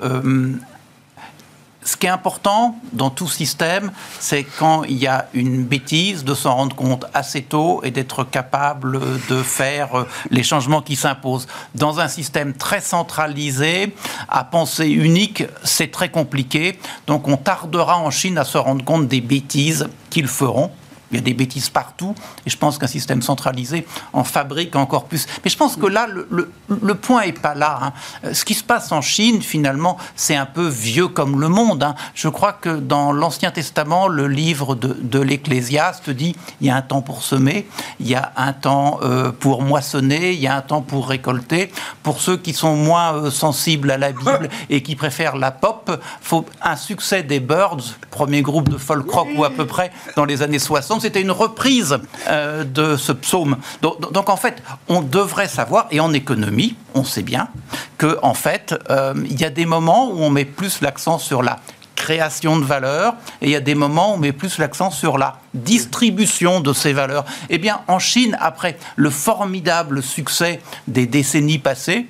ce 1.90 1.98
qui 1.98 2.06
est 2.06 2.10
important 2.10 2.76
dans 2.94 3.10
tout 3.10 3.28
système, 3.28 3.92
c'est 4.20 4.44
quand 4.44 4.84
il 4.84 4.98
y 4.98 5.08
a 5.08 5.28
une 5.34 5.64
bêtise, 5.64 6.24
de 6.24 6.36
s'en 6.36 6.56
rendre 6.56 6.76
compte 6.76 7.06
assez 7.16 7.42
tôt 7.42 7.82
et 7.84 7.90
d'être 7.90 8.24
capable 8.24 9.00
de 9.28 9.42
faire 9.42 9.96
euh, 9.96 10.08
les 10.30 10.44
changements 10.44 10.84
qui 10.84 10.96
s'imposent. 10.96 11.48
Dans 11.74 12.00
un 12.00 12.08
système 12.08 12.54
très 12.54 12.82
centralisé, 12.82 13.96
à 14.28 14.44
pensée 14.44 14.88
unique, 14.88 15.46
c'est 15.64 15.90
très 15.90 16.10
compliqué. 16.10 16.78
Donc 17.08 17.28
on 17.28 17.38
tardera 17.38 17.98
en 17.98 18.12
Chine 18.12 18.38
à 18.38 18.44
se 18.44 18.60
rendre 18.60 18.86
compte 18.86 19.08
des 19.08 19.22
bêtises 19.22 19.90
qu'ils 20.12 20.28
feront 20.28 20.70
il 21.12 21.18
y 21.18 21.20
a 21.20 21.24
des 21.24 21.34
bêtises 21.34 21.70
partout, 21.70 22.16
et 22.46 22.50
je 22.50 22.58
pense 22.58 22.78
qu'un 22.78 22.88
système 22.88 23.22
centralisé 23.22 23.86
en 24.14 24.24
fabrique 24.24 24.76
encore 24.76 25.06
plus. 25.06 25.26
Mais 25.44 25.50
je 25.50 25.58
pense 25.58 25.76
que 25.76 25.88
là, 25.88 26.08
le, 26.08 26.28
le, 26.30 26.96
point 26.96 27.26
n'est 27.26 27.32
pas 27.32 27.56
là. 27.56 27.80
Hein. 27.82 27.94
Euh, 28.26 28.34
ce 28.34 28.46
qui 28.46 28.54
se 28.54 28.64
passe 28.64 28.92
en 28.92 29.02
Chine, 29.02 29.42
finalement, 29.42 29.98
c'est 30.16 30.36
un 30.36 30.46
peu 30.46 30.68
vieux 30.68 31.08
comme 31.08 31.40
le 31.40 31.48
monde. 31.48 31.84
Hein. 31.84 31.96
Je 32.14 32.28
crois 32.28 32.54
que 32.54 32.70
dans 32.70 33.12
l'Ancien 33.12 33.52
Testament, 33.52 34.08
le 34.08 34.28
livre 34.28 34.76
de, 34.76 34.96
de 35.02 35.20
l'Ecclésiaste 35.20 36.10
dit 36.10 36.36
il 36.62 36.68
y 36.68 36.70
a 36.70 36.76
un 36.76 36.82
temps 36.82 37.02
pour 37.02 37.24
semer, 37.24 37.68
il 38.00 38.08
y 38.08 38.16
a 38.16 38.32
un 38.38 38.54
temps 38.54 39.00
euh, 39.02 39.32
pour 39.32 39.62
moissonner, 39.62 40.34
il 40.34 40.40
y 40.40 40.48
a 40.48 40.56
un 40.56 40.62
temps 40.62 40.82
pour 40.82 41.08
récolter. 41.08 41.72
Pour 42.04 42.22
ceux 42.22 42.38
qui 42.38 42.54
sont 42.54 42.76
moins 42.76 43.14
euh, 43.14 43.32
sensibles 43.32 43.92
à 43.92 43.98
la 43.98 44.12
Bible 44.12 44.50
et 44.70 44.84
qui 44.84 44.96
préfèrent 44.96 45.38
la 45.38 45.52
pop, 45.52 45.92
faut 46.22 46.46
un 46.62 46.76
succès 46.76 47.24
des 47.24 47.40
Birds, 47.40 47.96
premier 48.12 48.42
groupe 48.42 48.70
de 48.70 48.78
folk 48.78 49.10
rock 49.10 49.28
ou 49.36 49.44
à 49.44 49.50
peu 49.50 49.66
près 49.66 49.92
dans 50.16 50.26
les 50.26 50.42
années 50.42 50.60
60 50.60 50.99
c'était 51.00 51.22
une 51.22 51.32
reprise 51.32 51.98
euh, 52.28 52.64
de 52.64 52.96
ce 52.96 53.12
psaume. 53.12 53.58
Donc, 53.82 54.30
en 54.30 54.38
fait, 54.38 54.62
on 54.88 55.02
devrait 55.02 55.48
savoir, 55.48 55.88
et 55.92 56.00
en 56.00 56.14
économie, 56.14 56.76
on 56.94 57.04
sait 57.04 57.24
bien, 57.24 57.50
qu'en 57.98 58.16
en 58.22 58.34
fait, 58.34 58.76
euh, 58.90 59.14
il 59.26 59.40
y 59.40 59.46
a 59.46 59.50
des 59.50 59.66
moments 59.66 60.12
où 60.12 60.22
on 60.22 60.30
met 60.30 60.46
plus 60.46 60.82
l'accent 60.82 61.20
sur 61.20 61.44
la 61.44 61.60
création 61.96 62.58
de 62.58 62.64
valeur 62.64 63.16
et 63.42 63.48
il 63.48 63.52
y 63.52 63.56
a 63.56 63.60
des 63.60 63.76
moments 63.76 64.12
où 64.12 64.16
on 64.16 64.18
met 64.18 64.32
plus 64.32 64.58
l'accent 64.58 64.90
sur 64.90 65.18
la 65.18 65.38
distribution 65.54 66.62
de 66.62 66.72
ces 66.72 66.94
valeurs. 66.94 67.26
Eh 67.50 67.58
bien, 67.58 67.82
en 67.88 68.00
Chine, 68.00 68.38
après 68.40 68.78
le 68.96 69.10
formidable 69.10 70.02
succès 70.02 70.62
des 70.88 71.06
décennies 71.06 71.60
passées, 71.60 72.08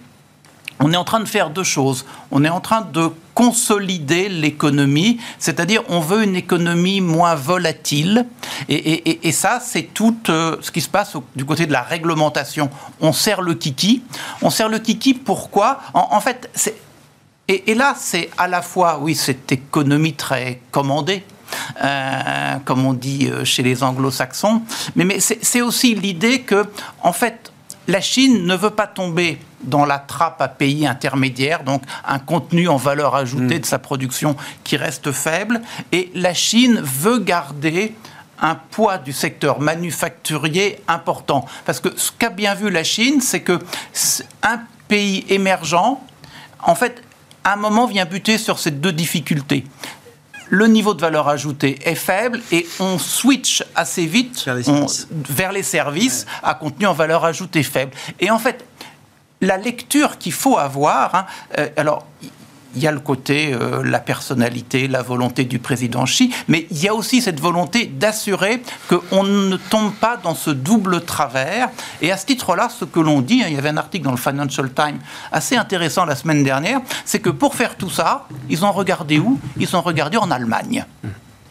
on 0.80 0.94
est 0.94 0.98
en 0.98 1.04
train 1.04 1.20
de 1.20 1.28
faire 1.28 1.50
deux 1.50 1.64
choses. 1.64 2.06
On 2.32 2.46
est 2.46 2.50
en 2.50 2.62
train 2.62 2.82
de 2.82 3.12
consolider 3.40 4.28
l'économie, 4.28 5.18
c'est-à-dire 5.38 5.82
on 5.88 6.02
veut 6.02 6.24
une 6.26 6.36
économie 6.36 7.00
moins 7.00 7.36
volatile. 7.36 8.26
Et, 8.68 9.32
ça, 9.32 9.62
c'est 9.64 9.94
tout 9.94 10.18
euh, 10.28 10.58
ce 10.60 10.72
qui 10.72 10.82
se 10.82 10.90
passe 10.90 11.14
du 11.38 11.46
côté 11.46 11.66
de 11.66 11.72
la 11.72 11.82
réglementation. 11.82 12.70
On 13.00 13.14
sert 13.14 13.42
le 13.42 13.54
kiki. 13.54 14.04
On 14.42 14.50
sert 14.50 14.68
le 14.68 14.80
kiki 14.80 15.14
pourquoi? 15.14 15.80
En, 15.94 16.20
fait, 16.20 16.50
c'est... 16.54 16.76
Et, 17.48 17.76
là, 17.76 17.96
c'est 17.98 18.30
à 18.38 18.50
la 18.50 18.62
fois, 18.62 19.00
oui, 19.02 19.16
cette 19.16 19.50
économie 19.54 20.16
très 20.16 20.60
commandée, 20.72 21.24
euh, 21.82 22.56
comme 22.66 22.86
on 22.86 22.92
dit 22.92 23.30
euh, 23.32 23.46
chez 23.46 23.64
les 23.64 23.84
anglo-saxons, 23.84 24.64
mais, 24.98 25.06
mais 25.06 25.22
c'est 25.22 25.62
aussi 25.62 25.96
l'idée 25.96 26.42
que, 26.42 26.66
en 27.04 27.14
fait, 27.14 27.54
la 27.90 28.02
Chine 28.02 28.46
ne 28.46 28.56
veut 28.56 28.70
pas 28.70 28.86
tomber 28.86 29.40
dans 29.64 29.84
la 29.84 29.98
trappe 29.98 30.42
à 30.42 30.48
pays 30.48 30.86
intermédiaires, 30.86 31.64
donc 31.64 31.82
un 32.08 32.20
contenu 32.20 32.68
en 32.70 32.78
valeur 32.78 33.16
ajoutée 33.16 33.58
mm. 33.58 33.62
de 33.62 33.66
sa 33.66 33.80
production 33.80 34.36
qui 34.64 34.78
reste 34.78 35.12
faible. 35.12 35.60
Et 35.92 36.12
la 36.14 36.36
Chine 36.36 36.80
veut 36.84 37.18
garder 37.18 37.96
un 38.42 38.54
poids 38.56 39.00
du 39.00 39.12
secteur 39.12 39.60
manufacturier 39.60 40.80
important. 40.88 41.46
Parce 41.66 41.80
que 41.80 41.90
ce 41.98 42.12
qu'a 42.12 42.30
bien 42.30 42.54
vu 42.54 42.70
la 42.70 42.84
Chine, 42.84 43.22
c'est 43.22 43.42
que 43.42 43.60
un 44.44 44.62
pays 44.88 45.26
émergent, 45.28 46.00
en 46.64 46.76
fait, 46.76 47.02
à 47.44 47.54
un 47.54 47.58
moment 47.58 47.88
vient 47.88 48.06
buter 48.06 48.38
sur 48.38 48.60
ces 48.60 48.72
deux 48.72 48.94
difficultés 48.94 49.66
le 50.50 50.68
niveau 50.68 50.94
de 50.94 51.02
valeur 51.02 51.28
ajoutée 51.28 51.80
est 51.84 51.96
faible 51.96 52.42
et 52.52 52.68
on 52.80 52.98
switch 52.98 53.64
assez 53.76 54.06
vite 54.06 54.50
vers 55.12 55.52
les 55.52 55.64
services, 55.64 56.26
à 56.44 56.56
contenu 56.56 56.88
en 56.88 56.94
valeur 56.94 57.24
ajoutée 57.24 57.64
faible. 57.64 57.92
Et 58.20 58.32
en 58.32 58.40
fait, 58.40 58.66
la 59.42 59.58
lecture 59.58 60.18
qu'il 60.18 60.34
faut 60.34 60.58
avoir, 60.58 61.16
hein, 61.16 61.26
euh, 61.58 61.70
alors 61.78 62.06
il 62.76 62.82
y 62.82 62.88
a 62.88 62.92
le 62.92 63.00
côté, 63.00 63.54
euh, 63.54 63.84
la 63.84 64.00
personnalité, 64.00 64.88
la 64.88 65.02
volonté 65.02 65.46
du 65.46 65.60
président 65.60 66.04
Xi, 66.06 66.34
mais 66.48 66.68
il 66.72 66.82
y 66.82 66.88
a 66.88 66.94
aussi 66.94 67.22
cette 67.22 67.40
volonté 67.40 67.86
d'assurer 67.86 68.62
qu'on 68.88 69.24
ne 69.24 69.58
tombe 69.58 69.94
pas 69.94 70.18
dans 70.18 70.36
ce 70.36 70.50
double 70.50 71.02
travers. 71.02 71.70
Et 72.02 72.12
à 72.12 72.18
ce 72.18 72.26
titre-là, 72.26 72.70
ce 72.70 72.86
que 72.86 73.00
l'on 73.00 73.22
dit, 73.22 73.42
hein, 73.44 73.48
il 73.50 73.56
y 73.56 73.58
avait 73.58 73.70
un 73.70 73.78
article 73.78 74.06
dans 74.06 74.12
le 74.12 74.18
Financial 74.18 74.72
Times 74.72 75.00
assez 75.32 75.56
intéressant 75.56 76.06
la 76.06 76.16
semaine 76.16 76.44
dernière, 76.44 76.82
c'est 77.06 77.20
que 77.20 77.30
pour 77.30 77.56
faire 77.56 77.76
tout 77.76 77.90
ça, 77.90 78.28
ils 78.50 78.64
ont 78.66 78.72
regardé 78.72 79.20
où? 79.20 79.40
Ils 79.58 79.76
ont 79.76 79.82
regardé 79.82 80.18
en 80.18 80.32
Allemagne. 80.32 80.86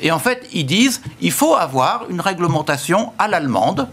Et 0.01 0.13
en 0.13 0.19
fait, 0.19 0.49
ils 0.53 0.67
disent, 0.67 1.03
il 1.21 1.33
faut 1.33 1.57
avoir 1.57 2.07
une 2.09 2.21
réglementation 2.21 3.13
à 3.19 3.27
l'allemande. 3.27 3.89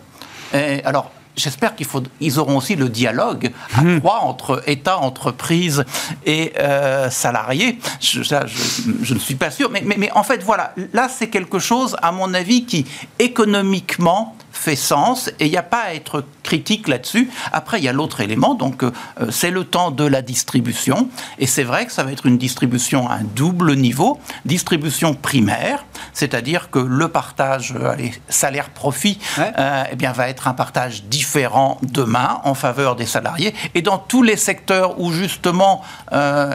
alors, 0.54 1.12
j'espère 1.36 1.76
qu'ils 1.76 1.88
ils 2.22 2.40
auront 2.40 2.58
aussi 2.58 2.76
le 2.76 2.90
dialogue 2.90 3.52
à 3.76 3.82
hmm. 3.82 4.00
trois 4.00 4.20
entre 4.20 4.64
État, 4.68 4.98
entreprise 4.98 5.84
et 6.26 6.54
euh, 6.60 7.10
salariés. 7.10 7.80
Je, 8.00 8.24
je, 8.24 9.14
ne 9.14 9.20
suis 9.20 9.36
pas 9.36 9.52
sûr, 9.52 9.70
mais, 9.70 9.82
mais, 9.86 9.96
mais 9.98 10.12
en 10.12 10.24
fait, 10.24 10.44
voilà, 10.44 10.74
là, 10.94 11.10
c'est 11.10 11.28
quelque 11.28 11.60
chose, 11.60 11.96
à 12.02 12.12
mon 12.12 12.34
avis, 12.34 12.66
qui 12.66 12.86
économiquement 13.20 14.36
fait 14.56 14.76
sens 14.76 15.30
et 15.40 15.46
il 15.46 15.52
n'y 15.52 15.58
a 15.58 15.64
pas 15.64 15.84
à 15.88 15.94
être 15.94 16.24
critique 16.44 16.88
là-dessus. 16.88 17.30
Après, 17.52 17.80
il 17.80 17.84
y 17.84 17.90
a 17.90 17.94
l'autre 17.94 18.22
élément, 18.22 18.56
donc 18.56 18.84
euh, 18.84 18.92
c'est 19.30 19.52
le 19.52 19.64
temps 19.64 19.92
de 19.92 20.06
la 20.06 20.22
distribution 20.22 21.10
et 21.40 21.48
c'est 21.48 21.64
vrai 21.64 21.86
que 21.86 21.92
ça 21.92 22.04
va 22.04 22.12
être 22.12 22.26
une 22.26 22.38
distribution 22.38 23.10
à 23.10 23.16
un 23.16 23.24
double 23.24 23.76
niveau, 23.76 24.20
distribution 24.46 25.14
primaire, 25.14 25.86
c'est-à-dire 26.14 26.70
que 26.70 26.80
le 26.80 27.08
partage 27.10 27.74
euh, 27.80 27.96
salaire-profit 28.30 29.20
euh, 29.40 29.84
eh 29.92 29.96
bien, 29.96 30.12
va 30.12 30.30
être 30.30 30.48
un 30.48 30.54
partage 30.54 31.04
différent 31.04 31.78
demain 31.82 32.40
en 32.44 32.54
faveur 32.54 32.96
des 32.96 33.06
salariés 33.06 33.54
et 33.74 33.82
dans 33.82 33.98
tous 33.98 34.24
les 34.24 34.38
secteurs 34.38 35.00
où 35.00 35.12
justement 35.12 35.82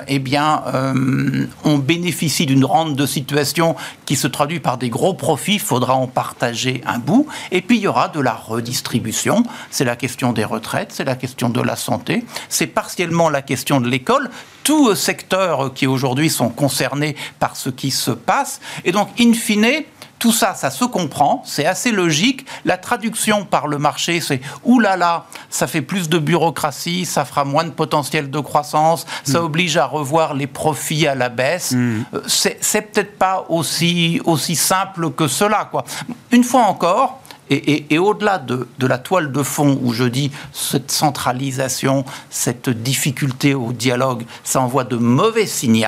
eh 0.06 0.18
bien, 0.18 0.62
on 1.64 1.78
bénéficie 1.78 2.46
d'une 2.46 2.64
rente 2.64 2.96
de 2.96 3.06
situation 3.06 3.76
qui 4.06 4.16
se 4.16 4.26
traduit 4.26 4.60
par 4.60 4.78
des 4.78 4.88
gros 4.88 5.14
profits, 5.14 5.54
il 5.54 5.60
faudra 5.60 5.94
en 5.94 6.06
partager 6.06 6.82
un 6.86 6.98
bout. 6.98 7.26
Et 7.50 7.60
puis 7.60 7.76
il 7.76 7.82
y 7.82 7.86
aura 7.90 8.08
de 8.08 8.20
la 8.20 8.32
redistribution. 8.32 9.42
C'est 9.70 9.84
la 9.84 9.96
question 9.96 10.32
des 10.32 10.44
retraites, 10.44 10.92
c'est 10.92 11.04
la 11.04 11.16
question 11.16 11.48
de 11.50 11.60
la 11.60 11.76
santé, 11.76 12.24
c'est 12.48 12.66
partiellement 12.66 13.28
la 13.28 13.42
question 13.42 13.80
de 13.80 13.88
l'école. 13.88 14.30
Tous 14.64 14.94
secteurs 14.94 15.74
qui 15.74 15.86
aujourd'hui 15.86 16.30
sont 16.30 16.48
concernés 16.48 17.16
par 17.38 17.56
ce 17.56 17.70
qui 17.70 17.90
se 17.90 18.10
passe. 18.10 18.60
Et 18.84 18.92
donc, 18.92 19.08
in 19.18 19.32
fine, 19.32 19.84
tout 20.20 20.32
ça, 20.32 20.54
ça 20.54 20.70
se 20.70 20.84
comprend, 20.84 21.42
c'est 21.46 21.64
assez 21.64 21.90
logique. 21.90 22.46
La 22.66 22.76
traduction 22.76 23.46
par 23.46 23.66
le 23.66 23.78
marché, 23.78 24.20
c'est 24.20 24.42
oulala, 24.64 24.90
là 24.90 24.96
là, 24.96 25.26
ça 25.48 25.66
fait 25.66 25.80
plus 25.80 26.10
de 26.10 26.18
bureaucratie, 26.18 27.06
ça 27.06 27.24
fera 27.24 27.44
moins 27.44 27.64
de 27.64 27.70
potentiel 27.70 28.30
de 28.30 28.38
croissance, 28.38 29.06
ça 29.24 29.40
mm. 29.40 29.44
oblige 29.44 29.76
à 29.78 29.86
revoir 29.86 30.34
les 30.34 30.46
profits 30.46 31.06
à 31.06 31.14
la 31.14 31.30
baisse. 31.30 31.72
Mm. 31.72 32.04
Euh, 32.12 32.20
c'est 32.26 32.92
peut-être 32.92 33.16
pas 33.16 33.46
aussi, 33.48 34.20
aussi 34.26 34.56
simple 34.56 35.10
que 35.12 35.26
cela. 35.26 35.68
Quoi. 35.70 35.84
Une 36.32 36.44
fois 36.44 36.62
encore, 36.64 37.20
et, 37.50 37.98
au-delà 37.98 38.38
de, 38.38 38.66
la 38.80 38.98
toile 38.98 39.32
de 39.32 39.42
fond 39.42 39.78
où 39.82 39.92
je 39.92 40.04
dis 40.04 40.30
cette 40.52 40.90
centralisation, 40.90 42.04
cette 42.28 42.70
difficulté 42.70 43.54
au 43.54 43.72
dialogue, 43.72 44.24
ça 44.44 44.60
envoie 44.60 44.84
de 44.84 44.96
mauvais 44.96 45.46
signaux 45.46 45.80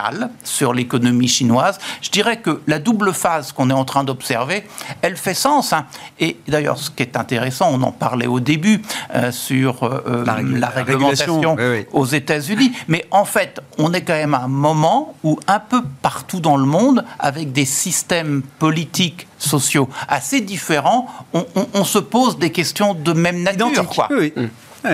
sur 0.45 0.73
l'économie 0.73 1.29
chinoise, 1.29 1.79
je 2.01 2.11
dirais 2.11 2.39
que 2.39 2.61
la 2.67 2.79
double 2.79 3.13
phase 3.13 3.53
qu'on 3.53 3.71
est 3.71 3.75
en 3.75 3.85
train 3.85 4.05
d'observer, 4.05 4.65
elle 5.03 5.17
fait 5.17 5.35
sens. 5.35 5.73
Hein. 5.73 5.87
Et 6.21 6.39
d'ailleurs, 6.49 6.79
ce 6.79 6.91
qui 6.91 7.03
est 7.03 7.17
intéressant, 7.17 7.71
on 7.73 7.83
en 7.83 7.93
parlait 7.93 8.27
au 8.27 8.41
début 8.41 8.83
euh, 9.15 9.33
sur 9.33 9.83
euh, 9.83 10.03
euh, 10.07 10.25
la, 10.25 10.69
réglementation 10.69 11.57
aux 11.93 12.07
États-Unis, 12.07 12.73
mais 12.89 13.05
en 13.11 13.25
fait, 13.25 13.61
on 13.79 13.93
est 13.93 14.03
quand 14.03 14.15
même 14.15 14.35
à 14.35 14.43
un 14.43 14.49
moment 14.49 15.15
où 15.25 15.39
un 15.47 15.61
peu 15.61 15.83
partout 16.03 16.41
dans 16.41 16.57
le 16.57 16.65
monde, 16.65 17.05
avec 17.19 17.53
des 17.53 17.65
systèmes 17.65 18.43
politiques 18.59 19.27
sociaux 19.39 19.89
assez 20.09 20.41
différents, 20.41 21.09
on, 21.33 21.45
se 21.85 21.99
pose 21.99 22.39
des 22.39 22.51
questions 22.51 22.95
de 22.95 23.13
même 23.13 23.43
nature. 23.43 23.87
Quoi. 23.87 24.09
Oui. 24.11 24.33
Mmh. 24.37 24.89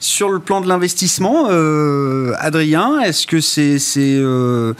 Sur 0.00 0.30
le 0.30 0.40
plan 0.40 0.60
de 0.60 0.68
l'investissement, 0.68 1.46
euh, 1.50 2.32
Adrien, 2.38 3.00
est-ce 3.00 3.26
que 3.26 3.40
c'est 3.40 3.78
euh, 4.00 4.74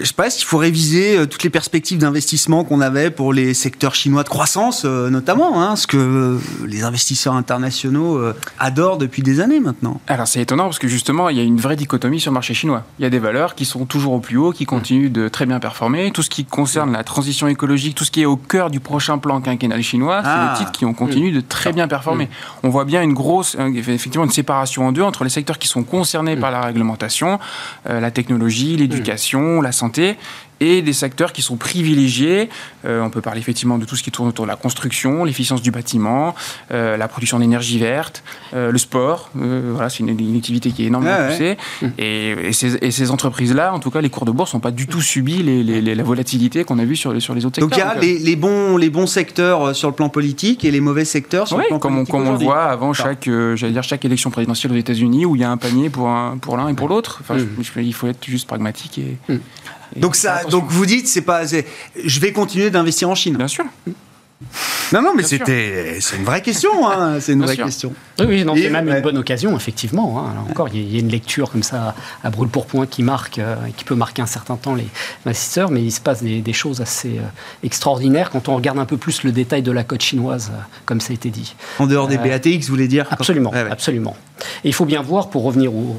je 0.00 0.04
sais 0.04 0.12
pas, 0.12 0.28
qu'il 0.28 0.44
faut 0.44 0.58
réviser 0.58 1.16
euh, 1.16 1.26
toutes 1.26 1.42
les 1.44 1.50
perspectives 1.50 1.98
d'investissement 1.98 2.64
qu'on 2.64 2.80
avait 2.80 3.10
pour 3.10 3.32
les 3.32 3.54
secteurs 3.54 3.94
chinois 3.94 4.24
de 4.24 4.28
croissance, 4.28 4.82
euh, 4.84 5.08
notamment, 5.08 5.62
hein, 5.62 5.76
ce 5.76 5.86
que 5.86 5.96
euh, 5.96 6.38
les 6.66 6.82
investisseurs 6.82 7.34
internationaux 7.34 8.20
adorent 8.58 8.98
depuis 8.98 9.22
des 9.22 9.40
années 9.40 9.60
maintenant. 9.60 10.00
Alors 10.06 10.26
c'est 10.26 10.40
étonnant 10.40 10.64
parce 10.64 10.78
que 10.78 10.88
justement, 10.88 11.28
il 11.28 11.36
y 11.36 11.40
a 11.40 11.42
une 11.42 11.60
vraie 11.60 11.76
dichotomie 11.76 12.20
sur 12.20 12.30
le 12.30 12.34
marché 12.34 12.54
chinois. 12.54 12.84
Il 12.98 13.02
y 13.02 13.06
a 13.06 13.10
des 13.10 13.18
valeurs 13.18 13.54
qui 13.54 13.64
sont 13.64 13.84
toujours 13.84 14.14
au 14.14 14.20
plus 14.20 14.36
haut, 14.36 14.52
qui 14.52 14.64
continuent 14.64 15.10
de 15.10 15.28
très 15.28 15.46
bien 15.46 15.60
performer. 15.60 16.10
Tout 16.10 16.22
ce 16.22 16.30
qui 16.30 16.44
concerne 16.44 16.92
la 16.92 17.04
transition 17.04 17.46
écologique, 17.46 17.94
tout 17.94 18.04
ce 18.04 18.10
qui 18.10 18.22
est 18.22 18.26
au 18.26 18.36
cœur 18.36 18.70
du 18.70 18.80
prochain 18.80 19.18
plan 19.18 19.40
quinquennal 19.40 19.82
chinois, 19.82 20.20
c'est 20.22 20.30
ah. 20.30 20.52
les 20.52 20.58
titres 20.58 20.72
qui 20.72 20.84
ont 20.84 20.94
continué 20.94 21.30
de 21.30 21.40
très 21.40 21.72
bien 21.72 21.88
performer. 21.88 22.24
Mm. 22.24 22.28
On 22.64 22.68
voit 22.68 22.84
bien 22.84 23.02
une 23.02 23.14
grosse, 23.14 23.56
effectivement, 23.74 24.24
une 24.24 24.30
séparation 24.30 24.86
en 24.86 24.92
deux 24.92 25.02
entre 25.02 25.24
les 25.24 25.30
secteurs 25.30 25.58
qui 25.58 25.68
sont 25.68 25.84
concernés 25.84 26.36
mm. 26.36 26.40
par 26.40 26.50
la 26.50 26.62
réglementation, 26.62 27.38
la 27.84 28.10
technologie, 28.10 28.76
l'éducation, 28.76 29.60
la 29.60 29.67
santé 29.72 30.16
et 30.60 30.82
des 30.82 30.92
secteurs 30.92 31.32
qui 31.32 31.42
sont 31.42 31.56
privilégiés. 31.56 32.48
Euh, 32.84 33.02
on 33.02 33.10
peut 33.10 33.20
parler 33.20 33.40
effectivement 33.40 33.78
de 33.78 33.84
tout 33.84 33.96
ce 33.96 34.02
qui 34.02 34.10
tourne 34.10 34.28
autour 34.28 34.44
de 34.44 34.50
la 34.50 34.56
construction, 34.56 35.24
l'efficience 35.24 35.62
du 35.62 35.70
bâtiment, 35.70 36.34
euh, 36.70 36.96
la 36.96 37.08
production 37.08 37.38
d'énergie 37.38 37.78
verte, 37.78 38.22
euh, 38.54 38.72
le 38.72 38.78
sport. 38.78 39.30
voilà, 39.34 39.88
c'est 39.88 40.00
une, 40.00 40.36
activité 40.36 40.70
qui 40.70 40.84
est 40.84 40.86
énormément 40.86 41.28
poussée. 41.28 41.56
Et, 41.98 42.52
ces, 42.52 43.10
entreprises-là, 43.10 43.72
en 43.72 43.78
tout 43.78 43.90
cas, 43.90 44.00
les 44.00 44.10
cours 44.10 44.24
de 44.24 44.30
bourse 44.30 44.54
n'ont 44.54 44.60
pas 44.60 44.70
du 44.70 44.86
tout 44.86 45.00
subi 45.00 45.42
les, 45.42 45.94
la 45.94 46.02
volatilité 46.02 46.64
qu'on 46.64 46.78
a 46.78 46.84
vue 46.84 46.96
sur, 46.96 47.20
sur 47.20 47.34
les 47.34 47.44
autres 47.44 47.60
secteurs. 47.60 47.94
Donc 47.94 48.02
il 48.02 48.08
y 48.08 48.16
a 48.16 48.20
les, 48.24 48.36
bons, 48.36 48.76
les 48.76 48.90
bons 48.90 49.06
secteurs 49.06 49.74
sur 49.74 49.88
le 49.88 49.94
plan 49.94 50.08
politique 50.08 50.64
et 50.64 50.70
les 50.70 50.80
mauvais 50.80 51.04
secteurs 51.04 51.48
sur 51.48 51.58
le 51.58 51.64
plan 51.64 51.78
comme 51.78 51.94
politique. 51.94 52.14
On, 52.14 52.18
comme 52.18 52.28
on 52.28 52.32
le 52.32 52.44
voit 52.44 52.64
avant 52.64 52.92
chaque, 52.92 53.28
j'allais 53.54 53.72
dire, 53.72 53.82
chaque 53.82 54.04
élection 54.04 54.30
présidentielle 54.30 54.72
aux 54.72 54.76
États-Unis 54.76 55.24
où 55.24 55.36
il 55.36 55.42
y 55.42 55.44
a 55.44 55.50
un 55.50 55.56
panier 55.56 55.90
pour 55.90 56.08
l'un 56.08 56.36
pour 56.38 56.58
et 56.68 56.74
pour 56.74 56.88
l'autre. 56.88 57.18
Enfin, 57.20 57.36
mm. 57.36 57.80
il 57.80 57.94
faut 57.94 58.06
être 58.06 58.24
juste 58.24 58.46
pragmatique 58.46 58.98
et. 58.98 59.16
Mm 59.32 59.38
donc, 59.96 60.16
ça, 60.16 60.44
donc 60.44 60.66
vous 60.68 60.86
dites, 60.86 61.08
c'est 61.08 61.22
pas, 61.22 61.42
je 61.46 62.20
vais 62.20 62.32
continuer 62.32 62.70
d'investir 62.70 63.08
en 63.08 63.14
Chine. 63.14 63.36
Bien 63.36 63.48
sûr. 63.48 63.64
Non, 64.92 65.02
non, 65.02 65.12
mais 65.14 65.22
c'était, 65.22 65.98
c'est 66.00 66.16
une 66.16 66.24
vraie 66.24 66.40
question. 66.40 66.88
Hein, 66.88 67.16
c'est 67.20 67.32
une 67.32 67.42
vraie 67.42 67.56
question. 67.56 67.92
Oui, 68.20 68.26
oui 68.28 68.44
non, 68.44 68.54
c'est 68.56 68.70
même 68.70 68.88
une 68.88 69.00
bonne 69.00 69.18
occasion, 69.18 69.54
effectivement. 69.56 70.18
Hein. 70.18 70.44
encore, 70.48 70.68
il 70.72 70.92
y, 70.92 70.96
a 70.96 71.00
une 71.00 71.08
lecture 71.08 71.50
comme 71.50 71.62
ça 71.62 71.94
à 72.24 72.30
brûle 72.30 72.48
pour 72.48 72.66
point 72.66 72.86
qui 72.86 73.02
marque, 73.02 73.38
euh, 73.38 73.56
qui 73.76 73.84
peut 73.84 73.94
marquer 73.94 74.22
un 74.22 74.26
certain 74.26 74.56
temps 74.56 74.74
les 74.74 74.86
investisseurs, 75.26 75.70
mais 75.70 75.82
il 75.82 75.90
se 75.90 76.00
passe 76.00 76.22
des, 76.22 76.52
choses 76.52 76.80
assez 76.80 77.18
euh, 77.18 77.22
extraordinaires 77.62 78.30
quand 78.30 78.48
on 78.48 78.56
regarde 78.56 78.78
un 78.78 78.84
peu 78.84 78.96
plus 78.96 79.22
le 79.22 79.32
détail 79.32 79.62
de 79.62 79.70
la 79.70 79.84
cote 79.84 80.02
chinoise, 80.02 80.50
euh, 80.52 80.60
comme 80.86 81.00
ça 81.00 81.10
a 81.10 81.14
été 81.14 81.30
dit. 81.30 81.54
En 81.78 81.86
dehors 81.86 82.08
des 82.08 82.16
BATX, 82.16 82.66
vous 82.66 82.74
voulez 82.74 82.88
dire? 82.88 83.06
Absolument, 83.10 83.52
absolument. 83.70 84.16
Et 84.64 84.68
il 84.68 84.74
faut 84.74 84.84
bien 84.84 85.02
voir, 85.02 85.30
pour 85.30 85.42
revenir 85.42 85.74
aux 85.74 85.98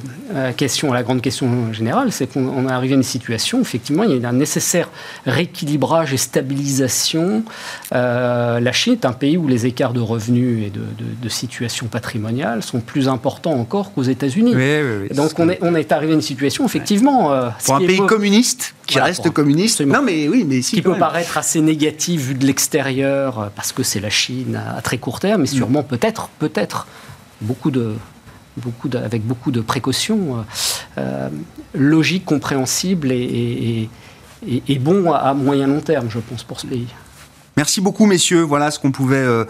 questions, 0.55 0.91
à 0.91 0.95
la 0.95 1.03
grande 1.03 1.21
question 1.21 1.73
générale, 1.73 2.11
c'est 2.11 2.31
qu'on 2.31 2.67
est 2.67 2.71
arrivé 2.71 2.93
à 2.93 2.97
une 2.97 3.03
situation, 3.03 3.59
effectivement, 3.61 4.03
il 4.03 4.17
y 4.17 4.25
a 4.25 4.29
un 4.29 4.33
nécessaire 4.33 4.89
rééquilibrage 5.25 6.13
et 6.13 6.17
stabilisation. 6.17 7.43
La 8.59 8.71
Chine 8.71 8.93
est 8.93 9.05
un 9.05 9.13
pays 9.13 9.38
où 9.38 9.47
les 9.47 9.65
écarts 9.65 9.93
de 9.93 9.99
revenus 9.99 10.67
et 10.67 10.69
de, 10.69 10.82
de 11.21 11.30
situation 11.30 11.88
patrimoniale 11.88 12.63
sont 12.63 12.80
plus 12.80 13.07
importants 13.07 13.53
encore 13.53 13.93
qu'aux 13.93 14.03
États-Unis. 14.03 14.53
Donc 15.13 15.38
on 15.38 15.49
est, 15.49 15.59
on 15.61 15.75
est 15.75 15.91
arrivé 15.91 16.13
à 16.13 16.15
une 16.15 16.21
situation, 16.21 16.65
effectivement. 16.65 17.32
Euh, 17.32 17.49
pour 17.65 17.75
un 17.75 17.80
pays 17.80 18.05
communiste, 18.05 18.75
qui 18.86 18.99
reste 18.99 19.30
communiste. 19.32 19.82
Non, 19.82 20.01
mais 20.01 20.27
oui, 20.27 20.45
mais 20.47 20.61
si. 20.61 20.75
Qui 20.75 20.82
peut 20.82 20.97
paraître 20.97 21.38
assez 21.38 21.61
négatif 21.61 22.21
vu 22.21 22.34
de 22.36 22.45
l'extérieur, 22.45 23.39
euh, 23.39 23.47
parce 23.55 23.71
que 23.71 23.84
c'est 23.84 23.99
la 23.99 24.09
Chine 24.09 24.55
à 24.55 24.82
très 24.82 24.97
court 24.97 25.19
terme, 25.19 25.41
mais 25.41 25.47
sûrement 25.47 25.84
peut-être, 25.84 26.30
peut-être, 26.39 26.88
beaucoup 27.41 27.71
de, 27.71 27.93
beaucoup 28.57 28.89
avec 28.93 29.25
beaucoup 29.25 29.51
de 29.51 29.61
précautions, 29.61 30.45
euh, 30.97 31.30
logique, 31.73 32.25
compréhensible 32.25 33.11
et, 33.11 33.89
et, 34.47 34.80
bon 34.80 35.11
à, 35.11 35.34
moyen 35.34 35.67
long 35.67 35.82
terme, 35.82 36.09
je 36.09 36.19
pense, 36.19 36.43
pour 36.43 36.59
ce 36.59 36.67
pays. 36.67 36.88
Merci 37.60 37.82
beaucoup, 37.82 38.05
messieurs. 38.05 38.41
Voilà 38.41 38.72
ce 38.72 38.80
qu'on 38.80 38.93
pouvait 38.93 39.18
euh, 39.18 39.43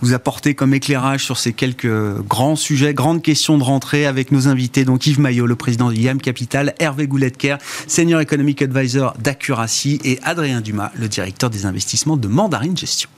vous 0.00 0.12
apporter 0.12 0.54
comme 0.54 0.72
éclairage 0.72 1.24
sur 1.24 1.36
ces 1.36 1.52
quelques 1.52 1.88
grands 2.20 2.54
sujets, 2.54 2.94
grandes 2.94 3.22
questions 3.22 3.58
de 3.58 3.64
rentrée 3.64 4.06
avec 4.06 4.30
nos 4.30 4.46
invités. 4.46 4.84
Donc 4.84 5.04
Yves 5.08 5.18
Maillot, 5.18 5.48
le 5.48 5.56
président 5.56 5.90
de 5.90 5.96
YAM 5.96 6.20
Capital, 6.20 6.76
Hervé 6.78 7.08
Gouletker, 7.08 7.56
senior 7.88 8.20
economic 8.20 8.62
advisor 8.62 9.14
d'Accuracy 9.18 9.98
et 10.04 10.20
Adrien 10.22 10.60
Dumas, 10.60 10.92
le 10.94 11.08
directeur 11.08 11.50
des 11.50 11.66
investissements 11.66 12.16
de 12.16 12.28
Mandarin 12.28 12.76
Gestion. 12.76 13.08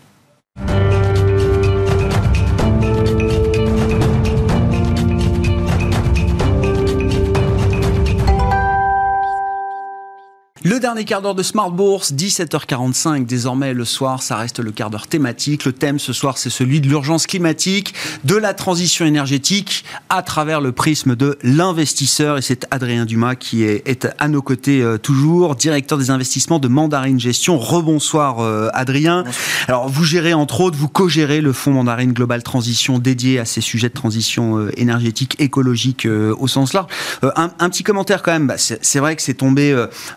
Le 10.68 10.80
dernier 10.80 11.06
quart 11.06 11.22
d'heure 11.22 11.34
de 11.34 11.42
Smart 11.42 11.70
Bourse, 11.70 12.12
17h45. 12.12 13.24
Désormais, 13.24 13.72
le 13.72 13.86
soir, 13.86 14.22
ça 14.22 14.36
reste 14.36 14.58
le 14.58 14.70
quart 14.70 14.90
d'heure 14.90 15.06
thématique. 15.06 15.64
Le 15.64 15.72
thème 15.72 15.98
ce 15.98 16.12
soir, 16.12 16.36
c'est 16.36 16.50
celui 16.50 16.82
de 16.82 16.88
l'urgence 16.88 17.26
climatique, 17.26 17.94
de 18.24 18.36
la 18.36 18.52
transition 18.52 19.06
énergétique 19.06 19.86
à 20.10 20.20
travers 20.20 20.60
le 20.60 20.72
prisme 20.72 21.16
de 21.16 21.38
l'investisseur. 21.42 22.36
Et 22.36 22.42
c'est 22.42 22.66
Adrien 22.70 23.06
Dumas 23.06 23.34
qui 23.34 23.62
est, 23.64 24.08
à 24.18 24.28
nos 24.28 24.42
côtés 24.42 24.82
euh, 24.82 24.98
toujours, 24.98 25.56
directeur 25.56 25.96
des 25.96 26.10
investissements 26.10 26.58
de 26.58 26.68
Mandarine 26.68 27.18
Gestion. 27.18 27.56
Rebonsoir, 27.56 28.40
euh, 28.40 28.68
Adrien. 28.74 29.24
Alors, 29.68 29.88
vous 29.88 30.04
gérez, 30.04 30.34
entre 30.34 30.60
autres, 30.60 30.76
vous 30.76 30.88
co-gérez 30.88 31.40
le 31.40 31.54
fonds 31.54 31.72
Mandarine 31.72 32.12
Global 32.12 32.42
Transition 32.42 32.98
dédié 32.98 33.38
à 33.38 33.46
ces 33.46 33.62
sujets 33.62 33.88
de 33.88 33.94
transition 33.94 34.58
euh, 34.58 34.70
énergétique, 34.78 35.34
écologique 35.38 36.06
au 36.06 36.46
sens 36.46 36.74
large. 36.74 36.88
Un, 37.22 37.52
un, 37.58 37.70
petit 37.70 37.84
commentaire 37.84 38.22
quand 38.22 38.32
même. 38.32 38.48
Bah, 38.48 38.58
c'est 38.58 38.98
vrai 38.98 39.16
que 39.16 39.22
c'est 39.22 39.32
tombé 39.32 39.74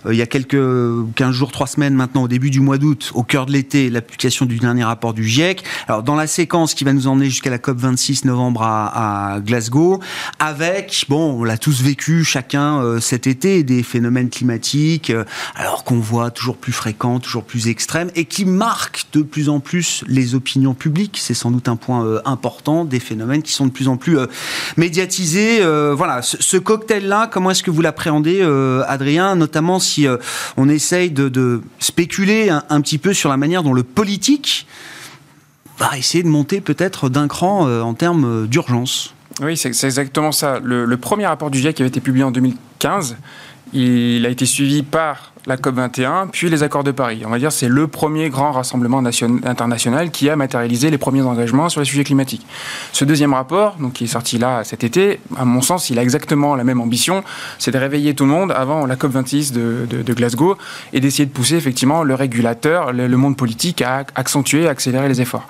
il 0.09 0.15
y 0.15 0.21
a 0.21 0.25
quelques 0.25 0.40
quelques 0.43 1.13
15 1.15 1.31
jours, 1.31 1.51
3 1.51 1.67
semaines 1.67 1.93
maintenant, 1.93 2.23
au 2.23 2.27
début 2.27 2.49
du 2.49 2.59
mois 2.59 2.77
d'août, 2.77 3.11
au 3.13 3.23
cœur 3.23 3.45
de 3.45 3.51
l'été, 3.51 3.89
l'application 3.89 4.45
du 4.45 4.57
dernier 4.57 4.83
rapport 4.83 5.13
du 5.13 5.23
GIEC. 5.23 5.63
Alors, 5.87 6.03
dans 6.03 6.15
la 6.15 6.27
séquence 6.27 6.73
qui 6.73 6.83
va 6.83 6.93
nous 6.93 7.07
emmener 7.07 7.25
jusqu'à 7.25 7.49
la 7.49 7.57
COP 7.57 7.77
26 7.77 8.25
novembre 8.25 8.63
à, 8.63 9.39
Glasgow, 9.45 9.99
avec, 10.39 11.05
bon, 11.09 11.39
on 11.39 11.43
l'a 11.43 11.57
tous 11.57 11.81
vécu 11.81 12.23
chacun 12.23 12.81
euh, 12.81 12.99
cet 12.99 13.27
été, 13.27 13.63
des 13.63 13.83
phénomènes 13.83 14.29
climatiques, 14.29 15.09
euh, 15.09 15.23
alors 15.55 15.83
qu'on 15.83 15.99
voit 15.99 16.31
toujours 16.31 16.57
plus 16.57 16.71
fréquents, 16.71 17.19
toujours 17.19 17.43
plus 17.43 17.67
extrêmes, 17.67 18.11
et 18.15 18.25
qui 18.25 18.45
marquent 18.45 19.05
de 19.13 19.21
plus 19.21 19.49
en 19.49 19.59
plus 19.59 20.03
les 20.07 20.35
opinions 20.35 20.73
publiques. 20.73 21.17
C'est 21.21 21.33
sans 21.33 21.51
doute 21.51 21.67
un 21.67 21.75
point 21.75 22.05
euh, 22.05 22.21
important, 22.25 22.85
des 22.85 22.99
phénomènes 22.99 23.43
qui 23.43 23.53
sont 23.53 23.65
de 23.65 23.71
plus 23.71 23.87
en 23.87 23.97
plus 23.97 24.17
médiatisés. 24.77 25.61
voilà, 25.93 26.21
ce 26.21 26.57
cocktail-là, 26.57 27.29
comment 27.31 27.51
est-ce 27.51 27.63
que 27.63 27.71
vous 27.71 27.81
l'appréhendez, 27.81 28.41
Adrien, 28.87 29.35
notamment 29.35 29.79
si 29.79 30.07
on 30.57 30.69
essaye 30.69 31.11
de, 31.11 31.61
spéculer 31.79 32.49
un, 32.49 32.81
petit 32.81 32.97
peu 32.97 33.13
sur 33.13 33.29
la 33.29 33.37
manière 33.37 33.63
dont 33.63 33.73
le 33.73 33.83
politique 33.83 34.67
va 35.77 35.97
essayer 35.97 36.23
de 36.23 36.27
monter 36.27 36.61
peut-être 36.61 37.09
d'un 37.09 37.27
cran 37.27 37.67
euh, 37.67 37.81
en 37.81 37.93
termes 37.93 38.43
euh, 38.43 38.47
d'urgence. 38.47 39.13
Oui, 39.41 39.57
c'est 39.57 39.69
exactement 39.69 40.31
ça. 40.31 40.59
Le, 40.59 40.85
le, 40.85 40.97
premier 40.97 41.25
rapport 41.25 41.49
du 41.49 41.59
GIEC 41.59 41.75
qui 41.75 41.81
avait 41.81 41.89
été 41.89 42.01
publié 42.01 42.23
en 42.23 42.31
2015, 42.31 43.17
il 43.73 44.25
a 44.25 44.29
été 44.29 44.45
suivi 44.45 44.83
par 44.83 45.30
la 45.47 45.57
COP21, 45.57 46.29
puis 46.31 46.49
les 46.49 46.63
accords 46.63 46.83
de 46.83 46.91
Paris. 46.91 47.23
On 47.25 47.29
va 47.29 47.39
dire 47.39 47.51
c'est 47.51 47.67
le 47.67 47.87
premier 47.87 48.29
grand 48.29 48.51
rassemblement 48.51 48.99
international 48.99 50.11
qui 50.11 50.29
a 50.29 50.35
matérialisé 50.35 50.89
les 50.89 50.97
premiers 50.97 51.21
engagements 51.21 51.69
sur 51.69 51.81
les 51.81 51.85
sujets 51.85 52.03
climatiques. 52.03 52.45
Ce 52.91 53.05
deuxième 53.05 53.33
rapport, 53.33 53.75
donc 53.79 53.93
qui 53.93 54.03
est 54.05 54.07
sorti 54.07 54.37
là 54.37 54.63
cet 54.63 54.83
été, 54.83 55.19
à 55.37 55.45
mon 55.45 55.61
sens, 55.61 55.89
il 55.89 55.99
a 55.99 56.03
exactement 56.03 56.55
la 56.55 56.63
même 56.63 56.79
ambition, 56.79 57.23
c'est 57.57 57.71
de 57.71 57.77
réveiller 57.77 58.13
tout 58.13 58.25
le 58.25 58.31
monde 58.31 58.51
avant 58.51 58.85
la 58.85 58.95
COP26 58.95 59.51
de, 59.53 60.13
Glasgow 60.13 60.57
et 60.93 60.99
d'essayer 60.99 61.25
de 61.25 61.31
pousser 61.31 61.55
effectivement 61.55 62.03
le 62.03 62.15
régulateur, 62.15 62.91
le, 62.91 63.07
monde 63.17 63.37
politique 63.37 63.81
à 63.81 64.03
accentuer, 64.15 64.67
à 64.67 64.71
accélérer 64.71 65.07
les 65.07 65.21
efforts. 65.21 65.47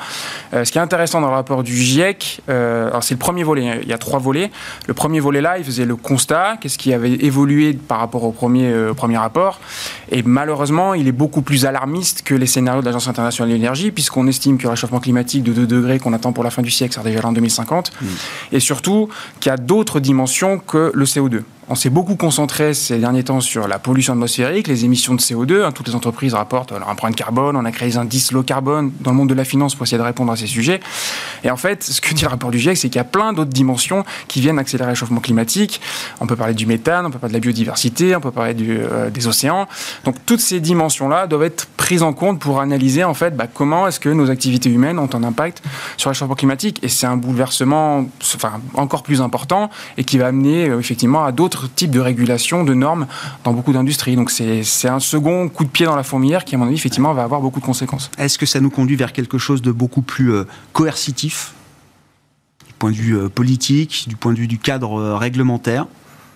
Euh, 0.54 0.66
ce 0.66 0.72
qui 0.72 0.78
est 0.78 0.82
intéressant 0.82 1.22
dans 1.22 1.30
le 1.30 1.36
rapport 1.36 1.64
du 1.64 1.76
GIEC, 1.76 2.42
euh, 2.50 2.90
alors 2.90 3.04
c'est 3.04 3.16
le 3.16 3.20
premier 3.20 3.44
volet, 3.44 3.70
hein, 3.70 3.78
il 3.82 3.88
y 3.88 3.94
a 3.94 3.98
trois 3.98 4.20
volets. 4.20 4.52
Le 4.88 4.94
premier 4.94 5.20
volet 5.20 5.42
là, 5.42 5.58
il 5.58 5.64
faisait 5.64 5.86
le 5.86 5.96
constat, 5.96 6.58
qu'est-ce 6.60 6.78
qui 6.78 6.94
avait 6.94 7.14
évolué 7.14 7.74
par 7.74 8.00
rapport 8.00 8.24
au 8.24 8.32
premier, 8.32 8.68
euh, 8.68 8.94
premier 8.94 9.18
rapport. 9.18 9.60
Et 10.12 10.24
malheureusement, 10.24 10.94
il 10.94 11.08
est 11.08 11.14
beaucoup 11.14 11.42
plus 11.42 11.66
alarmiste 11.66 12.22
que 12.24 12.36
les 12.36 12.48
scénarios 12.48 12.82
de 12.82 12.86
l'Agence 12.86 13.08
internationale 13.08 13.50
de 13.50 13.56
l'énergie, 13.56 13.92
puisqu'on 13.92 14.28
estime 14.28 14.58
que 14.58 14.64
le 14.64 14.70
réchauffement 14.70 15.00
climatique 15.00 15.44
de 15.44 15.54
2 15.54 15.68
degrés 15.68 16.00
qu'on 16.00 16.14
attend 16.14 16.34
pour 16.34 16.44
la 16.44 16.50
fin 16.50 16.62
du 16.62 16.72
siècle 16.72 16.94
sera 16.94 17.06
déjà 17.06 17.22
là 17.22 17.30
en 17.30 17.34
2050. 17.34 17.92
Mmh. 17.92 18.06
Et 18.52 18.60
surtout 18.60 19.10
qu'il 19.40 19.50
y 19.50 19.54
a 19.54 19.58
d'autres 19.58 20.00
dimensions 20.00 20.60
que 20.60 20.92
le 20.94 21.06
CO2. 21.06 21.42
On 21.70 21.76
s'est 21.76 21.92
beaucoup 21.92 22.16
concentré 22.16 22.74
ces 22.74 22.98
derniers 22.98 23.24
temps 23.24 23.40
sur 23.40 23.68
la 23.68 23.78
pollution 23.78 24.14
atmosphérique, 24.14 24.68
les 24.68 24.84
émissions 24.84 25.14
de 25.14 25.22
CO2. 25.22 25.64
Hein, 25.64 25.72
toutes 25.72 25.88
les 25.88 25.96
entreprises 25.96 26.34
rapportent 26.34 26.72
leur 26.72 26.90
empreinte 26.90 27.16
carbone. 27.16 27.56
On 27.56 27.66
a 27.66 27.72
créé 27.72 27.90
des 27.90 27.98
indices 27.98 28.32
low 28.32 28.42
carbone 28.42 28.92
dans 29.00 29.12
le 29.12 29.18
monde 29.18 29.30
de 29.30 29.36
la 29.36 29.46
finance 29.46 29.76
pour 29.76 29.86
essayer 29.86 30.00
de 30.00 30.04
répondre 30.04 30.32
à 30.32 30.36
ces 30.36 30.48
sujets. 30.48 30.80
Et 31.44 31.52
en 31.52 31.58
fait, 31.58 31.84
ce 31.84 32.02
que 32.02 32.14
dit 32.16 32.24
le 32.24 32.30
rapport 32.30 32.50
du 32.50 32.58
GIEC, 32.58 32.78
c'est 32.78 32.90
qu'il 32.90 32.98
y 32.98 33.00
a 33.00 33.04
plein 33.04 33.32
d'autres 33.32 33.52
dimensions 33.52 34.04
qui 34.28 34.42
viennent 34.42 34.58
accélérer 34.58 34.88
le 34.88 34.94
réchauffement 34.94 35.20
climatique. 35.20 35.82
On 36.20 36.26
peut 36.26 36.36
parler 36.36 36.56
du 36.56 36.66
méthane, 36.66 37.06
on 37.06 37.12
peut 37.12 37.20
parler 37.20 37.34
de 37.34 37.38
la 37.38 37.42
biodiversité, 37.42 38.16
on 38.16 38.22
peut 38.22 38.32
parler 38.32 38.56
euh, 38.60 39.12
des 39.12 39.28
océans. 39.28 39.68
Donc 40.04 40.16
toutes 40.26 40.42
ces 40.42 40.60
dimensions-là 40.60 41.28
doivent 41.28 41.44
être 41.44 41.68
prises 41.78 42.04
en 42.04 42.14
compte 42.14 42.40
pour 42.40 42.60
analyser 42.60 43.04
en 43.04 43.14
fait 43.14 43.38
bah, 43.38 43.46
comment 43.52 43.88
est-ce 43.88 44.00
que 44.00 44.10
nos 44.10 44.32
activités 44.32 44.70
humaines 44.70 44.98
ont 44.98 45.10
un 45.14 45.24
impact 45.24 45.62
sur 45.98 46.10
le 46.10 46.14
réchauffement 46.14 46.36
climatique. 46.36 46.80
Et 46.82 46.90
c'est 46.90 47.08
un 47.08 47.18
bouleversement 47.18 48.06
encore 48.74 49.04
plus 49.04 49.22
important 49.22 49.70
et 49.98 50.04
qui 50.04 50.18
va 50.18 50.28
amener 50.28 50.70
euh, 50.70 50.80
effectivement 50.80 51.24
à 51.24 51.32
d'autres 51.32 51.51
type 51.68 51.92
de 51.92 52.00
régulation, 52.00 52.64
de 52.64 52.74
normes 52.74 53.08
dans 53.44 53.54
beaucoup 53.54 53.74
d'industries. 53.74 54.16
Donc 54.16 54.32
c'est 54.32 54.88
un 54.88 55.00
second 55.00 55.50
coup 55.50 55.64
de 55.64 55.70
pied 55.70 55.86
dans 55.86 55.96
la 55.96 56.04
fourmilière 56.04 56.46
qui, 56.46 56.56
à 56.56 56.58
mon 56.58 56.66
avis, 56.66 56.76
effectivement, 56.76 57.14
va 57.14 57.24
avoir 57.24 57.42
beaucoup 57.42 57.60
de 57.60 57.66
conséquences. 57.66 58.12
Est-ce 58.18 58.38
que 58.38 58.46
ça 58.46 58.60
nous 58.60 58.70
conduit 58.70 58.96
vers 58.96 59.14
quelque 59.14 59.38
chose 59.38 59.62
de 59.62 59.72
beaucoup 59.72 60.02
plus 60.02 60.34
euh, 60.34 60.44
coercitif, 60.74 61.54
du 62.68 62.74
point 62.74 62.92
de 62.92 62.96
vue 62.96 63.18
euh, 63.18 63.30
politique, 63.30 64.06
du 64.08 64.16
point 64.16 64.34
de 64.34 64.40
vue 64.40 64.48
du 64.48 64.58
cadre 64.58 65.00
euh, 65.00 65.18
réglementaire? 65.18 65.88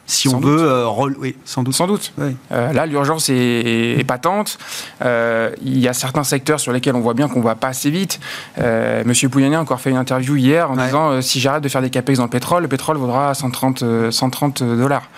Si 0.08 0.28
on 0.28 0.40
veut 0.40 0.60
euh, 0.62 0.88
oui, 1.18 1.36
sans 1.46 1.64
doute. 1.64 1.74
Sans 1.74 1.88
doute. 1.88 2.14
Euh, 2.52 2.74
là, 2.74 2.86
l'urgence 2.86 3.30
est, 3.30 4.06
patente. 4.08 4.58
Euh, 5.04 5.50
il 5.64 5.80
y 5.80 5.88
a 5.88 5.94
certains 5.94 6.24
secteurs 6.24 6.60
sur 6.60 6.72
lesquels 6.72 6.96
on 6.96 7.02
voit 7.02 7.14
bien 7.14 7.28
qu'on 7.28 7.42
va 7.42 7.56
pas 7.56 7.70
assez 7.70 7.90
vite. 7.90 8.20
Monsieur 9.06 9.30
Pouyanné 9.30 9.56
a 9.56 9.62
encore 9.62 9.82
fait 9.82 9.90
une 9.90 9.98
interview 9.98 10.36
hier 10.36 10.70
en 10.70 10.76
disant 10.76 11.22
si 11.22 11.40
j'arrête 11.40 11.64
de 11.64 11.70
faire 11.70 11.82
des 11.82 11.90
capex 11.90 12.18
dans 12.18 12.26
le 12.26 12.30
pétrole, 12.30 12.64
le 12.64 12.70
pétrole 12.70 12.98
vaudra 12.98 13.34
130, 13.34 14.12
130 14.12 14.64
dollars. 14.64 15.10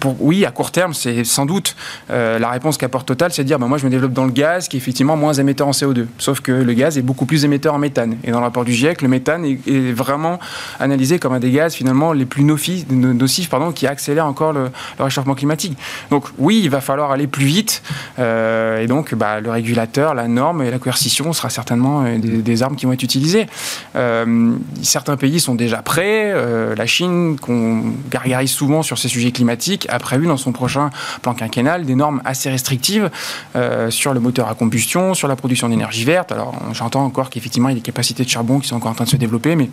pour, 0.00 0.16
oui, 0.20 0.44
à 0.44 0.50
court 0.50 0.72
terme, 0.72 0.94
c'est 0.94 1.24
sans 1.24 1.46
doute 1.46 1.76
la 2.08 2.48
réponse 2.50 2.78
qu'apporte 2.78 3.02
Total, 3.06 3.32
c'est 3.32 3.42
de 3.42 3.48
dire 3.48 3.58
bah, 3.58 3.66
moi 3.66 3.78
je 3.78 3.84
me 3.84 3.90
développe 3.90 4.12
dans 4.12 4.24
le 4.24 4.30
gaz, 4.30 4.68
qui 4.68 4.76
est 4.76 4.80
effectivement 4.80 5.16
moins 5.16 5.34
émetteur 5.34 5.68
en 5.68 5.72
CO2. 5.72 6.06
Sauf 6.18 6.40
que 6.40 6.52
le 6.52 6.72
gaz 6.72 6.98
est 6.98 7.02
beaucoup 7.02 7.26
plus 7.26 7.44
émetteur 7.44 7.74
en 7.74 7.78
méthane. 7.78 8.16
Et 8.24 8.30
dans 8.30 8.38
le 8.38 8.44
rapport 8.44 8.64
du 8.64 8.72
GIEC, 8.72 9.02
le 9.02 9.08
méthane 9.08 9.44
est, 9.44 9.92
vraiment 9.92 10.38
analysé 10.80 11.18
comme 11.18 11.32
un 11.32 11.40
des 11.40 11.50
gaz 11.50 11.74
finalement 11.74 12.12
les 12.12 12.24
plus 12.24 12.44
nocifs 12.44 13.51
pardon, 13.52 13.70
qui 13.70 13.86
accélère 13.86 14.26
encore 14.26 14.52
le, 14.52 14.70
réchauffement 14.98 15.34
climatique. 15.34 15.76
Donc 16.10 16.24
oui, 16.38 16.60
il 16.64 16.70
va 16.70 16.80
falloir 16.80 17.12
aller 17.12 17.26
plus 17.26 17.44
vite. 17.44 17.82
Euh, 18.18 18.80
et 18.80 18.86
donc 18.86 19.14
bah, 19.14 19.40
le 19.40 19.50
régulateur, 19.50 20.14
la 20.14 20.26
norme 20.26 20.62
et 20.62 20.70
la 20.70 20.78
coercition 20.78 21.32
sera 21.34 21.50
certainement 21.50 22.02
euh, 22.06 22.18
des, 22.18 22.62
armes 22.62 22.76
qui 22.76 22.86
vont 22.86 22.92
être 22.92 23.02
utilisées. 23.02 23.46
Euh, 23.94 24.54
certains 24.82 25.16
pays 25.16 25.38
sont 25.38 25.54
déjà 25.54 25.82
prêts. 25.82 26.32
la 26.74 26.86
Chine, 26.86 27.36
qu'on 27.38 27.82
gargarise 28.10 28.50
souvent 28.50 28.82
sur 28.82 28.96
ces 28.96 29.08
sujets 29.08 29.32
climatiques, 29.32 29.86
a 29.90 29.98
prévu 29.98 30.26
dans 30.26 30.38
son 30.38 30.52
prochain 30.52 30.88
plan 31.20 31.34
quinquennal 31.34 31.84
des 31.84 31.94
normes 31.94 32.22
assez 32.24 32.48
restrictives 32.48 33.10
sur 33.90 34.14
le 34.14 34.20
moteur 34.20 34.48
à 34.48 34.54
combustion, 34.54 35.12
sur 35.12 35.28
la 35.28 35.36
production 35.36 35.68
d'énergie 35.68 36.04
verte. 36.04 36.32
Alors 36.32 36.54
j'entends 36.72 37.04
encore 37.04 37.28
qu'effectivement 37.28 37.68
il 37.68 37.72
y 37.72 37.76
a 37.76 37.80
des 37.80 37.82
capacités 37.82 38.24
de 38.24 38.28
charbon 38.28 38.60
qui 38.60 38.68
sont 38.68 38.76
encore 38.76 38.92
en 38.92 38.94
train 38.94 39.04
de 39.04 39.10
se 39.10 39.16
développer, 39.16 39.56
mais 39.56 39.68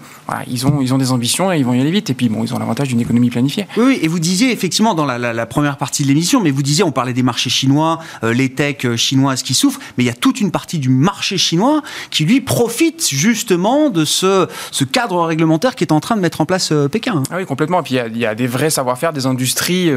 ils 0.48 0.68
ont, 0.68 0.82
ils 0.82 0.94
ont 0.94 0.98
des 0.98 1.12
ambitions 1.12 1.52
et 1.52 1.58
ils 1.58 1.66
vont 1.66 1.74
y 1.74 1.80
aller 1.80 1.92
vite. 1.92 2.10
Et 2.10 2.14
puis 2.14 2.28
bon, 2.30 2.44
ils 2.44 2.54
ont 2.54 2.60
l'avantage 2.60 2.90
d'une 2.90 3.00
économie 3.00 3.30
planifiée. 3.30 3.68
Oui, 3.78 4.00
et 4.02 4.08
vous 4.08 4.20
disiez 4.20 4.52
effectivement 4.52 4.96
dans 4.96 5.06
la, 5.06 5.46
première 5.46 5.78
partie 5.78 6.04
de 6.04 6.08
l'émission, 6.08 6.42
mais 6.42 6.52
vous 6.52 6.64
disiez, 6.64 6.84
on 6.84 6.92
parlait 6.92 7.14
des 7.14 7.24
marchés 7.24 7.50
chinois, 7.50 8.00
euh, 8.24 8.34
les 8.34 8.50
techs 8.50 8.86
euh, 8.86 8.96
chinoises 8.96 9.44
qui 9.44 9.54
souffrent, 9.54 9.80
mais 9.98 10.04
il 10.04 10.08
y 10.08 10.12
a 10.12 10.14
toute 10.14 10.42
une 10.42 10.52
partie 10.52 10.80
du 10.80 10.90
marché 10.90 11.38
chinois 11.38 11.82
qui 12.10 12.26
lui 12.26 12.42
profite 12.42 13.10
justement 13.10 13.90
de 13.90 14.06
ce, 14.06 14.48
cadre 14.92 15.24
réglementaire 15.24 15.76
qui 15.76 15.84
est 15.84 15.92
en 15.92 16.00
train 16.00 16.16
de 16.16 16.22
mettre 16.22 16.42
en 16.42 16.46
place 16.46 16.72
euh, 16.72 16.88
Pékin. 16.88 17.24
Ah 17.32 17.38
oui, 17.38 17.46
complètement. 17.46 17.80
Et 17.80 17.84
puis 17.84 17.96
il 17.96 18.18
y, 18.18 18.26
a, 18.26 18.36
des 18.36 18.48
vrais 18.48 18.70
savoir-faire, 18.70 19.14
des 19.14 19.26
industries 19.26 19.92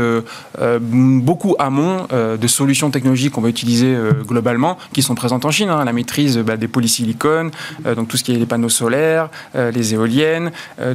beaucoup 0.81 1.55
amont 1.59 2.07
de 2.11 2.47
solutions 2.47 2.91
technologiques 2.91 3.33
qu'on 3.33 3.41
va 3.41 3.49
utiliser 3.49 3.97
globalement, 4.27 4.79
qui 4.93 5.03
sont 5.03 5.14
présentes 5.14 5.45
en 5.45 5.51
Chine. 5.51 5.70
Hein. 5.70 5.85
la 5.85 5.93
maîtrise 5.93 6.39
bah, 6.39 6.57
des 6.57 6.68
polysilicones, 6.68 7.51
donc 7.85 8.09
tout 8.09 8.16
ce 8.16 8.25
qui 8.25 8.33
est 8.33 8.37
les 8.37 8.47
panneaux 8.47 8.68
solaires, 8.68 9.29
les 9.55 9.95
éoliennes, 9.95 10.51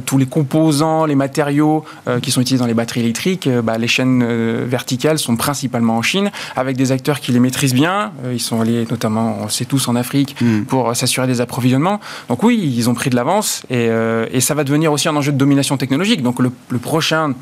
tous 0.06 0.18
les 0.18 0.26
composants, 0.26 1.06
les 1.06 1.14
matériaux 1.14 1.84
qui 2.22 2.30
sont 2.30 2.40
utilisés 2.40 2.62
dans 2.62 2.67
les 2.68 2.74
batteries 2.74 3.00
électriques, 3.00 3.46
euh, 3.46 3.62
bah, 3.62 3.78
les 3.78 3.88
chaînes 3.88 4.22
euh, 4.22 4.64
verticales 4.66 5.18
sont 5.18 5.36
principalement 5.36 5.96
en 5.96 6.02
Chine, 6.02 6.30
avec 6.54 6.76
des 6.76 6.92
acteurs 6.92 7.20
qui 7.20 7.32
les 7.32 7.40
maîtrisent 7.40 7.74
bien. 7.74 8.12
Euh, 8.24 8.32
ils 8.32 8.40
sont 8.40 8.60
allés 8.60 8.86
notamment, 8.88 9.38
on 9.40 9.44
le 9.44 9.50
sait 9.50 9.64
tous, 9.64 9.88
en 9.88 9.96
Afrique 9.96 10.36
hmm. 10.40 10.62
pour 10.62 10.94
s'assurer 10.94 11.26
des 11.26 11.40
approvisionnements. 11.40 12.00
Donc 12.28 12.42
oui, 12.42 12.72
ils 12.76 12.88
ont 12.88 12.94
pris 12.94 13.10
de 13.10 13.16
l'avance 13.16 13.62
et, 13.70 13.88
ça 14.40 14.54
va 14.54 14.64
devenir 14.64 14.92
aussi 14.92 15.08
un 15.08 15.16
enjeu 15.16 15.32
de 15.32 15.36
domination 15.36 15.76
technologique. 15.76 16.22
Donc 16.22 16.38
le, 16.38 16.50
prochain, 16.78 17.34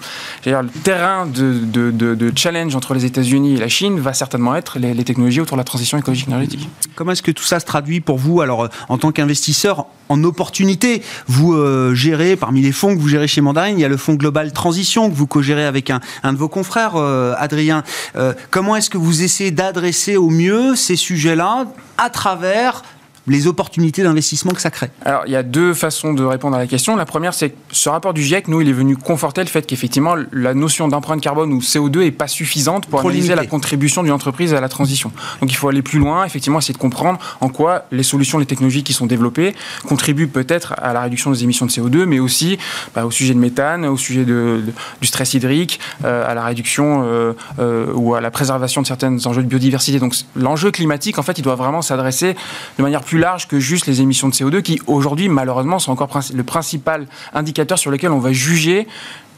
le 0.45 0.69
terrain 0.83 1.27
de, 1.27 2.33
challenge 2.35 2.75
entre 2.75 2.95
les 2.95 3.05
États-Unis 3.05 3.55
et 3.55 3.59
la 3.59 3.69
Chine 3.69 4.01
va 4.01 4.13
certainement 4.13 4.57
être 4.57 4.79
les, 4.79 4.95
les 4.95 5.05
technologies 5.05 5.41
autour 5.41 5.57
de 5.57 5.61
la 5.61 5.65
transition 5.65 5.99
écologique 5.99 6.27
énergétique. 6.27 6.69
Comment 6.95 7.13
est-ce 7.13 7.23
que 7.23 7.31
tout 7.31 7.45
ça 7.45 7.61
se 7.61 7.65
traduit 7.65 8.01
pour 8.01 8.19
vous 8.19 8.41
alors 8.41 8.69
en 8.89 8.99
tant 8.99 9.13
qu'investisseur 9.13 9.87
en 10.09 10.23
opportunité 10.25 11.03
Vous 11.29 11.55
gérez 11.95 12.37
parmi 12.37 12.63
les 12.63 12.73
fonds 12.73 12.97
que 12.97 13.01
vous 13.01 13.09
gérez 13.09 13.29
chez 13.29 13.41
Mandarin, 13.41 13.69
il 13.69 13.79
y 13.79 13.85
a 13.85 13.89
le 13.89 13.97
fonds 13.97 14.15
Global 14.15 14.53
Transition 14.53 15.09
vous 15.17 15.27
co-gérez 15.27 15.65
avec 15.65 15.91
un, 15.91 16.01
de 16.25 16.39
vos 16.39 16.49
confrères, 16.49 16.97
euh, 16.97 17.35
Adrien. 17.39 17.83
Euh, 18.17 18.35
comment 18.51 18.77
est-ce 18.77 18.91
que 18.91 18.99
vous 18.99 19.23
essayez 19.23 19.51
d'adresser 19.51 20.17
au 20.17 20.31
mieux 20.31 20.77
ces 20.77 20.97
sujets-là 20.97 21.67
à 21.99 22.11
travers 22.11 22.83
les 23.27 23.47
opportunités 23.47 24.03
d'investissement 24.03 24.53
que 24.53 24.61
ça 24.61 24.71
crée 24.71 24.91
Alors, 25.05 25.23
il 25.27 25.33
y 25.33 25.37
a 25.37 25.43
deux 25.43 25.75
façons 25.75 26.15
de 26.15 26.25
répondre 26.25 26.57
à 26.57 26.59
la 26.59 26.67
question. 26.67 26.97
La 26.97 27.07
première, 27.07 27.35
c'est 27.35 27.51
que 27.51 27.57
ce 27.73 27.89
rapport 27.89 28.15
du 28.15 28.23
GIEC, 28.23 28.49
nous, 28.49 28.61
il 28.61 28.69
est 28.69 28.73
venu 28.73 28.97
conforter 28.97 29.43
le 29.43 29.49
fait 29.49 29.67
qu'effectivement, 29.67 30.15
la 30.33 30.55
notion 30.55 30.89
d'empreinte 30.89 31.21
carbone 31.21 31.53
ou 31.53 31.61
CO2 31.61 32.03
est 32.03 32.11
pas 32.11 32.29
suffisante 32.29 32.87
pour 32.87 33.01
analyser 33.01 33.35
la 33.35 33.47
contribution 33.47 34.03
d'une 34.03 34.13
entreprise 34.13 34.55
à 34.55 34.61
la 34.61 34.69
transition. 34.69 35.11
Donc, 35.41 35.51
il 35.51 35.57
faut 35.57 35.69
aller 35.69 35.83
plus 35.83 35.99
loin, 35.99 36.25
effectivement, 36.25 36.59
essayer 36.59 36.75
de 36.75 36.79
comprendre 36.79 37.19
en 37.41 37.49
quoi 37.49 37.85
les 37.91 38.03
solutions, 38.03 38.39
les 38.39 38.47
technologies 38.47 38.83
qui 38.83 38.93
sont 38.93 39.07
développées 39.07 39.55
contribuent 39.89 40.29
peut-être 40.29 40.75
à 40.79 40.93
la 40.93 41.01
réduction 41.01 41.31
des 41.31 41.43
émissions 41.43 41.67
de 41.67 41.71
CO2, 41.71 42.05
mais 42.05 42.19
aussi 42.19 42.59
bah, 42.95 43.05
au 43.05 43.11
sujet 43.11 43.35
de 43.35 43.39
méthane, 43.39 43.85
au 43.87 43.97
sujet 43.97 44.25
de, 44.25 44.63
du 45.01 45.07
stress 45.07 45.35
hydrique, 45.35 45.81
euh, 46.05 46.29
à 46.29 46.35
la 46.35 46.45
réduction 46.45 47.05
euh, 47.05 47.33
euh, 47.59 47.93
ou 47.95 48.15
à 48.15 48.21
la 48.21 48.31
préservation 48.31 48.83
de 48.83 48.87
certains 48.87 49.27
enjeux 49.27 49.43
de 49.43 49.49
biodiversité. 49.49 49.99
Donc, 49.99 50.15
l'enjeu 50.35 50.71
climatique, 50.71 51.19
en 51.19 51.23
fait, 51.23 51.39
il 51.39 51.43
doit 51.43 51.55
vraiment 51.55 51.83
s'adresser 51.83 52.35
de 52.79 52.83
manière 52.83 53.03
plus 53.03 53.16
large 53.19 53.49
que 53.49 53.59
juste 53.59 53.87
les 53.87 54.01
émissions 54.01 54.29
de 54.29 54.35
CO2 54.35 54.63
qui 54.63 54.81
aujourd'hui 54.87 55.29
malheureusement 55.29 55.79
sont 55.79 55.93
encore 55.93 56.09
le 56.35 56.43
principal 56.43 57.07
indicateur 57.35 57.79
sur 57.79 57.91
lequel 57.91 58.11
on 58.11 58.19
va 58.19 58.33
juger 58.33 58.87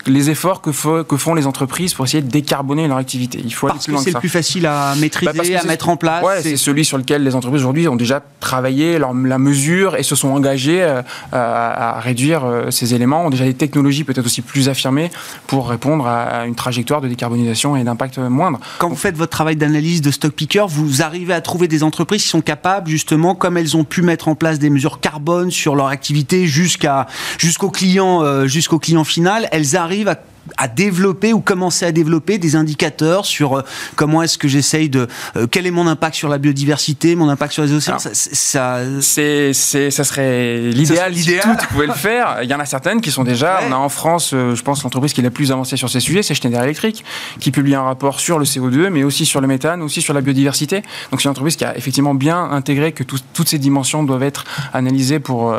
les 0.07 0.31
efforts 0.31 0.61
que, 0.61 1.03
que, 1.03 1.17
font 1.17 1.35
les 1.35 1.47
entreprises 1.47 1.95
pour 1.95 2.05
essayer 2.05 2.23
de 2.23 2.31
décarboner 2.31 2.89
leur 2.89 2.99
activité. 2.99 3.41
Il 3.45 3.53
faut 3.53 3.67
Parce 3.67 3.87
que 3.87 3.97
c'est 3.99 4.13
le 4.13 4.21
plus 4.21 4.29
facile 4.29 4.67
à 4.67 4.95
maîtriser, 4.97 5.33
bah, 5.33 5.61
à 5.63 5.67
mettre 5.67 5.89
en 5.89 5.97
place. 5.97 6.25
Ouais, 6.25 6.43
c'est 6.43 6.57
celui 6.57 6.85
sur 6.85 6.99
lequel 6.99 7.23
les 7.23 7.35
entreprises 7.35 7.63
aujourd'hui 7.63 7.89
ont 7.89 7.97
déjà 7.97 8.23
travaillé 8.41 8.99
leur, 8.99 9.15
la 9.15 9.39
mesure 9.39 9.97
et 9.97 10.03
se 10.03 10.15
sont 10.15 10.29
engagées 10.29 10.83
euh, 10.83 11.03
à, 11.33 12.01
réduire 12.01 12.45
euh, 12.45 12.71
ces 12.71 12.95
éléments, 12.95 13.27
ont 13.27 13.31
déjà 13.31 13.45
des 13.45 13.55
technologies 13.55 14.05
peut-être 14.05 14.27
aussi 14.27 14.43
plus 14.43 14.69
affirmées 14.69 15.11
pour 15.47 15.69
répondre 15.69 16.07
à 16.07 16.47
une 16.47 16.55
trajectoire 16.55 17.01
de 17.01 17.09
décarbonisation 17.09 17.77
et 17.77 17.85
d'impact 17.85 18.19
moindre. 18.19 18.61
Quand 18.79 18.89
vous 18.89 18.97
faites 18.97 19.17
votre 19.17 19.31
travail 19.31 19.57
d'analyse 19.57 20.03
de 20.03 20.11
stock 20.11 20.33
picker, 20.33 20.67
vous 20.69 21.03
arrivez 21.03 21.35
à 21.35 21.41
trouver 21.41 21.69
des 21.69 21.83
entreprises 21.83 22.23
qui 22.23 22.29
sont 22.29 22.41
capables 22.41 22.89
justement, 22.89 23.35
comme 23.35 23.57
elles 23.57 23.77
ont 23.77 23.85
pu 23.85 24.03
mettre 24.03 24.29
en 24.29 24.35
place 24.35 24.59
des 24.59 24.71
mesures 24.71 25.01
carbone 25.01 25.51
sur 25.51 25.75
leur 25.75 25.89
activité 25.89 26.47
jusqu'à 26.47 27.07
jusqu'au 27.39 27.71
client, 27.71 28.23
euh, 28.23 28.47
jusqu'au 28.47 28.79
client 28.79 29.05
final, 29.05 29.49
elles 29.53 29.77
arrivent 29.77 29.88
arrive 29.89 30.09
à 30.09 30.16
à 30.59 30.67
développer 30.67 31.33
ou 31.33 31.41
commencer 31.41 31.87
à 31.87 31.93
développer 31.93 32.37
des 32.39 32.57
indicateurs 32.57 33.25
sur 33.25 33.59
euh, 33.59 33.63
comment 33.95 34.23
est-ce 34.23 34.37
que 34.37 34.49
j'essaye 34.49 34.89
de 34.89 35.07
euh, 35.37 35.47
quel 35.47 35.67
est 35.67 35.71
mon 35.71 35.87
impact 35.87 36.17
sur 36.17 36.29
la 36.29 36.39
biodiversité, 36.39 37.15
mon 37.15 37.29
impact 37.29 37.53
sur 37.53 37.63
les 37.63 37.73
océans. 37.73 37.99
ça, 37.99 38.81
c'est, 39.01 39.53
ça 39.53 40.05
serait 40.05 40.71
l'idéal. 40.71 41.15
Si 41.15 41.39
tout 41.39 41.67
pouvait 41.71 41.87
le 41.87 41.93
faire. 41.93 42.41
Il 42.43 42.51
y 42.51 42.55
en 42.55 42.61
a 42.61 42.67
certaines 42.67 43.01
qui 43.01 43.11
sont 43.11 43.25
déjà. 43.25 43.61
On 43.69 43.73
a 43.73 43.77
en 43.77 43.89
France, 43.89 44.33
euh, 44.35 44.55
je 44.55 44.63
pense, 44.63 44.83
l'entreprise 44.83 45.13
qui 45.13 45.21
est 45.21 45.25
la 45.25 45.31
plus 45.31 45.53
avancée 45.53 45.77
sur 45.77 45.89
ces 45.89 46.01
sujets, 46.01 46.23
c'est 46.23 46.35
Schneider 46.35 46.63
Electric, 46.63 47.05
qui 47.39 47.53
publie 47.53 47.77
un 47.77 47.83
rapport 47.83 48.19
sur 48.19 48.39
le 48.39 48.45
CO2, 48.45 48.89
mais 48.89 49.05
aussi 49.05 49.25
sur 49.25 49.41
le 49.41 49.47
méthane, 49.47 49.81
aussi 49.81 50.03
sur 50.03 50.13
la 50.13 50.21
biodiversité. 50.21 50.83
Donc 51.11 51.21
c'est 51.21 51.25
une 51.25 51.31
entreprise 51.31 51.57
qui 51.57 51.65
a 51.65 51.77
effectivement 51.77 52.15
bien 52.15 52.51
intégré 52.51 52.93
que 52.93 53.05
toutes 53.05 53.49
ces 53.49 53.59
dimensions 53.59 54.03
doivent 54.03 54.25
être 54.25 54.45
analysées 54.75 55.21
pour 55.21 55.55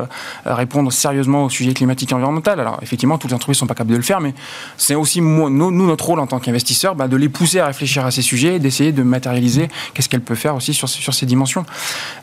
répondre 0.46 0.92
sérieusement 0.92 1.46
au 1.46 1.50
sujet 1.50 1.74
climatique 1.74 2.12
et 2.12 2.16
environnemental. 2.16 2.60
Alors 2.60 2.80
effectivement, 2.82 3.18
toutes 3.18 3.32
les 3.32 3.36
entreprises 3.36 3.58
ne 3.58 3.60
sont 3.60 3.68
pas 3.68 3.76
capables 3.76 3.92
de 3.92 3.98
le 3.98 4.04
faire, 4.04 4.20
mais 4.20 4.34
c'est 4.90 4.96
aussi 4.96 5.22
nous, 5.22 5.72
notre 5.72 6.06
rôle 6.06 6.20
en 6.20 6.26
tant 6.26 6.40
qu'investisseurs 6.40 6.96
bah, 6.96 7.08
de 7.08 7.16
les 7.16 7.30
pousser 7.30 7.60
à 7.60 7.68
réfléchir 7.68 8.08
à 8.08 8.10
ces 8.10 8.24
sujets 8.24 8.56
et 8.56 8.60
d'essayer 8.60 8.92
de 8.92 9.04
matérialiser 9.04 9.68
qu'est-ce 9.94 10.10
qu'elle 10.10 10.22
peut 10.22 10.34
faire 10.34 10.56
aussi 10.56 10.74
sur, 10.74 10.90
sur 10.90 11.14
ces 11.14 11.28
dimensions. 11.28 11.64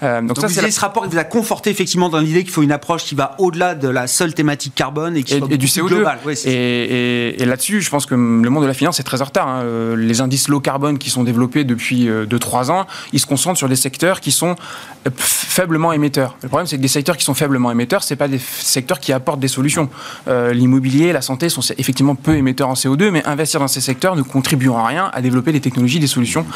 Euh, 0.02 0.20
donc, 0.20 0.36
ça, 0.40 0.48
c'est 0.48 0.68
ce 0.68 0.80
rapport 0.80 1.04
qui 1.04 1.10
vous 1.10 1.18
a 1.18 1.22
conforté 1.22 1.70
effectivement 1.70 2.08
dans 2.08 2.18
l'idée 2.18 2.42
qu'il 2.42 2.50
faut 2.50 2.64
une 2.64 2.72
approche 2.72 3.04
qui 3.04 3.14
va 3.14 3.36
au-delà 3.38 3.76
de 3.76 3.86
la 3.88 4.08
seule 4.08 4.34
thématique 4.34 4.74
carbone 4.74 5.16
et, 5.16 5.22
qui 5.22 5.34
et, 5.34 5.58
du 5.58 5.66
CO2. 5.66 5.86
Global. 5.86 6.18
et, 6.44 7.44
là-dessus, 7.46 7.82
je 7.82 7.88
pense 7.88 8.04
que 8.04 8.16
le 8.16 8.50
monde 8.50 8.64
de 8.64 8.68
la 8.68 8.74
finance 8.74 8.98
est 8.98 9.04
très 9.04 9.22
en 9.22 9.26
retard. 9.26 9.46
Hein. 9.46 9.60
Euh, 9.62 9.94
les 9.94 10.20
indices 10.20 10.48
low 10.48 10.58
carbone 10.58 10.98
qui 10.98 11.10
sont 11.10 11.22
développés 11.22 11.62
depuis 11.62 12.08
2-3 12.08 12.08
euh, 12.08 12.72
ans, 12.72 12.86
ils 13.12 13.20
se 13.20 13.26
concentrent 13.26 13.58
sur 13.58 13.68
des 13.68 13.76
secteurs 13.76 14.20
qui 14.20 14.32
sont 14.32 14.56
faiblement 15.14 15.92
émetteurs. 15.92 16.36
Le 16.42 16.48
problème, 16.48 16.66
c'est 16.66 16.78
que 16.78 16.82
des 16.82 16.88
secteurs 16.88 17.16
qui 17.16 17.24
sont 17.24 17.34
faiblement 17.34 17.70
émetteurs, 17.70 18.02
c'est 18.02 18.16
pas 18.16 18.26
des 18.26 18.40
secteurs 18.40 18.98
qui 18.98 19.12
apportent 19.12 19.38
des 19.38 19.46
solutions. 19.46 19.88
L'immobilier, 20.26 21.12
la 21.12 21.22
santé 21.22 21.48
sont 21.48 21.62
effectivement 21.78 22.16
peu 22.16 22.34
émetteurs 22.34 22.55
en 22.64 22.74
CO2, 22.74 23.10
mais 23.10 23.24
investir 23.26 23.60
dans 23.60 23.68
ces 23.68 23.80
secteurs 23.80 24.16
ne 24.16 24.22
contribue 24.22 24.68
en 24.68 24.84
rien 24.84 25.10
à 25.12 25.20
développer 25.20 25.52
des 25.52 25.60
technologies, 25.60 26.00
des 26.00 26.06
solutions 26.06 26.46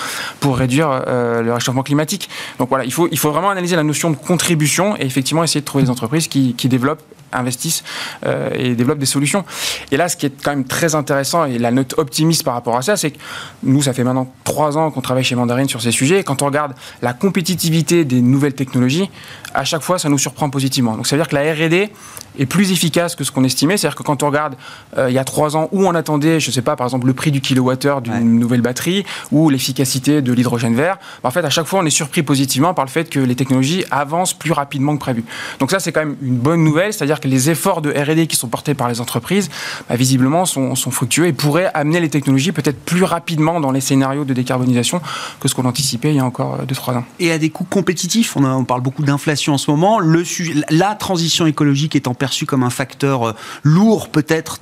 pour 0.41 0.57
réduire 0.57 1.03
euh, 1.07 1.43
le 1.43 1.53
réchauffement 1.53 1.83
climatique. 1.83 2.29
Donc 2.59 2.69
voilà, 2.69 2.85
il 2.85 2.93
faut, 2.93 3.09
vraiment 3.31 3.51
analyser 3.51 3.77
la 3.77 3.83
notion 3.83 4.11
de 4.11 4.17
contribution 4.17 4.97
et 4.97 5.05
effectivement 5.05 5.45
essayer 5.45 5.61
de 5.61 5.67
trouver 5.67 5.85
des 5.85 5.91
entreprises 5.91 6.29
qui 6.29 6.55
développent 6.69 7.03
investissent 7.33 7.85
euh, 8.27 8.51
et 8.55 8.75
développent 8.75 8.99
des 8.99 9.07
solutions. 9.07 9.45
Et 9.91 9.97
là, 9.97 10.09
ce 10.09 10.17
qui 10.17 10.27
est 10.27 10.43
quand 10.43 10.51
même 10.51 10.65
très 10.65 10.95
intéressant 10.95 11.45
et 11.45 11.59
la 11.59 11.71
note 11.71 11.95
optimiste 11.99 12.45
par 12.45 12.55
rapport 12.55 12.77
à 12.77 12.83
ça, 12.83 12.97
c'est 12.97 13.13
que 13.13 13.19
nous, 13.63 13.83
ça 13.83 13.93
fait 13.93 14.05
maintenant 14.05 14.33
trois 14.45 14.77
ans 14.77 14.91
qu'on 14.91 15.01
travaille 15.01 15.25
chez 15.25 15.35
Mandarin 15.35 15.67
sur 15.67 15.83
ces 15.83 15.93
sujets. 15.93 16.21
Et 16.21 16.25
quand 16.25 16.43
on 16.43 16.47
regarde 16.47 16.75
la 17.03 17.13
compétitivité 17.13 18.05
des 18.05 18.21
nouvelles 18.21 18.55
technologies, 18.55 19.11
à 19.55 19.65
chaque 19.65 19.83
fois, 19.83 19.99
ça 19.99 20.09
nous 20.09 20.19
surprend 20.19 20.51
positivement. 20.51 20.97
Donc, 20.97 21.07
ça 21.07 21.17
veut 21.17 21.23
dire 21.23 21.29
que 21.29 21.35
la 21.35 21.53
R&D 21.53 21.91
est 22.39 22.47
plus 22.47 22.73
efficace 22.73 23.17
que 23.17 23.25
ce 23.25 23.33
qu'on 23.33 23.45
estimait. 23.45 23.77
C'est-à-dire 23.77 23.97
que 23.97 24.03
quand 24.03 24.23
on 24.23 24.27
regarde 24.27 24.55
euh, 24.97 25.11
il 25.11 25.15
y 25.15 25.19
a 25.19 25.25
trois 25.25 25.57
ans 25.57 25.69
où 25.73 25.87
on 25.87 25.95
attendait, 25.95 26.41
je 26.41 26.49
ne 26.49 26.53
sais 26.53 26.63
pas, 26.63 26.77
par 26.77 26.87
exemple, 26.87 27.07
le 27.07 27.15
prix 27.15 27.31
du 27.31 27.41
kilowattheure 27.41 28.01
d'une 28.01 28.39
nouvelle 28.39 28.61
batterie 28.61 29.05
ou 29.33 29.51
l'efficacité 29.51 30.23
de 30.23 30.33
l'hydrogène 30.33 30.75
vert, 30.75 30.99
bah, 31.23 31.29
en 31.29 31.33
fait, 31.33 31.45
à 31.45 31.51
chaque 31.51 31.67
fois, 31.67 31.81
on 31.81 31.87
est 31.87 31.91
surpris 31.91 32.23
positivement 32.23 32.75
par 32.75 32.85
le 32.85 32.91
fait 32.91 33.11
que 33.11 33.19
les 33.19 33.35
technologies 33.35 33.85
avancent 33.91 34.35
plus 34.35 34.53
rapidement 34.53 34.95
que 34.95 35.01
prévu. 35.01 35.25
Donc 35.59 35.71
ça, 35.71 35.81
c'est 35.81 35.93
quand 35.93 36.01
même 36.01 36.17
une 36.23 36.37
bonne 36.37 36.63
nouvelle. 36.63 36.93
C'est-à-dire 36.93 37.20
c'est-à-dire 37.21 37.21
que 37.21 37.29
les 37.29 37.51
efforts 37.51 37.83
de 37.83 37.91
R&D 37.91 38.27
qui 38.27 38.37
sont 38.37 38.49
portés 38.49 38.75
par 38.75 38.89
les 38.89 39.01
entreprises, 39.01 39.51
bah, 39.89 39.97
visiblement, 39.97 40.47
sont, 40.47 40.75
sont, 40.75 40.91
fructueux 40.91 41.27
et 41.27 41.33
pourraient 41.33 41.71
amener 41.75 42.01
les 42.01 42.09
technologies 42.09 42.53
peut-être 42.53 42.79
plus 42.81 43.05
rapidement 43.05 43.61
dans 43.61 43.71
les 43.71 43.81
scénarios 43.81 44.25
de 44.25 44.35
décarbonisation 44.35 45.01
que 45.41 45.49
ce 45.49 45.55
qu'on 45.55 45.65
anticipait 45.65 46.11
il 46.11 46.17
y 46.17 46.21
a 46.21 46.25
encore 46.25 46.59
2-3 46.67 46.99
ans. 46.99 47.05
Et 47.19 47.31
à 47.31 47.39
des 47.39 47.51
coûts 47.51 47.65
compétitifs, 47.65 48.37
on, 48.37 48.45
on 48.45 48.65
parle 48.65 48.81
beaucoup 48.81 49.03
d'inflation 49.03 49.55
en 49.55 49.59
ce 49.59 49.71
moment, 49.71 50.01
le, 50.01 50.25
la 50.71 50.95
transition 50.95 51.47
écologique 51.47 51.97
étant 51.97 52.15
perçue 52.15 52.47
comme 52.47 52.63
un 52.63 52.71
facteur 52.71 53.29
euh, 53.29 53.33
lourd 53.63 54.09
peut-être 54.09 54.59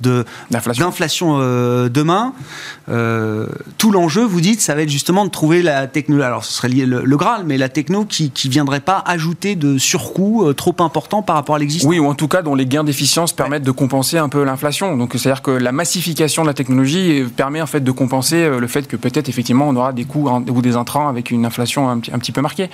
d'inflation 0.51 1.37
euh, 1.39 1.89
demain, 1.89 2.33
euh, 2.89 3.47
tout 3.77 3.91
l'enjeu, 3.91 4.23
vous 4.23 4.41
dites, 4.41 4.61
ça 4.61 4.75
va 4.75 4.81
être 4.81 4.89
justement 4.89 5.25
de 5.25 5.29
trouver 5.29 5.61
la 5.61 5.87
technologie, 5.87 6.25
alors 6.25 6.45
ce 6.45 6.53
serait 6.53 6.69
lié 6.69 6.85
le, 6.85 7.03
le 7.03 7.17
Graal, 7.17 7.43
mais 7.45 7.57
la 7.57 7.69
techno 7.69 8.05
qui 8.05 8.31
ne 8.45 8.49
viendrait 8.49 8.79
pas 8.79 9.03
ajouter 9.05 9.55
de 9.55 9.77
surcoût 9.77 10.45
euh, 10.45 10.53
trop 10.53 10.75
important 10.79 11.21
par 11.21 11.35
rapport 11.35 11.55
à 11.55 11.59
l'existant. 11.59 11.87
Oui, 11.87 11.99
ou 11.99 12.05
en 12.05 12.15
tout 12.15 12.27
cas 12.27 12.41
dont 12.49 12.55
les 12.55 12.65
gains 12.65 12.83
d'efficience 12.83 13.31
permettent 13.31 13.63
de 13.63 13.71
compenser 13.71 14.17
un 14.17 14.27
peu 14.27 14.43
l'inflation. 14.43 14.97
Donc 14.97 15.13
c'est-à-dire 15.13 15.43
que 15.43 15.51
la 15.51 15.71
massification 15.71 16.41
de 16.41 16.47
la 16.47 16.55
technologie 16.55 17.23
permet 17.35 17.61
en 17.61 17.67
fait 17.67 17.81
de 17.81 17.91
compenser 17.91 18.37
euh, 18.37 18.59
le 18.59 18.67
fait 18.67 18.87
que 18.87 18.95
peut-être 18.95 19.29
effectivement 19.29 19.67
on 19.67 19.75
aura 19.75 19.93
des 19.93 20.05
coûts 20.05 20.27
ou 20.29 20.61
des 20.61 20.75
intrants 20.75 21.07
avec 21.07 21.29
une 21.29 21.45
inflation 21.45 21.89
un, 21.89 21.99
petit 21.99 22.31
peu 22.31 22.41
marquée. 22.41 22.69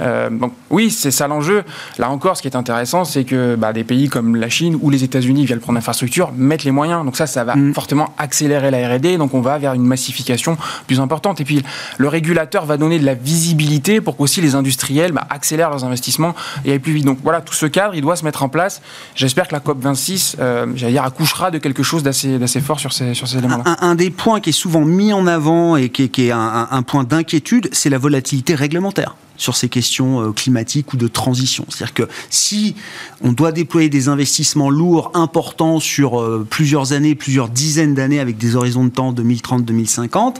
Euh, 0.00 0.30
donc 0.30 0.52
oui, 0.70 0.90
c'est 0.90 1.12
ça 1.12 1.28
l'enjeu. 1.28 1.62
Là 1.98 2.10
encore, 2.10 2.36
ce 2.36 2.42
qui 2.42 2.48
est 2.48 2.56
intéressant, 2.56 3.04
c'est 3.04 3.24
que 3.24 3.54
bah, 3.54 3.72
des 3.72 3.84
pays 3.84 4.08
comme 4.08 4.34
la 4.34 4.48
Chine 4.48 4.76
ou 4.80 4.90
les 4.90 5.04
États-Unis 5.04 5.46
via 5.46 5.54
le 5.54 5.60
plan 5.60 5.74
d'infrastructure 5.74 6.32
mettent 6.36 6.64
les 6.64 6.72
moyens. 6.72 7.04
Donc 7.04 7.16
ça, 7.16 7.26
ça 7.28 7.44
va 7.44 7.54
mm. 7.54 7.74
fortement 7.74 8.12
accélérer 8.18 8.72
la 8.72 8.96
R&D. 8.96 9.16
Donc 9.16 9.34
on 9.34 9.40
va 9.40 9.58
vers 9.58 9.74
une 9.74 9.86
massification 9.86 10.56
plus 10.88 10.98
importante. 10.98 11.40
Et 11.40 11.44
puis 11.44 11.62
le 11.98 12.08
régulateur 12.08 12.66
va 12.66 12.76
donner 12.76 12.98
de 12.98 13.06
la 13.06 13.14
visibilité 13.14 14.00
pour 14.00 14.16
qu'aussi 14.16 14.40
les 14.40 14.56
industriels 14.56 15.12
bah, 15.12 15.26
accélèrent 15.30 15.70
leurs 15.70 15.84
investissements 15.84 16.34
et 16.64 16.72
aillent 16.72 16.78
plus 16.80 16.92
vite. 16.92 17.04
Donc 17.04 17.18
voilà, 17.22 17.40
tout 17.40 17.54
ce 17.54 17.66
cadre, 17.66 17.94
il 17.94 18.02
doit 18.02 18.16
se 18.16 18.24
mettre 18.24 18.42
en 18.42 18.48
place. 18.48 18.82
J'espère 19.20 19.48
que 19.48 19.52
la 19.52 19.60
COP 19.60 19.82
26, 19.82 20.36
euh, 20.40 20.66
accouchera 20.98 21.50
de 21.50 21.58
quelque 21.58 21.82
chose 21.82 22.02
d'assez 22.02 22.60
fort 22.62 22.80
sur 22.80 22.94
ces 22.94 23.36
éléments-là. 23.36 23.76
Un, 23.82 23.94
des 23.94 24.08
points 24.08 24.40
qui 24.40 24.48
est 24.48 24.54
souvent 24.54 24.80
mis 24.80 25.12
en 25.12 25.26
avant 25.26 25.76
et 25.76 25.90
qui 25.90 26.04
est, 26.04 26.30
un 26.30 26.82
point 26.82 27.04
d'inquiétude, 27.04 27.68
c'est 27.70 27.90
la 27.90 27.98
volatilité 27.98 28.54
réglementaire 28.54 29.16
sur 29.40 29.56
ces 29.56 29.70
questions 29.70 30.20
euh, 30.20 30.32
climatiques 30.32 30.92
ou 30.92 30.96
de 30.96 31.08
transition. 31.08 31.64
C'est-à-dire 31.68 31.94
que 31.94 32.08
si 32.28 32.76
on 33.22 33.32
doit 33.32 33.52
déployer 33.52 33.88
des 33.88 34.08
investissements 34.08 34.68
lourds, 34.68 35.10
importants 35.14 35.80
sur 35.80 36.20
euh, 36.20 36.46
plusieurs 36.48 36.92
années, 36.92 37.14
plusieurs 37.14 37.48
dizaines 37.48 37.94
d'années 37.94 38.20
avec 38.20 38.36
des 38.36 38.54
horizons 38.54 38.84
de 38.84 38.90
temps 38.90 39.12
2030-2050, 39.12 40.36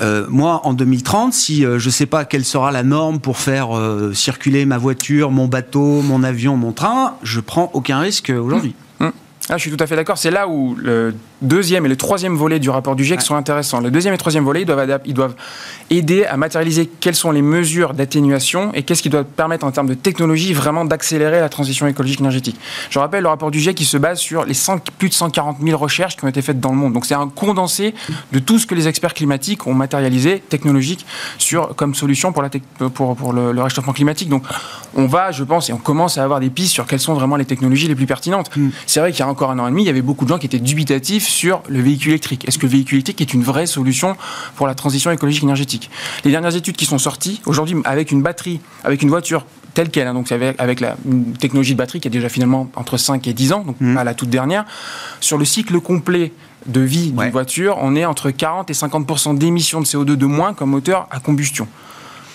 euh, 0.00 0.26
moi 0.28 0.60
en 0.64 0.72
2030, 0.72 1.34
si 1.34 1.62
je 1.62 1.68
ne 1.84 1.90
sais 1.90 2.06
pas 2.06 2.24
quelle 2.24 2.44
sera 2.44 2.70
la 2.70 2.84
norme 2.84 3.18
pour 3.18 3.38
faire 3.38 3.70
circuler 4.14 4.64
ma 4.66 4.78
voiture, 4.78 5.30
mon 5.32 5.48
bateau, 5.48 6.02
mon 6.02 6.22
avion, 6.22 6.56
mon 6.56 6.72
train, 6.72 7.16
je 7.22 7.40
prends 7.40 7.70
aucun 7.74 7.98
risque 7.98 8.30
aujourd'hui. 8.30 8.74
Mmh. 9.00 9.06
Mmh. 9.06 9.12
Ah, 9.48 9.56
je 9.56 9.62
suis 9.62 9.70
tout 9.70 9.82
à 9.82 9.86
fait 9.88 9.96
d'accord. 9.96 10.18
C'est 10.18 10.30
là 10.30 10.48
où 10.48 10.76
le 10.76 11.12
deuxième 11.42 11.86
et 11.86 11.88
le 11.88 11.96
troisième 11.96 12.36
volet 12.36 12.58
du 12.58 12.70
rapport 12.70 12.96
du 12.96 13.04
GIEC 13.04 13.20
sont 13.20 13.34
intéressants. 13.34 13.80
Le 13.80 13.90
deuxième 13.90 14.14
et 14.14 14.16
le 14.16 14.20
troisième 14.20 14.44
volet, 14.44 14.62
ils 14.62 14.66
doivent, 14.66 15.00
ils 15.04 15.14
doivent 15.14 15.34
aider 15.90 16.24
à 16.24 16.36
matérialiser 16.36 16.88
quelles 17.00 17.14
sont 17.14 17.30
les 17.30 17.42
mesures 17.42 17.94
d'atténuation 17.94 18.72
et 18.74 18.82
qu'est-ce 18.82 19.02
qui 19.02 19.10
doit 19.10 19.24
permettre 19.24 19.66
en 19.66 19.70
termes 19.70 19.88
de 19.88 19.94
technologie 19.94 20.54
vraiment 20.54 20.84
d'accélérer 20.84 21.40
la 21.40 21.48
transition 21.48 21.86
écologique 21.86 22.20
énergétique. 22.20 22.58
Je 22.90 22.98
rappelle 22.98 23.22
le 23.22 23.28
rapport 23.28 23.50
du 23.50 23.60
GIEC 23.60 23.76
qui 23.76 23.84
se 23.84 23.96
base 23.96 24.18
sur 24.18 24.44
les 24.44 24.54
plus 24.98 25.08
de 25.08 25.14
140 25.14 25.58
000 25.62 25.78
recherches 25.78 26.16
qui 26.16 26.24
ont 26.24 26.28
été 26.28 26.42
faites 26.42 26.60
dans 26.60 26.70
le 26.70 26.76
monde. 26.76 26.92
Donc 26.92 27.06
c'est 27.06 27.14
un 27.14 27.28
condensé 27.28 27.94
de 28.32 28.38
tout 28.38 28.58
ce 28.58 28.66
que 28.66 28.74
les 28.74 28.88
experts 28.88 29.14
climatiques 29.14 29.66
ont 29.66 29.74
matérialisé, 29.74 30.40
technologique, 30.48 31.04
sur, 31.38 31.74
comme 31.74 31.94
solution 31.94 32.32
pour, 32.32 32.42
la 32.42 32.50
pour, 32.94 33.16
pour 33.16 33.32
le, 33.32 33.62
réchauffement 33.62 33.92
climatique. 33.92 34.28
Donc 34.28 34.44
on 34.94 35.06
va, 35.06 35.32
je 35.32 35.44
pense, 35.44 35.70
et 35.70 35.72
on 35.72 35.78
commence 35.78 36.18
à 36.18 36.24
avoir 36.24 36.40
des 36.40 36.50
pistes 36.50 36.72
sur 36.72 36.86
quelles 36.86 37.00
sont 37.00 37.14
vraiment 37.14 37.36
les 37.36 37.44
technologies 37.44 37.88
les 37.88 37.94
plus 37.94 38.06
pertinentes. 38.06 38.54
Mm. 38.56 38.68
C'est 38.86 39.00
vrai 39.00 39.10
qu'il 39.10 39.20
y 39.20 39.22
a 39.22 39.28
encore 39.28 39.50
un 39.50 39.58
an 39.58 39.66
et 39.66 39.70
demi, 39.70 39.82
il 39.82 39.86
y 39.86 39.90
avait 39.90 40.02
beaucoup 40.02 40.24
de 40.24 40.30
gens 40.30 40.38
qui 40.38 40.46
étaient 40.46 40.58
dubitatifs 40.58 41.31
sur 41.32 41.62
le 41.68 41.80
véhicule 41.80 42.10
électrique. 42.10 42.46
Est-ce 42.46 42.58
que 42.58 42.66
le 42.66 42.72
véhicule 42.72 42.96
électrique 42.96 43.20
est 43.20 43.34
une 43.34 43.42
vraie 43.42 43.66
solution 43.66 44.16
pour 44.56 44.66
la 44.66 44.74
transition 44.74 45.10
écologique 45.10 45.42
énergétique? 45.42 45.90
Les 46.24 46.30
dernières 46.30 46.54
études 46.54 46.76
qui 46.76 46.84
sont 46.84 46.98
sorties, 46.98 47.40
aujourd'hui, 47.46 47.76
avec 47.84 48.12
une 48.12 48.22
batterie, 48.22 48.60
avec 48.84 49.02
une 49.02 49.08
voiture 49.08 49.44
telle 49.74 49.90
qu'elle, 49.90 50.06
hein, 50.06 50.14
donc 50.14 50.30
avec, 50.30 50.80
la 50.80 50.96
technologie 51.40 51.72
de 51.72 51.78
batterie 51.78 52.00
qui 52.00 52.08
est 52.08 52.10
déjà 52.10 52.28
finalement 52.28 52.68
entre 52.76 52.98
5 52.98 53.26
et 53.26 53.32
10 53.32 53.52
ans, 53.54 53.64
donc 53.64 53.76
mmh. 53.80 53.94
pas 53.94 54.04
la 54.04 54.14
toute 54.14 54.28
dernière, 54.28 54.66
sur 55.20 55.38
le 55.38 55.44
cycle 55.44 55.80
complet 55.80 56.32
de 56.66 56.80
vie 56.80 57.10
d'une 57.10 57.30
voiture, 57.30 57.78
on 57.80 57.96
est 57.96 58.04
entre 58.04 58.30
40 58.30 58.70
et 58.70 58.74
50% 58.74 59.36
d'émissions 59.36 59.80
de 59.80 59.86
CO2 59.86 60.14
de 60.14 60.26
moins 60.26 60.54
comme 60.54 60.70
moteur 60.70 61.08
à 61.10 61.20
combustion. 61.20 61.66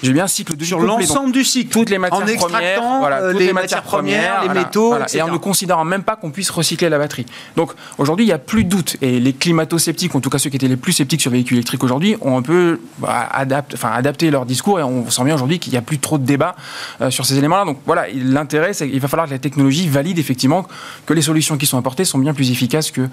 J'ai 0.04 0.14
bien 0.14 0.26
un 0.26 0.28
cycle 0.28 0.56
de 0.56 0.64
sur 0.64 0.80
l'ensemble 0.80 1.32
du 1.32 1.44
cycle, 1.44 1.72
toutes 1.72 1.90
les 1.90 1.98
matières 1.98 2.38
premières, 2.38 2.82
voilà, 3.00 3.22
euh, 3.22 3.32
toutes 3.32 3.42
les, 3.42 3.54
matières, 3.54 3.82
premières, 3.82 4.44
les 4.44 4.50
métaux, 4.50 4.96
et 5.14 5.22
en 5.22 5.32
ne 5.32 5.38
considérant 5.38 5.86
même 5.86 6.04
pas 6.04 6.16
qu'on 6.16 6.32
puisse 6.32 6.50
recycler 6.50 6.90
la 6.90 6.98
batterie. 6.98 7.26
Donc 7.56 7.72
aujourd'hui, 7.98 8.26
il 8.26 8.28
n'y 8.28 8.34
a 8.34 8.38
plus 8.38 8.64
de 8.64 8.70
doute, 8.70 8.98
et 9.02 9.20
les 9.20 9.34
climato-sceptiques, 9.34 10.14
en 10.16 10.20
tout 10.20 10.30
cas 10.30 10.38
ceux 10.38 10.50
qui 10.50 10.56
étaient 10.56 10.68
les 10.68 10.78
plus 10.78 10.94
sceptiques 10.94 11.22
sur 11.22 11.32
les 11.32 11.38
véhicules 11.38 11.58
électriques 11.58 11.84
aujourd'hui, 11.84 12.16
ont 12.22 12.38
un 12.38 12.42
peu 12.42 12.80
bah, 13.00 13.30
enfin, 13.74 13.92
adapté 13.92 14.30
leur 14.30 14.46
discours, 14.46 14.80
et 14.80 14.84
on 14.84 15.10
sent 15.10 15.24
bien 15.24 15.36
aujourd'hui 15.36 15.60
qu'il 15.60 15.72
n'y 15.72 15.78
a 15.78 15.82
plus 15.82 16.00
trop 16.00 16.18
de 16.18 16.26
débat 16.26 16.56
euh, 17.02 17.10
sur 17.10 17.26
ces 17.26 17.38
éléments-là. 17.38 17.66
Donc 17.66 17.80
voilà, 17.86 18.06
l'intérêt, 18.14 18.74
c'est 18.74 18.90
qu'il 18.90 19.00
va 19.00 19.08
falloir 19.08 19.28
que 19.28 19.34
la 19.34 19.40
technologie 19.40 19.88
valide 19.88 20.20
effectivement 20.20 20.68
que 21.06 21.14
les 21.14 21.22
solutions 21.22 21.58
qui 21.58 21.66
sont 21.66 21.78
apportées 21.78 22.06
sont 22.06 22.20
bien 22.20 22.34
plus 22.34 22.52
efficaces 22.52 22.92
que 22.92 23.10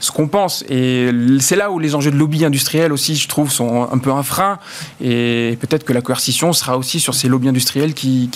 ce 0.00 0.10
qu'on 0.10 0.26
pense. 0.26 0.64
Et 0.68 1.10
c'est 1.38 1.56
là 1.56 1.70
où 1.70 1.78
les 1.78 1.94
enjeux 1.94 2.10
de 2.10 2.16
lobby 2.16 2.44
industriel 2.44 2.92
aussi, 2.92 3.14
je 3.14 3.28
trouve, 3.28 3.52
sont 3.52 3.88
un 3.90 3.98
peu 3.98 4.10
un 4.10 4.22
frein. 4.22 4.58
Et 5.00 5.56
peut-être 5.60 5.84
que 5.84 5.92
la 5.92 6.00
coercition 6.00 6.52
sera 6.52 6.76
aussi 6.76 6.98
sur 6.98 7.14
ces 7.14 7.28
lobbies 7.28 7.48
industriels 7.48 7.94
qui, 7.94 8.30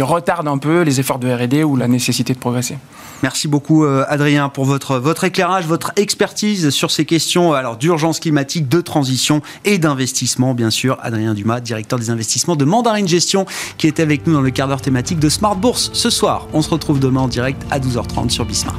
retardent 0.00 0.48
un 0.48 0.58
peu 0.58 0.82
les 0.82 1.00
efforts 1.00 1.18
de 1.18 1.28
R&D 1.28 1.64
ou 1.64 1.76
la 1.76 1.88
nécessité 1.88 2.32
de 2.34 2.38
progresser. 2.38 2.78
Merci 3.22 3.48
beaucoup 3.48 3.84
euh, 3.84 4.04
Adrien 4.08 4.48
pour 4.48 4.64
votre, 4.64 5.24
éclairage, 5.24 5.66
votre 5.66 5.92
expertise 5.96 6.70
sur 6.70 6.92
ces 6.92 7.04
questions 7.04 7.52
alors 7.52 7.76
d'urgence 7.76 8.20
climatique, 8.20 8.68
de 8.68 8.80
transition 8.80 9.42
et 9.64 9.78
d'investissement 9.78 10.54
bien 10.54 10.70
sûr. 10.70 10.98
Adrien 11.02 11.34
Dumas, 11.34 11.60
directeur 11.60 11.98
des 11.98 12.10
investissements 12.10 12.54
de 12.54 12.64
Mandarine 12.64 13.08
Gestion 13.08 13.44
qui 13.76 13.88
était 13.88 14.02
avec 14.02 14.26
nous 14.26 14.34
dans 14.34 14.40
le 14.40 14.50
quart 14.50 14.68
d'heure 14.68 14.82
thématique 14.82 15.18
de 15.18 15.28
Smart 15.28 15.56
Bourse 15.56 15.90
ce 15.94 16.10
soir. 16.10 16.46
On 16.52 16.62
se 16.62 16.70
retrouve 16.70 17.00
demain 17.00 17.22
en 17.22 17.28
direct 17.28 17.60
à 17.70 17.80
12h30 17.80 18.30
sur 18.30 18.44
Bismart. 18.44 18.78